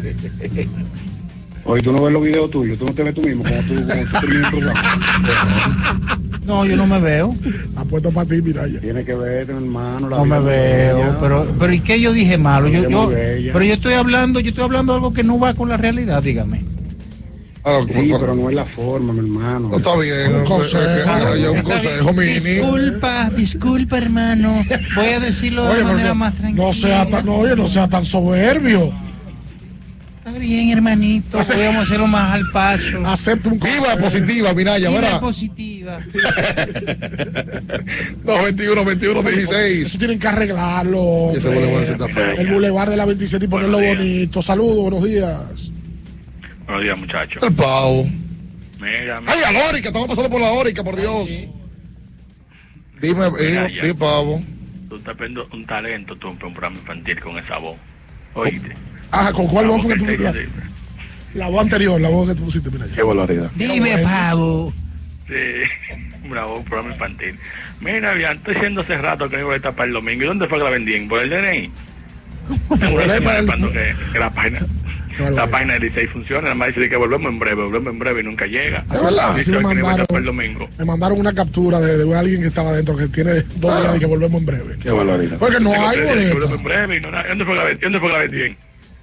[1.64, 3.74] Oye, tú no ves los videos tuyos, tú no te ves tú mismo como tú,
[3.74, 6.18] como tú terminas el programa.
[6.46, 7.34] No, yo no me veo.
[7.74, 8.80] Apuesto para ti, mira ya.
[8.80, 10.08] Tiene que ver, hermano.
[10.08, 11.18] la No me veo, bella.
[11.20, 12.68] pero, pero ¿y qué yo dije malo?
[12.68, 13.10] Yo,
[13.52, 16.64] pero yo estoy hablando, yo estoy hablando algo que no va con la realidad, dígame.
[17.88, 19.68] Sí, pero no es la forma, mi hermano.
[19.70, 20.36] No está bien.
[20.36, 20.84] Un consejo.
[20.84, 22.34] eh, eh, Un consejo, bien.
[22.44, 22.50] mini.
[22.58, 24.64] Disculpa, disculpa, hermano.
[24.94, 26.64] Voy a decirlo de Oye, manera más tranquila.
[26.64, 28.92] no sea tan, no, oye, no sea tan soberbio.
[30.38, 31.38] Bien, hermanito.
[31.38, 33.04] Voy a hacerlo más al paso.
[33.06, 35.20] Acepta un Viva positiva, Minaya, Vibra ¿verdad?
[35.20, 35.98] positiva.
[38.24, 39.86] 221 21 16.
[39.86, 41.00] Eso tienen que arreglarlo.
[41.00, 41.38] hombre.
[41.38, 42.32] Ese sí está feo.
[42.38, 44.42] El bulevar de la 27 y ponerlo bonito.
[44.42, 45.70] Saludos, buenos días.
[46.66, 47.42] Buenos días, muchachos.
[47.42, 48.06] El pavo.
[48.80, 51.28] Mira, Ay, a la Órica, estamos pasando por la Órica, por Dios.
[53.00, 53.82] Dime, Mira, eh, ya.
[53.82, 54.42] dime, pavo.
[54.88, 57.76] tú estás viendo un talento tú en un programa infantil con esa voz.
[58.34, 58.76] Oíste.
[59.10, 60.34] Ah, ¿con cuál La voz fue que tú la,
[61.34, 62.86] la voz anterior, la voz que tú pusiste, mira.
[62.94, 63.50] Qué barbaridad.
[63.54, 64.72] Dime, pavo.
[65.28, 65.94] Sí,
[66.30, 67.38] una voz, programa infantil.
[67.80, 70.22] Mira, bien, estoy haciendo hace rato que no voy a tapar el domingo.
[70.22, 71.08] ¿Y dónde fue que la vendían?
[71.08, 71.70] ¿Por el DNI?
[73.46, 74.60] Cuando que, la página
[75.18, 78.20] la página de 16 funciona, nada más dice que volvemos en breve, volvemos en breve
[78.20, 78.84] y nunca llega.
[78.88, 79.96] Me iba mandaron.
[79.96, 80.68] tapar el domingo.
[80.78, 84.00] Me mandaron una captura de, de alguien que estaba dentro que tiene dos días y
[84.00, 84.76] que volvemos en breve.
[84.78, 85.38] Qué barbaridad.
[85.38, 86.54] Porque no hay volvemos boleto.
[86.54, 88.56] en breve y no, ¿dónde fue la ¿Dónde fue la vendían?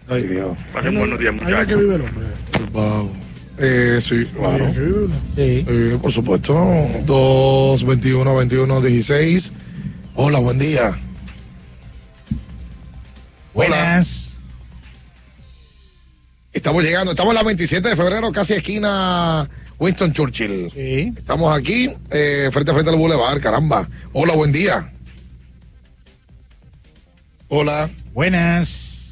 [0.09, 0.57] Ay, Dios.
[0.73, 1.67] Pasen buenos días, muchachos.
[1.67, 2.25] que vive el hombre.
[2.73, 3.11] Pavo.
[3.59, 4.65] Eh, sí, claro.
[4.67, 5.07] Es que vive.
[5.35, 5.65] Sí.
[5.67, 6.53] Eh, por supuesto.
[7.05, 9.53] 2 21 21 16.
[10.15, 10.97] Hola, buen día.
[13.53, 14.37] Buenas.
[16.51, 19.49] Estamos llegando, estamos en la 27 de febrero, casi esquina
[19.79, 20.69] Winston Churchill.
[20.71, 21.11] Sí.
[21.17, 23.89] Estamos aquí, eh, frente a frente al Boulevard, caramba.
[24.11, 24.91] Hola, buen día.
[27.47, 27.89] Hola.
[28.13, 29.02] Buenas.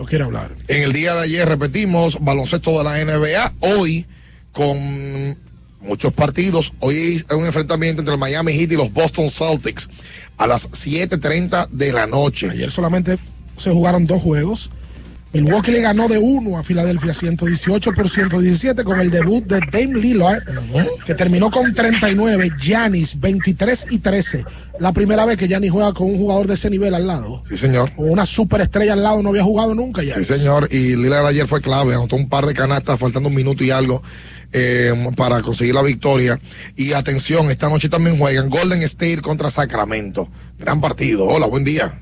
[0.00, 0.56] No quiere hablar.
[0.66, 3.52] En el día de ayer repetimos baloncesto de la NBA.
[3.60, 4.06] Hoy
[4.50, 4.78] con
[5.82, 6.72] muchos partidos.
[6.80, 9.90] Hoy hay un enfrentamiento entre el Miami Heat y los Boston Celtics
[10.38, 12.48] a las 7:30 de la noche.
[12.48, 13.18] Ayer solamente
[13.56, 14.70] se jugaron dos juegos.
[15.32, 20.00] Milwaukee le ganó de uno a Filadelfia 118 por 117 con el debut de Dame
[20.00, 20.42] Lillard,
[21.06, 22.50] que terminó con 39.
[22.60, 24.44] Giannis 23 y 13.
[24.80, 27.42] La primera vez que Giannis juega con un jugador de ese nivel al lado.
[27.48, 27.94] Sí, señor.
[27.94, 30.26] Con una superestrella al lado no había jugado nunca Sí, Giannis.
[30.26, 30.66] señor.
[30.72, 34.02] Y Lillard ayer fue clave, anotó un par de canastas, faltando un minuto y algo
[34.52, 36.40] eh, para conseguir la victoria.
[36.74, 40.28] Y atención, esta noche también juegan Golden State contra Sacramento.
[40.58, 41.26] Gran partido.
[41.26, 42.00] Hola, buen día.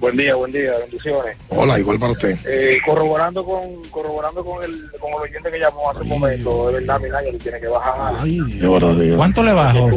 [0.00, 1.36] Buen día, buen día, bendiciones.
[1.48, 2.36] Hola, igual para usted.
[2.46, 4.70] Eh, corroborando con corroborando con el,
[5.00, 8.14] con el oyente que llamó hace un momento, de verdad, Minaya, tú tienes que bajar.
[9.16, 9.90] ¿Cuánto le bajo?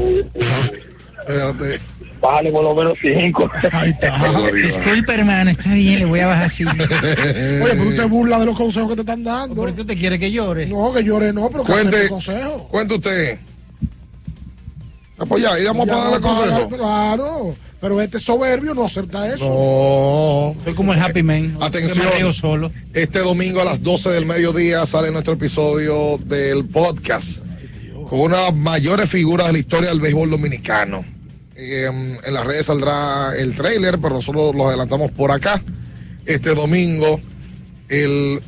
[1.27, 1.79] Espérate.
[2.19, 3.49] Bájale por lo menos cinco.
[3.73, 4.15] Ahí está.
[4.53, 6.65] Disculpe, hermano, está bien, le voy a bajar así.
[6.67, 9.55] Oye, pero usted burla de los consejos que te están dando.
[9.55, 10.65] ¿Por qué usted quiere que llore?
[10.67, 12.09] No, que llore no, pero que Cuente.
[12.09, 12.67] consejo.
[12.69, 13.39] Cuente usted.
[15.17, 16.59] Apoya, y vamos Ya para darle no para consejo.
[16.69, 19.49] dar- Claro, pero este soberbio no acepta eso.
[19.49, 20.63] No.
[20.63, 21.57] Soy como el Happy Man.
[21.59, 22.05] Atención.
[22.21, 22.71] Me solo.
[22.93, 27.43] Este domingo a las 12 del mediodía sale nuestro episodio del podcast
[28.07, 31.03] con una de las mayores figuras de la historia del béisbol dominicano.
[31.55, 31.89] Eh,
[32.23, 35.61] en las redes saldrá el trailer, pero nosotros lo adelantamos por acá.
[36.27, 37.19] Este domingo,
[37.89, 38.41] el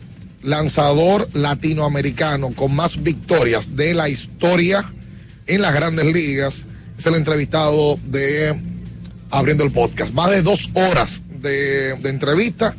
[0.43, 4.93] lanzador latinoamericano con más victorias de la historia
[5.47, 8.72] en las grandes ligas es el entrevistado de
[9.33, 10.13] abriendo el podcast.
[10.13, 12.75] Más de dos horas de, de entrevista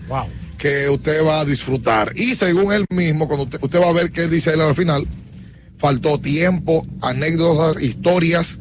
[0.56, 2.12] que usted va a disfrutar.
[2.16, 5.06] Y según él mismo, cuando usted, usted va a ver qué dice él al final,
[5.76, 8.59] faltó tiempo, anécdotas, historias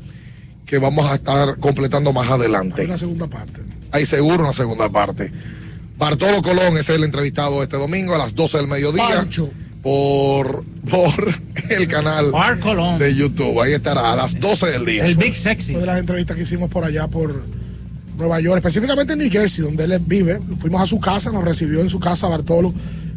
[0.65, 2.81] que vamos a estar completando más adelante.
[2.81, 3.61] Hay una segunda parte.
[3.91, 5.31] Hay seguro una segunda parte.
[5.97, 9.27] Bartolo Colón es el entrevistado este domingo a las 12 del mediodía.
[9.83, 11.13] Por, por
[11.69, 12.31] el canal
[12.97, 13.61] de YouTube.
[13.61, 15.33] Ahí estará a las 12 del día.
[15.33, 15.73] Sexy.
[15.73, 17.43] Fue de las entrevistas que hicimos por allá por
[18.17, 20.39] Nueva York, específicamente en New Jersey, donde él vive.
[20.57, 22.73] Fuimos a su casa, nos recibió en su casa Bartolo.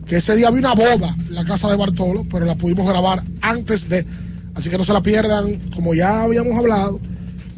[0.06, 3.24] Que ese día había una boda en la casa de Bartolo, pero la pudimos grabar
[3.40, 4.06] antes de.
[4.54, 7.00] Así que no se la pierdan, como ya habíamos hablado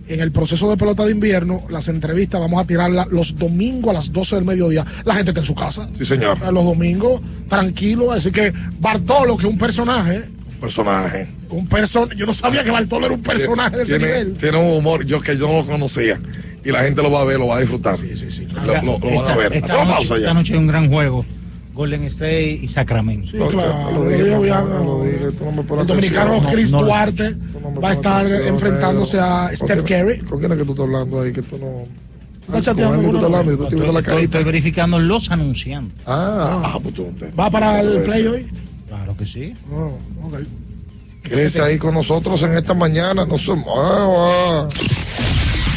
[0.08, 3.94] en el proceso de pelota de invierno, las entrevistas vamos a tirarlas los domingos a
[3.94, 4.84] las 12 del mediodía.
[5.04, 5.88] La gente está en su casa.
[5.90, 6.40] Sí, señor.
[6.52, 8.12] Los domingos, tranquilo.
[8.12, 10.24] Así que Bartolo, que es un personaje.
[10.54, 11.28] Un personaje.
[11.50, 14.36] Un person Yo no sabía que Bartolo era un personaje de ese tiene, nivel.
[14.36, 16.18] Tiene un humor yo que yo no lo conocía.
[16.64, 17.96] Y la gente lo va a ver, lo va a disfrutar.
[17.96, 18.46] Sí, sí, sí.
[18.66, 19.52] Lo, lo- lo van a ver.
[19.54, 20.34] Esta Hacemos noche, pausa esta ya.
[20.34, 21.24] noche hay un gran juego.
[21.72, 23.28] Golden State y Sacramento.
[23.30, 23.92] Sí, claro.
[23.92, 27.36] lo dije, no, el dominicano No, Chris no, Duarte
[27.82, 30.18] va a estar enfrentándose a Steph Curry.
[30.20, 31.32] ¿Con quién es que tú estás hablando ahí?
[31.32, 31.84] Que tú no.
[32.48, 33.52] Está chateando ¿Con quién tú estás hablando?
[33.52, 34.38] Yo te estoy viendo la Estoy, carita.
[34.38, 36.02] estoy verificando los anunciantes.
[36.04, 38.48] Ah, ah, pues tú no te- ¿Va para el play hoy?
[38.88, 39.54] Claro que sí.
[39.70, 40.38] Oh, ok.
[41.22, 43.24] Quédese ahí con nosotros en esta mañana.
[43.24, 44.66] No se mueva.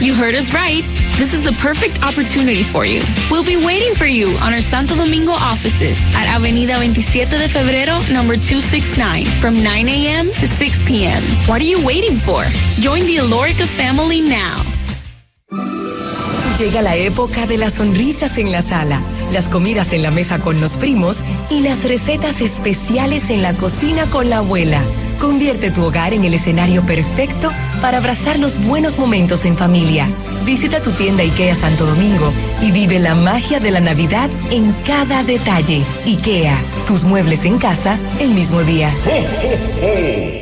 [0.00, 0.82] You heard us right.
[1.16, 3.00] This is the perfect opportunity for you.
[3.30, 8.00] We'll be waiting for you on our Santo Domingo offices at Avenida 27 de Febrero,
[8.12, 10.26] number 269, from 9 a.m.
[10.40, 11.22] to 6 p.m.
[11.46, 12.42] What are you waiting for?
[12.80, 14.58] Join the Alorica family now.
[16.58, 19.00] Llega la época de las sonrisas en la sala,
[19.32, 21.18] las comidas en la mesa con los primos
[21.50, 24.80] y las recetas especiales en la cocina con la abuela.
[25.20, 27.50] Convierte tu hogar en el escenario perfecto
[27.82, 30.08] para abrazar los buenos momentos en familia.
[30.46, 32.32] Visita tu tienda IKEA Santo Domingo
[32.62, 35.82] y vive la magia de la Navidad en cada detalle.
[36.06, 36.56] IKEA,
[36.86, 38.90] tus muebles en casa el mismo día.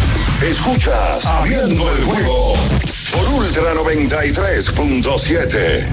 [0.41, 2.55] Escuchas Abriendo el juego
[3.11, 5.85] por Ultra 93.7.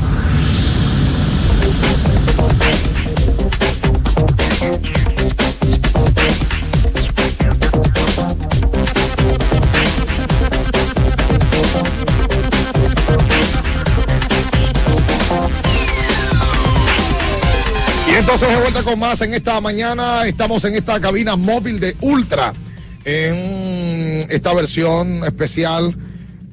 [18.07, 20.25] Y entonces de vuelta con más en esta mañana.
[20.25, 22.55] Estamos en esta cabina móvil de Ultra.
[23.11, 25.97] En esta versión especial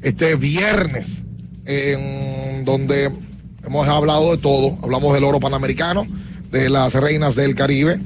[0.01, 1.25] este viernes.
[1.65, 3.11] En donde
[3.65, 4.77] hemos hablado de todo.
[4.81, 6.07] Hablamos del oro panamericano,
[6.51, 7.99] de las reinas del Caribe.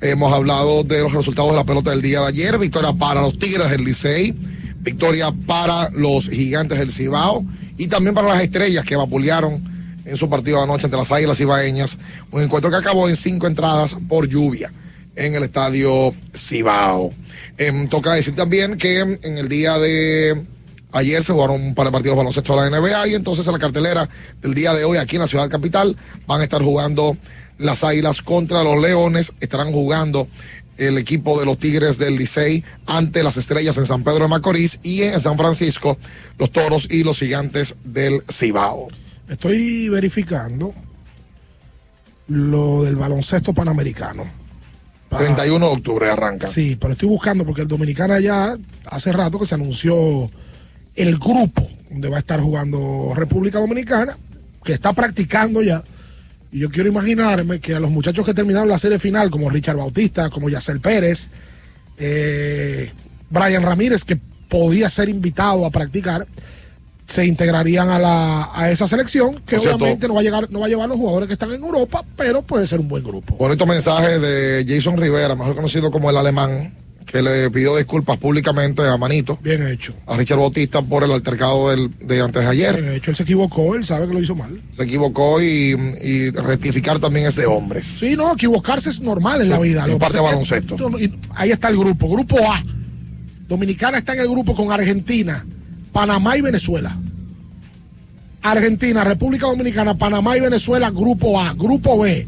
[0.00, 2.58] Hemos hablado de los resultados de la pelota del día de ayer.
[2.58, 4.36] Victoria para los Tigres del Licey.
[4.82, 7.44] Victoria para los Gigantes del Cibao.
[7.76, 11.40] Y también para las estrellas que vapulearon en su partido de anoche entre las Águilas
[11.40, 11.98] Ibaeñas.
[12.30, 14.70] Un encuentro que acabó en cinco entradas por lluvia
[15.16, 17.12] en el estadio Cibao.
[17.58, 20.46] Em, toca decir también que en el día de
[20.92, 23.52] ayer se jugaron un par de partidos de baloncesto de la NBA y entonces en
[23.52, 24.08] la cartelera
[24.40, 27.16] del día de hoy aquí en la ciudad capital van a estar jugando
[27.58, 29.32] las Águilas contra los Leones.
[29.40, 30.28] Estarán jugando
[30.76, 34.80] el equipo de los Tigres del Licey ante las Estrellas en San Pedro de Macorís
[34.82, 35.98] y en San Francisco
[36.38, 38.88] los Toros y los Gigantes del Cibao.
[39.28, 40.74] Estoy verificando
[42.28, 44.45] lo del baloncesto panamericano.
[45.08, 46.46] 31 de octubre arranca.
[46.46, 48.56] Sí, pero estoy buscando porque el Dominicana ya
[48.90, 50.30] hace rato que se anunció
[50.94, 54.16] el grupo donde va a estar jugando República Dominicana,
[54.64, 55.82] que está practicando ya.
[56.50, 59.76] Y yo quiero imaginarme que a los muchachos que terminaron la serie final, como Richard
[59.76, 61.30] Bautista, como Yacel Pérez,
[61.98, 62.92] eh,
[63.30, 64.18] Brian Ramírez, que
[64.48, 66.26] podía ser invitado a practicar,
[67.06, 70.60] se integrarían a, la, a esa selección, que cierto- obviamente no va a llegar, no
[70.60, 73.36] va a llevar los jugadores que están en Europa, pero puede ser un buen grupo.
[73.36, 76.74] Bonito mensaje de Jason Rivera, mejor conocido como el alemán,
[77.06, 79.38] que le pidió disculpas públicamente a Manito.
[79.40, 79.94] Bien hecho.
[80.06, 82.82] A Richard Bautista por el altercado del, de antes de ayer.
[82.82, 84.60] De hecho, él se equivocó, él sabe que lo hizo mal.
[84.76, 87.86] Se equivocó y, y rectificar también es de hombres.
[87.86, 89.84] Sí, no, equivocarse es normal en la vida.
[89.84, 90.76] Que parte de es baloncesto.
[90.98, 92.60] y ahí está el grupo, grupo A.
[93.48, 95.46] Dominicana está en el grupo con Argentina,
[95.96, 96.94] Panamá y Venezuela.
[98.42, 101.54] Argentina, República Dominicana, Panamá y Venezuela, grupo A.
[101.54, 102.26] Grupo B.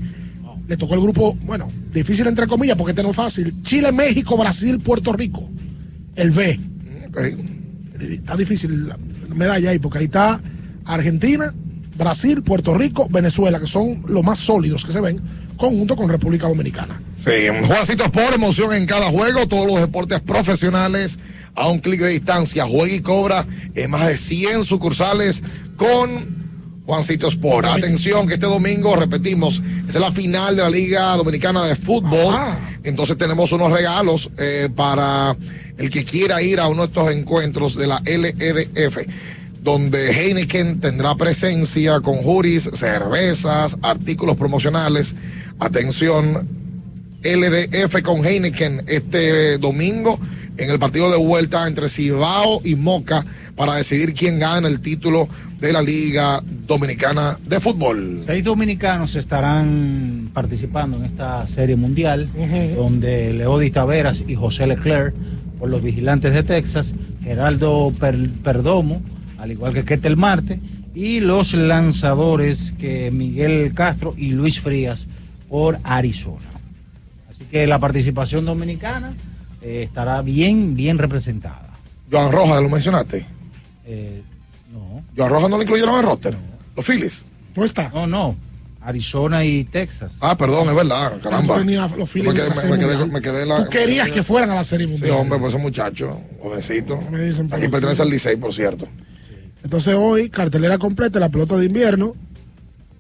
[0.67, 3.63] Le tocó el grupo, bueno, difícil entre comillas porque este no es fácil.
[3.65, 5.51] Chile, México, Brasil, Puerto Rico.
[6.17, 6.59] El B.
[8.01, 8.97] Está difícil la
[9.35, 10.41] medalla ahí porque ahí está
[10.87, 11.53] Argentina,
[11.95, 15.21] Brasil, Puerto Rico, Venezuela, que son los más sólidos que se ven,
[15.59, 17.03] conjunto con República Dominicana.
[17.15, 17.31] Sí,
[17.67, 21.19] Juancito Sport, emoción en cada juego, todos los deportes profesionales
[21.55, 22.65] a un clic de distancia.
[22.65, 25.43] Juega y cobra en más de 100 sucursales
[25.77, 26.39] con
[26.87, 27.67] Juancito Sport.
[27.67, 32.35] Atención que este domingo, repetimos, es la final de la Liga Dominicana de Fútbol.
[32.85, 35.37] Entonces tenemos unos regalos eh, para
[35.77, 38.99] el que quiera ir a uno de estos encuentros de la LEDF
[39.63, 45.15] donde Heineken tendrá presencia con juris, cervezas, artículos promocionales.
[45.59, 46.49] Atención,
[47.23, 50.19] LDF con Heineken este domingo
[50.57, 53.25] en el partido de vuelta entre Cibao y Moca
[53.57, 55.29] para decidir quién gana el título
[55.61, 58.21] de la Liga Dominicana de Fútbol.
[58.25, 62.29] Seis dominicanos estarán participando en esta serie mundial,
[62.77, 65.15] donde Leody Taveras y José Leclerc,
[65.59, 66.93] por los vigilantes de Texas,
[67.25, 69.03] Geraldo Per- Perdomo,
[69.39, 70.61] al igual que Ketel Marte,
[70.95, 75.07] y los lanzadores que Miguel Castro y Luis Frías
[75.49, 76.45] por Arizona.
[77.31, 79.15] Así que la participación dominicana
[79.63, 81.79] eh, estará bien, bien representada.
[82.11, 83.25] Joan Rojas, ¿lo mencionaste?
[83.87, 84.23] Eh,
[84.73, 85.03] no.
[85.17, 86.37] Joan Rojas no lo incluyeron en el roster.
[86.77, 87.25] Los Phillies.
[87.57, 87.91] No está.
[87.91, 88.37] No, no.
[88.81, 90.19] Arizona y Texas.
[90.21, 91.59] Ah, perdón, es verdad, caramba.
[91.97, 93.11] Los Phillies Me quedé, serie me quedé- mundial.
[93.13, 95.17] me quedé en la- Tú querías que fueran a la serie Sí, mundial.
[95.19, 96.97] hombre, por ese muchacho, jovencito.
[97.13, 97.73] dicen por Aquí aquí.
[97.73, 98.89] pertenece al Licey, por cierto.
[99.63, 102.15] Entonces hoy, cartelera completa, la pelota de invierno.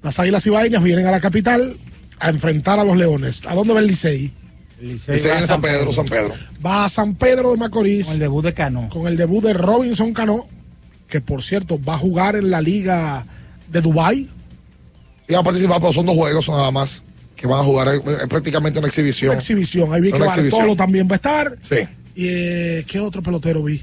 [0.02, 1.76] Las águilas ibaeñas vienen a la capital
[2.18, 3.44] a enfrentar a los leones.
[3.47, 4.32] ¿A dónde va el Licey?
[4.80, 6.35] Licey en San Pedro, San Pedro.
[6.64, 8.06] Va a San Pedro de Macorís.
[8.06, 8.89] Con el debut de Cano.
[8.90, 10.48] Con el debut de Robinson Cano,
[11.09, 13.26] que por cierto va a jugar en la liga
[13.68, 14.28] de Dubai.
[15.26, 17.05] Sí, va a participar, pero son dos juegos nada más
[17.35, 17.89] que van a jugar.
[17.89, 19.30] Es, prácticamente una exhibición.
[19.30, 19.93] Una exhibición.
[19.93, 20.51] Ahí vi que exhibición.
[20.51, 21.56] Bartolo también va a estar.
[21.60, 21.76] Sí.
[22.14, 23.82] ¿Y eh, qué otro pelotero vi?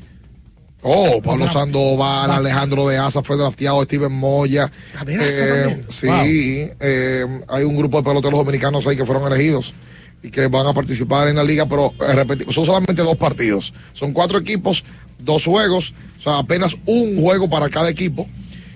[0.88, 4.72] Oh, Pablo Sandoval, Alejandro de Asa fue drafteado, Steven Moya.
[5.08, 6.76] Eh, sí, Wow.
[6.80, 9.74] eh, hay un grupo de peloteros dominicanos ahí que fueron elegidos
[10.22, 13.74] y que van a participar en la liga, pero eh, son solamente dos partidos.
[13.94, 14.84] Son cuatro equipos,
[15.18, 18.30] dos juegos, o sea, apenas un juego para cada equipo.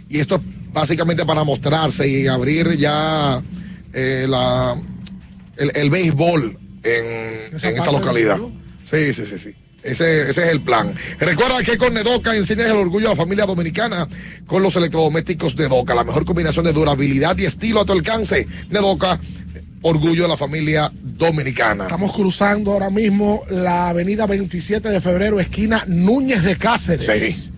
[0.09, 0.41] Y esto es
[0.73, 3.43] básicamente para mostrarse y abrir ya
[3.93, 4.75] la,
[5.57, 7.05] el, el béisbol en,
[7.51, 8.37] en esta localidad.
[8.81, 9.55] Sí, sí, sí, sí.
[9.83, 10.93] Ese, ese es el plan.
[11.19, 14.07] Recuerda que con Nedoca enseñas el orgullo a la familia dominicana
[14.45, 15.95] con los electrodomésticos Nedoca.
[15.95, 18.45] La mejor combinación de durabilidad y estilo a tu alcance.
[18.69, 19.19] Nedoca,
[19.81, 21.85] orgullo de la familia dominicana.
[21.85, 27.35] Estamos cruzando ahora mismo la avenida 27 de febrero, esquina Núñez de Cáceres.
[27.35, 27.51] Sí.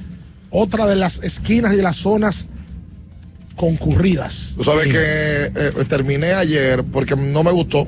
[0.52, 2.48] Otra de las esquinas y de las zonas
[3.56, 4.53] concurridas.
[4.57, 7.88] Tú sabes que eh, terminé ayer porque no me gustó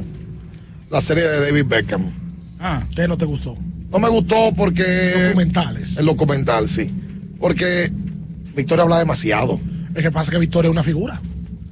[0.89, 2.11] la serie de David Beckham.
[2.59, 3.57] Ah, ¿qué no te gustó?
[3.93, 4.83] No me gustó porque...
[5.27, 5.97] Documentales.
[5.97, 6.91] El documental, sí.
[7.39, 7.91] Porque
[8.55, 9.59] Victoria habla demasiado.
[9.93, 11.21] Es que pasa que Victoria es una figura.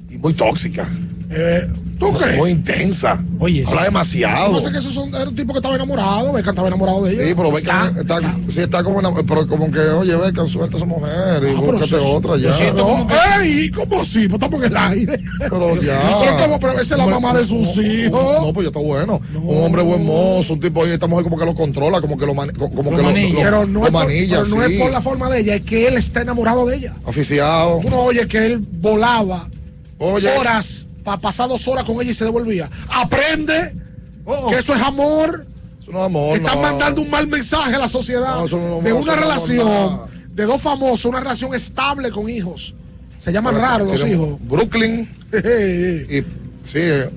[0.08, 0.86] Y muy tóxica.
[1.30, 1.66] Eh,
[2.02, 2.36] ¿Tú crees?
[2.36, 3.18] Muy intensa.
[3.38, 4.52] Oye, Habla demasiado.
[4.54, 7.26] Pasa que esos son, era un tipo que estaba enamorado, Beckham estaba enamorado de ella.
[7.26, 10.78] Sí, pero Beckham está, sí, está como, enam- pero como que, oye, Beckham, suelta a
[10.78, 12.72] esa mujer y Ah, pero búscate es- otra ya.
[12.74, 13.06] No,
[13.40, 13.70] ¡Ey!
[13.70, 14.28] ¿Cómo así?
[14.28, 15.20] Pues estamos en el aire.
[15.38, 16.00] Pero ya.
[16.20, 18.40] Pero como, pero esa es la mamá de sus hijos.
[18.46, 19.20] No, pues ya está bueno.
[19.34, 22.26] Un hombre buen mozo, un tipo, oye, esta mujer como que lo controla, como que
[22.26, 23.34] lo, mani- como que lo, manilla.
[23.34, 25.54] lo- pero no, lo es por, manilla, pero no es por la forma de ella,
[25.56, 26.94] es que él está enamorado de ella.
[27.04, 27.80] Oficiado.
[27.80, 29.48] Tú no oyes que él volaba
[29.98, 30.28] Oye.
[30.38, 32.68] horas para pasar dos horas con ella y se devolvía.
[32.90, 33.74] Aprende
[34.50, 35.46] que eso es amor.
[35.80, 36.36] Eso no es amor.
[36.36, 36.62] Están no.
[36.62, 40.00] mandando un mal mensaje a la sociedad No, eso no- de una relación
[40.32, 42.74] de dos famosos, una relación estable con hijos.
[43.18, 44.38] Se llaman raros los hijos.
[44.42, 45.08] Brooklyn.
[45.32, 46.20] y,
[46.62, 47.10] sí, eh,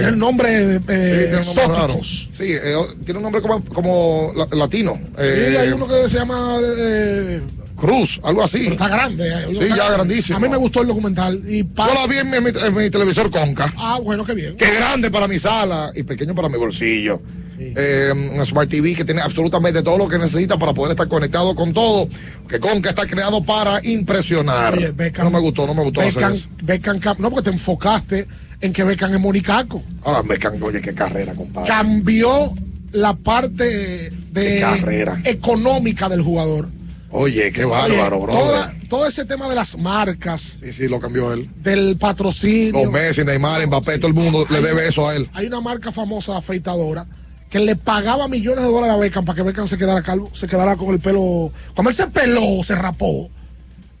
[0.00, 1.92] Tiene el nombre eh, Sí, tiene un nombre raro.
[1.94, 2.28] exóticos.
[2.30, 2.74] Sí, eh,
[3.04, 4.94] tiene un nombre como, como la- latino.
[4.96, 7.40] Sí, Eh, hay uno que se llama eh,
[7.80, 8.58] Cruz, algo así.
[8.60, 9.32] pero está grande.
[9.48, 9.94] uno Sí, está ya grande.
[9.94, 10.36] grandísimo.
[10.38, 11.42] A mí me gustó el documental.
[11.48, 13.72] Y pa- Yo la vi en mi, en mi- en mi televisor Conca.
[13.76, 14.54] Ah, bueno, qué bien.
[14.58, 17.20] es grande para mi sala y pequeño para mi bolsillo.
[17.62, 21.54] Eh, un Smart TV que tiene absolutamente todo lo que necesita para poder estar conectado
[21.54, 22.08] con todo.
[22.48, 24.74] Que Conca está creado para impresionar.
[24.78, 26.34] Oye, Beckham- no me gustó, no me gustó la Beckham.
[26.62, 28.26] Beckham no, porque te enfocaste
[28.62, 29.82] en que Beckham es Monicaco.
[30.04, 31.68] Ahora Beckham, oye, qué carrera, compadre.
[31.68, 32.52] Cambió
[32.92, 35.20] la parte Qué de carrera.
[35.24, 36.70] económica del jugador.
[37.12, 38.32] Oye, qué bárbaro, Oye, bro.
[38.34, 41.50] toda- todo ese tema de las marcas, Sí, sí, lo cambió él.
[41.56, 42.84] del patrocinio.
[42.84, 45.28] Los Messi, Neymar, Mbappé, todo el mundo le debe eso a él.
[45.34, 47.06] Hay una marca famosa de afeitadora
[47.50, 50.46] que le pagaba millones de dólares a Beckham para que Beckham se quedara calvo, se
[50.46, 51.52] quedara con el pelo.
[51.74, 53.28] Cuando él se peló, se rapó,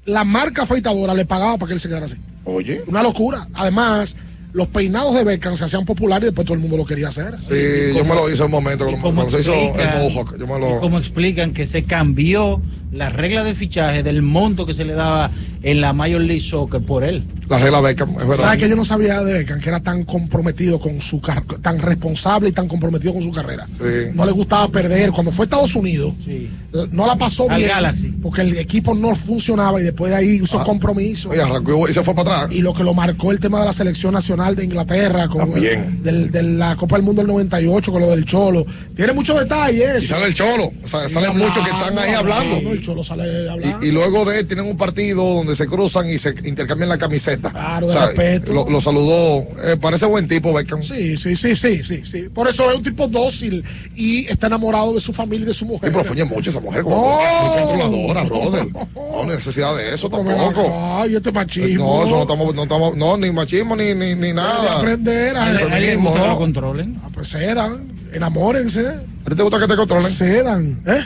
[0.04, 2.16] la marca afeitadora le pagaba para que él se quedara así.
[2.44, 2.82] Oye.
[2.86, 3.46] Una locura.
[3.54, 4.16] Además,
[4.52, 7.36] los peinados de Beckham se hacían populares y después todo el mundo lo quería hacer.
[7.38, 10.38] Sí, yo me lo hice en un momento cuando, ¿Cómo cuando se hizo el mohawk.
[10.38, 10.80] Yo me y lo...
[10.80, 12.60] cómo explican que se cambió
[12.92, 15.30] la regla de fichaje del monto que se le daba
[15.62, 17.22] en la Major League Soccer por él?
[17.48, 18.44] La regla Beckham, es verdad.
[18.44, 21.78] ¿Sabes que yo no sabía de Beckham que era tan comprometido con su car tan
[21.78, 23.66] responsable y tan comprometido con su carrera?
[23.70, 24.10] Sí.
[24.14, 25.10] No le gustaba perder.
[25.10, 26.48] Cuando fue a Estados Unidos, eh,
[26.92, 27.68] no la pasó Al bien.
[27.70, 28.08] Galaxy.
[28.22, 31.30] Porque el equipo no funcionaba y después de ahí hizo compromiso.
[31.30, 32.56] Oye, arrancó y se fue para atrás.
[32.56, 36.02] Y lo que lo marcó el tema de la selección nacional de Inglaterra, con También.
[36.02, 38.64] del- de la Copa del Mundo del 98, con lo del Cholo.
[38.96, 40.02] Tiene muchos detalles.
[40.04, 40.72] Y sale el Cholo.
[40.82, 42.56] O sea, salen muchos que están ahí hablando.
[42.70, 43.78] El Cholo sale hablando.
[43.82, 46.98] Y, y luego de él tienen un partido donde se cruzan y se intercambian la
[46.98, 47.50] camiseta.
[47.50, 48.52] Claro, O de sea, respeto.
[48.54, 49.40] Lo, lo saludó.
[49.64, 50.82] eh, parece buen tipo, Beckham.
[50.82, 52.28] Sí, sí, sí, sí, sí, sí.
[52.32, 53.62] Por eso es un tipo dócil
[53.94, 55.92] y está enamorado de su familia y de su Y mujer.
[55.92, 57.52] profuñe mucho esa mujer, como No.
[57.62, 58.66] controladora, brother.
[58.72, 60.72] No necesidad de eso ven tampoco.
[61.00, 61.84] Ay, este machismo.
[62.00, 64.78] No, eso no estamos, no estamos, no, ni machismo ni, ni, ni Hay que nada.
[64.78, 66.36] aprender a, feminismo, ¿no?
[66.36, 67.00] controlen.
[67.04, 67.78] Ah, pues cedan,
[68.12, 68.86] enamórense.
[68.88, 70.10] ¿A ti te gusta que te controlen?
[70.10, 71.04] Cedan, ¿eh?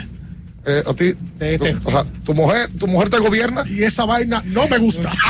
[0.67, 3.63] Eh, a ti, tu, o sea, tu mujer, tu mujer te gobierna.
[3.67, 5.11] Y esa vaina no me gusta.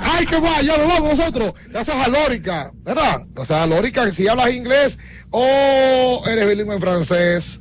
[0.00, 1.52] Ay, que va, ya nos vamos nosotros.
[1.68, 3.22] Gracias a Lórica, ¿verdad?
[3.34, 4.98] Gracias a Lórica, si hablas inglés
[5.30, 7.60] o eres bilingüe en francés,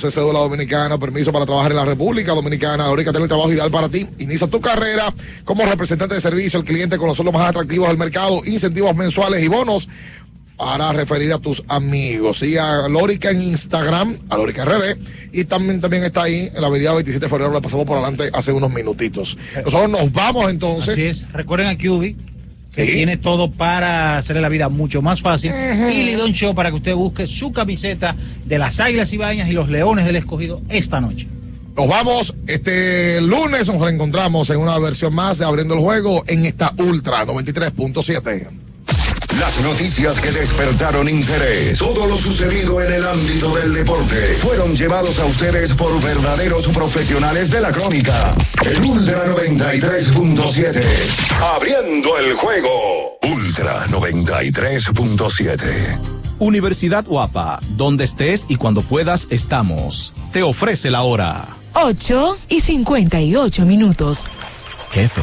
[0.00, 3.70] sea, cédula dominicana, permiso para trabajar en la República Dominicana, Lórica tiene el trabajo ideal
[3.70, 4.06] para ti.
[4.18, 5.12] Inicia tu carrera
[5.44, 9.42] como representante de servicio al cliente con los sueldos más atractivos del mercado, incentivos mensuales
[9.42, 9.88] y bonos
[10.56, 12.38] para referir a tus amigos.
[12.38, 14.96] Sigue a Lórica en Instagram, a Lórica RD,
[15.32, 18.30] y también, también está ahí en la avenida 27 de febrero, le pasamos por adelante
[18.32, 19.36] hace unos minutitos.
[19.64, 20.94] Nosotros nos vamos entonces.
[20.94, 21.32] Así es.
[21.32, 22.35] Recuerden a QB.
[22.76, 22.92] Que Sí.
[22.92, 25.50] tiene todo para hacerle la vida mucho más fácil.
[25.90, 29.68] Y Lidón Show para que usted busque su camiseta de las Águilas Ibañas y los
[29.68, 31.26] Leones del Escogido esta noche.
[31.74, 36.44] Nos vamos este lunes, nos reencontramos en una versión más de Abriendo el Juego en
[36.46, 38.48] esta Ultra 93.7.
[39.40, 45.18] Las noticias que despertaron interés, todo lo sucedido en el ámbito del deporte, fueron llevados
[45.18, 48.34] a ustedes por verdaderos profesionales de la crónica.
[48.64, 50.82] El Ultra 93.7.
[51.54, 53.18] Abriendo el juego.
[53.22, 56.00] Ultra 93.7.
[56.38, 60.14] Universidad Guapa, donde estés y cuando puedas estamos.
[60.32, 61.46] Te ofrece la hora.
[61.74, 64.28] 8 y 58 minutos.
[64.90, 65.22] Jefe,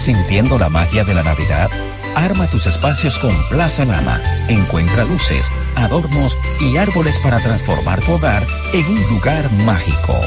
[0.00, 1.68] Sintiendo la magia de la Navidad,
[2.16, 4.18] arma tus espacios con Plaza Lama.
[4.48, 10.18] Encuentra luces, adornos y árboles para transformar tu hogar en un lugar mágico.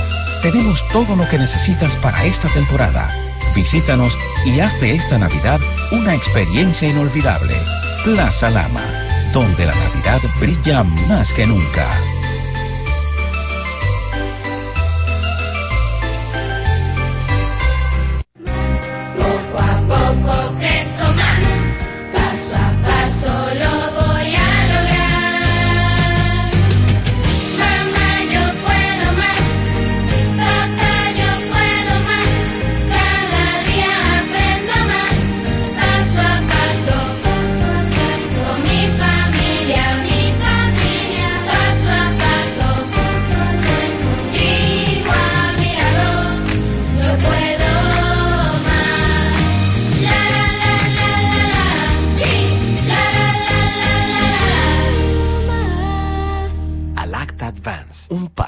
[0.43, 3.09] Tenemos todo lo que necesitas para esta temporada.
[3.55, 5.59] Visítanos y haz de esta Navidad
[5.91, 7.55] una experiencia inolvidable.
[8.03, 8.83] Plaza Lama,
[9.33, 11.89] donde la Navidad brilla más que nunca.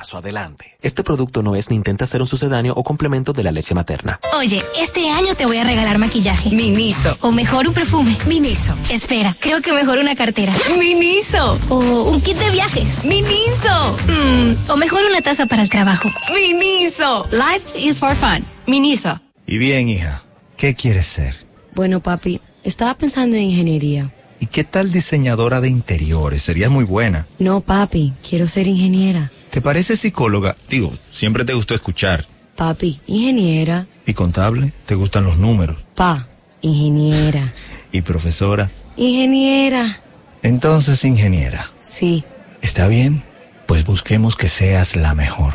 [0.06, 0.78] Paso adelante.
[0.84, 4.20] Este producto no es ni intenta ser un sucedáneo o complemento de la leche materna.
[4.38, 6.52] Oye, este año te voy a regalar maquillaje.
[6.52, 7.18] Miniso.
[7.22, 8.16] O mejor un perfume.
[8.28, 8.76] Miniso.
[8.92, 10.54] Espera, creo que mejor una cartera.
[10.78, 11.58] Miniso.
[11.70, 13.04] O un kit de viajes.
[13.04, 13.98] Miniso.
[14.08, 16.08] Mm, o mejor una taza para el trabajo.
[16.32, 17.28] Miniso.
[17.32, 18.46] Life is for fun.
[18.68, 19.20] Miniso.
[19.48, 20.22] Y bien, hija,
[20.56, 21.48] ¿qué quieres ser?
[21.74, 24.14] Bueno, papi, estaba pensando en ingeniería.
[24.40, 26.44] ¿Y qué tal diseñadora de interiores?
[26.44, 27.26] Serías muy buena.
[27.40, 29.32] No, papi, quiero ser ingeniera.
[29.56, 30.58] ¿Te parece psicóloga?
[30.68, 32.28] Digo, siempre te gustó escuchar.
[32.58, 33.88] Papi, ingeniera.
[34.06, 34.74] ¿Y contable?
[34.86, 35.86] ¿Te gustan los números?
[35.96, 36.28] Pa,
[36.60, 37.54] ingeniera.
[37.94, 38.70] ¿Y profesora?
[38.98, 40.02] Ingeniera.
[40.44, 41.70] Entonces, ingeniera.
[41.84, 42.26] Sí.
[42.62, 43.24] ¿Está bien?
[43.66, 45.54] Pues busquemos que seas la mejor.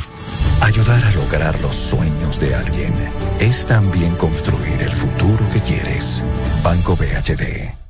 [0.62, 2.94] Ayudar a lograr los sueños de alguien
[3.38, 6.24] es también construir el futuro que quieres.
[6.62, 7.89] Banco BHD.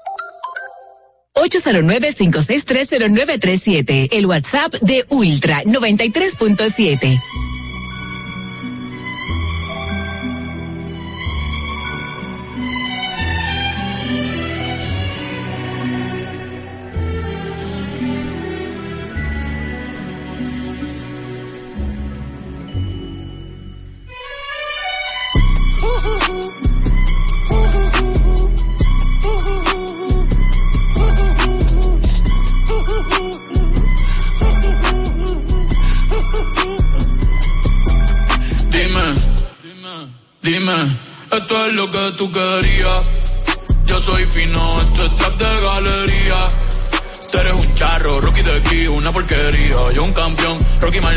[1.35, 7.21] 809-5630937, el WhatsApp de Ultra 93.7.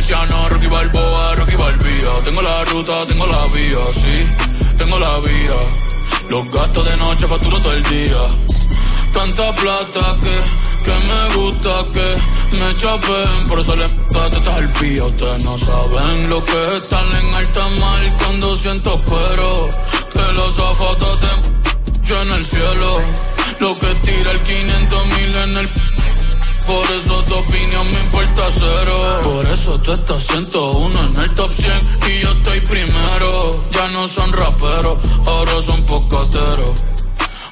[0.07, 2.21] Rocky Balboa, Rocky Balbía.
[2.23, 5.57] Tengo la ruta, tengo la vía, sí, tengo la vía.
[6.29, 8.19] Los gastos de noche facturo todo el día.
[9.15, 13.49] Tanta plata que, que me gusta que me chapen.
[13.49, 15.05] Por eso le da tetas al pía.
[15.05, 19.69] Ustedes no saben lo que es estar en alta mar cuando siento pero
[20.13, 23.03] que los zapatos te yo en el cielo.
[23.59, 25.94] Lo que tira el 500 mil en el
[26.67, 29.21] por eso tu opinión me importa cero.
[29.23, 31.73] Por eso tú estás 101 en el top 100
[32.09, 33.65] y yo estoy primero.
[33.71, 36.85] Ya no son raperos, ahora son pocateros.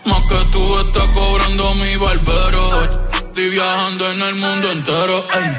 [0.05, 2.89] Más que tú estás cobrando mi barbero.
[3.35, 5.57] viajando en el mundo entero, ey.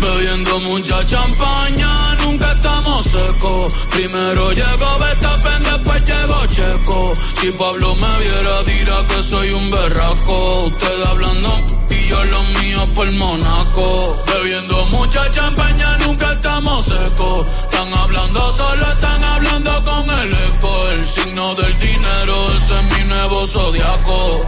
[0.00, 3.74] Bebiendo mucha champaña, nunca estamos secos.
[3.90, 7.14] Primero llegó Betapen, después llegó Checo.
[7.40, 10.64] Si Pablo me viera, dirá que soy un berraco.
[10.64, 11.79] Ustedes hablando
[12.10, 14.16] yo lo mío por Monaco.
[14.26, 17.46] Bebiendo mucha champaña, nunca estamos secos.
[17.64, 20.72] Están hablando solo, están hablando con el eco.
[20.94, 24.40] El signo del dinero, ese es mi nuevo zodiaco.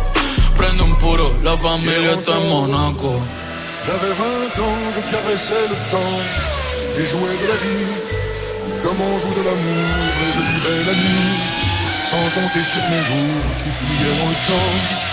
[0.59, 3.11] Prende un puro, la familia está en Monaco.
[3.87, 6.21] J'avais 20 ans, je caressais le temps
[6.99, 8.13] et jouais de la vie
[8.83, 9.89] comme on joue de l'amour
[10.23, 11.63] et je vivais la nuit
[12.09, 15.12] sans compter sur mes jours qui fuyaient dans le temps.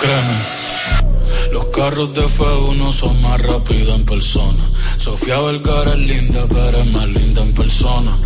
[0.00, 4.64] Créeme, los carros de F1 son más rápidos en persona.
[4.96, 8.18] Sofía Vergara es linda, pero es más linda en persona.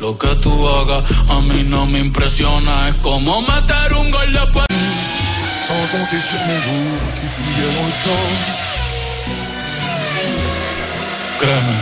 [0.00, 4.66] Lo que tú hagas a mí no me impresiona, es como meter un gol después.
[5.68, 8.64] Sans compter sur mes jours qui fuyaient dans le temps.
[11.38, 11.78] Créeme,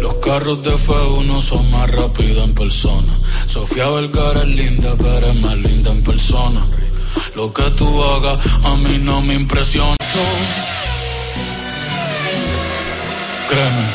[0.00, 3.12] los carros de F1 son más rápidos en persona.
[3.46, 6.66] Sofía Vergara es linda, pero es más linda en persona.
[7.34, 9.96] Lo que tú hagas a mí no me impresiona.
[13.48, 13.86] Créeme,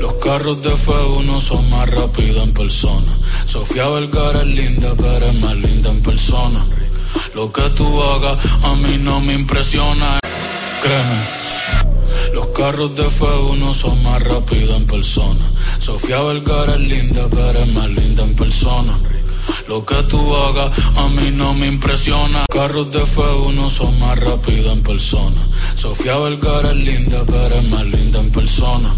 [0.00, 3.12] los carros de F1 son más rápidos en persona.
[3.46, 6.64] Sofía Vergara es linda, pero es más linda en persona.
[7.34, 10.18] Lo que tú hagas a mí no me impresiona.
[10.82, 11.20] Créeme,
[12.34, 15.50] los carros de F1 son más rápidos en persona.
[15.78, 18.98] Sofía Vergara es linda, pero es más linda en persona.
[19.68, 22.44] Lo que tú hagas a mí no me impresiona.
[22.50, 25.40] Carros de F1 son más rápidos en persona.
[25.74, 28.94] Sofía Vergara es linda, pero es más linda en persona.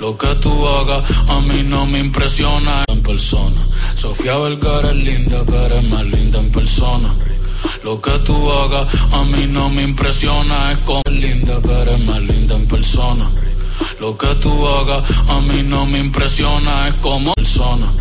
[0.00, 3.66] Lo que tú hagas a mí no me impresiona en persona.
[3.94, 7.14] Sofía Vergara es linda, pero es más linda en persona.
[7.84, 12.20] Lo que tú hagas a mí no me impresiona, es como linda, pero es más
[12.22, 13.30] linda en persona.
[13.98, 17.92] Lo que tú hagas a mí no me impresiona, es como persona.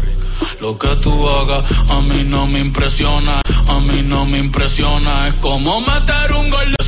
[0.59, 5.33] Lo que tú hagas a mí no me impresiona, a mí no me impresiona, es
[5.35, 6.85] como meter un gol de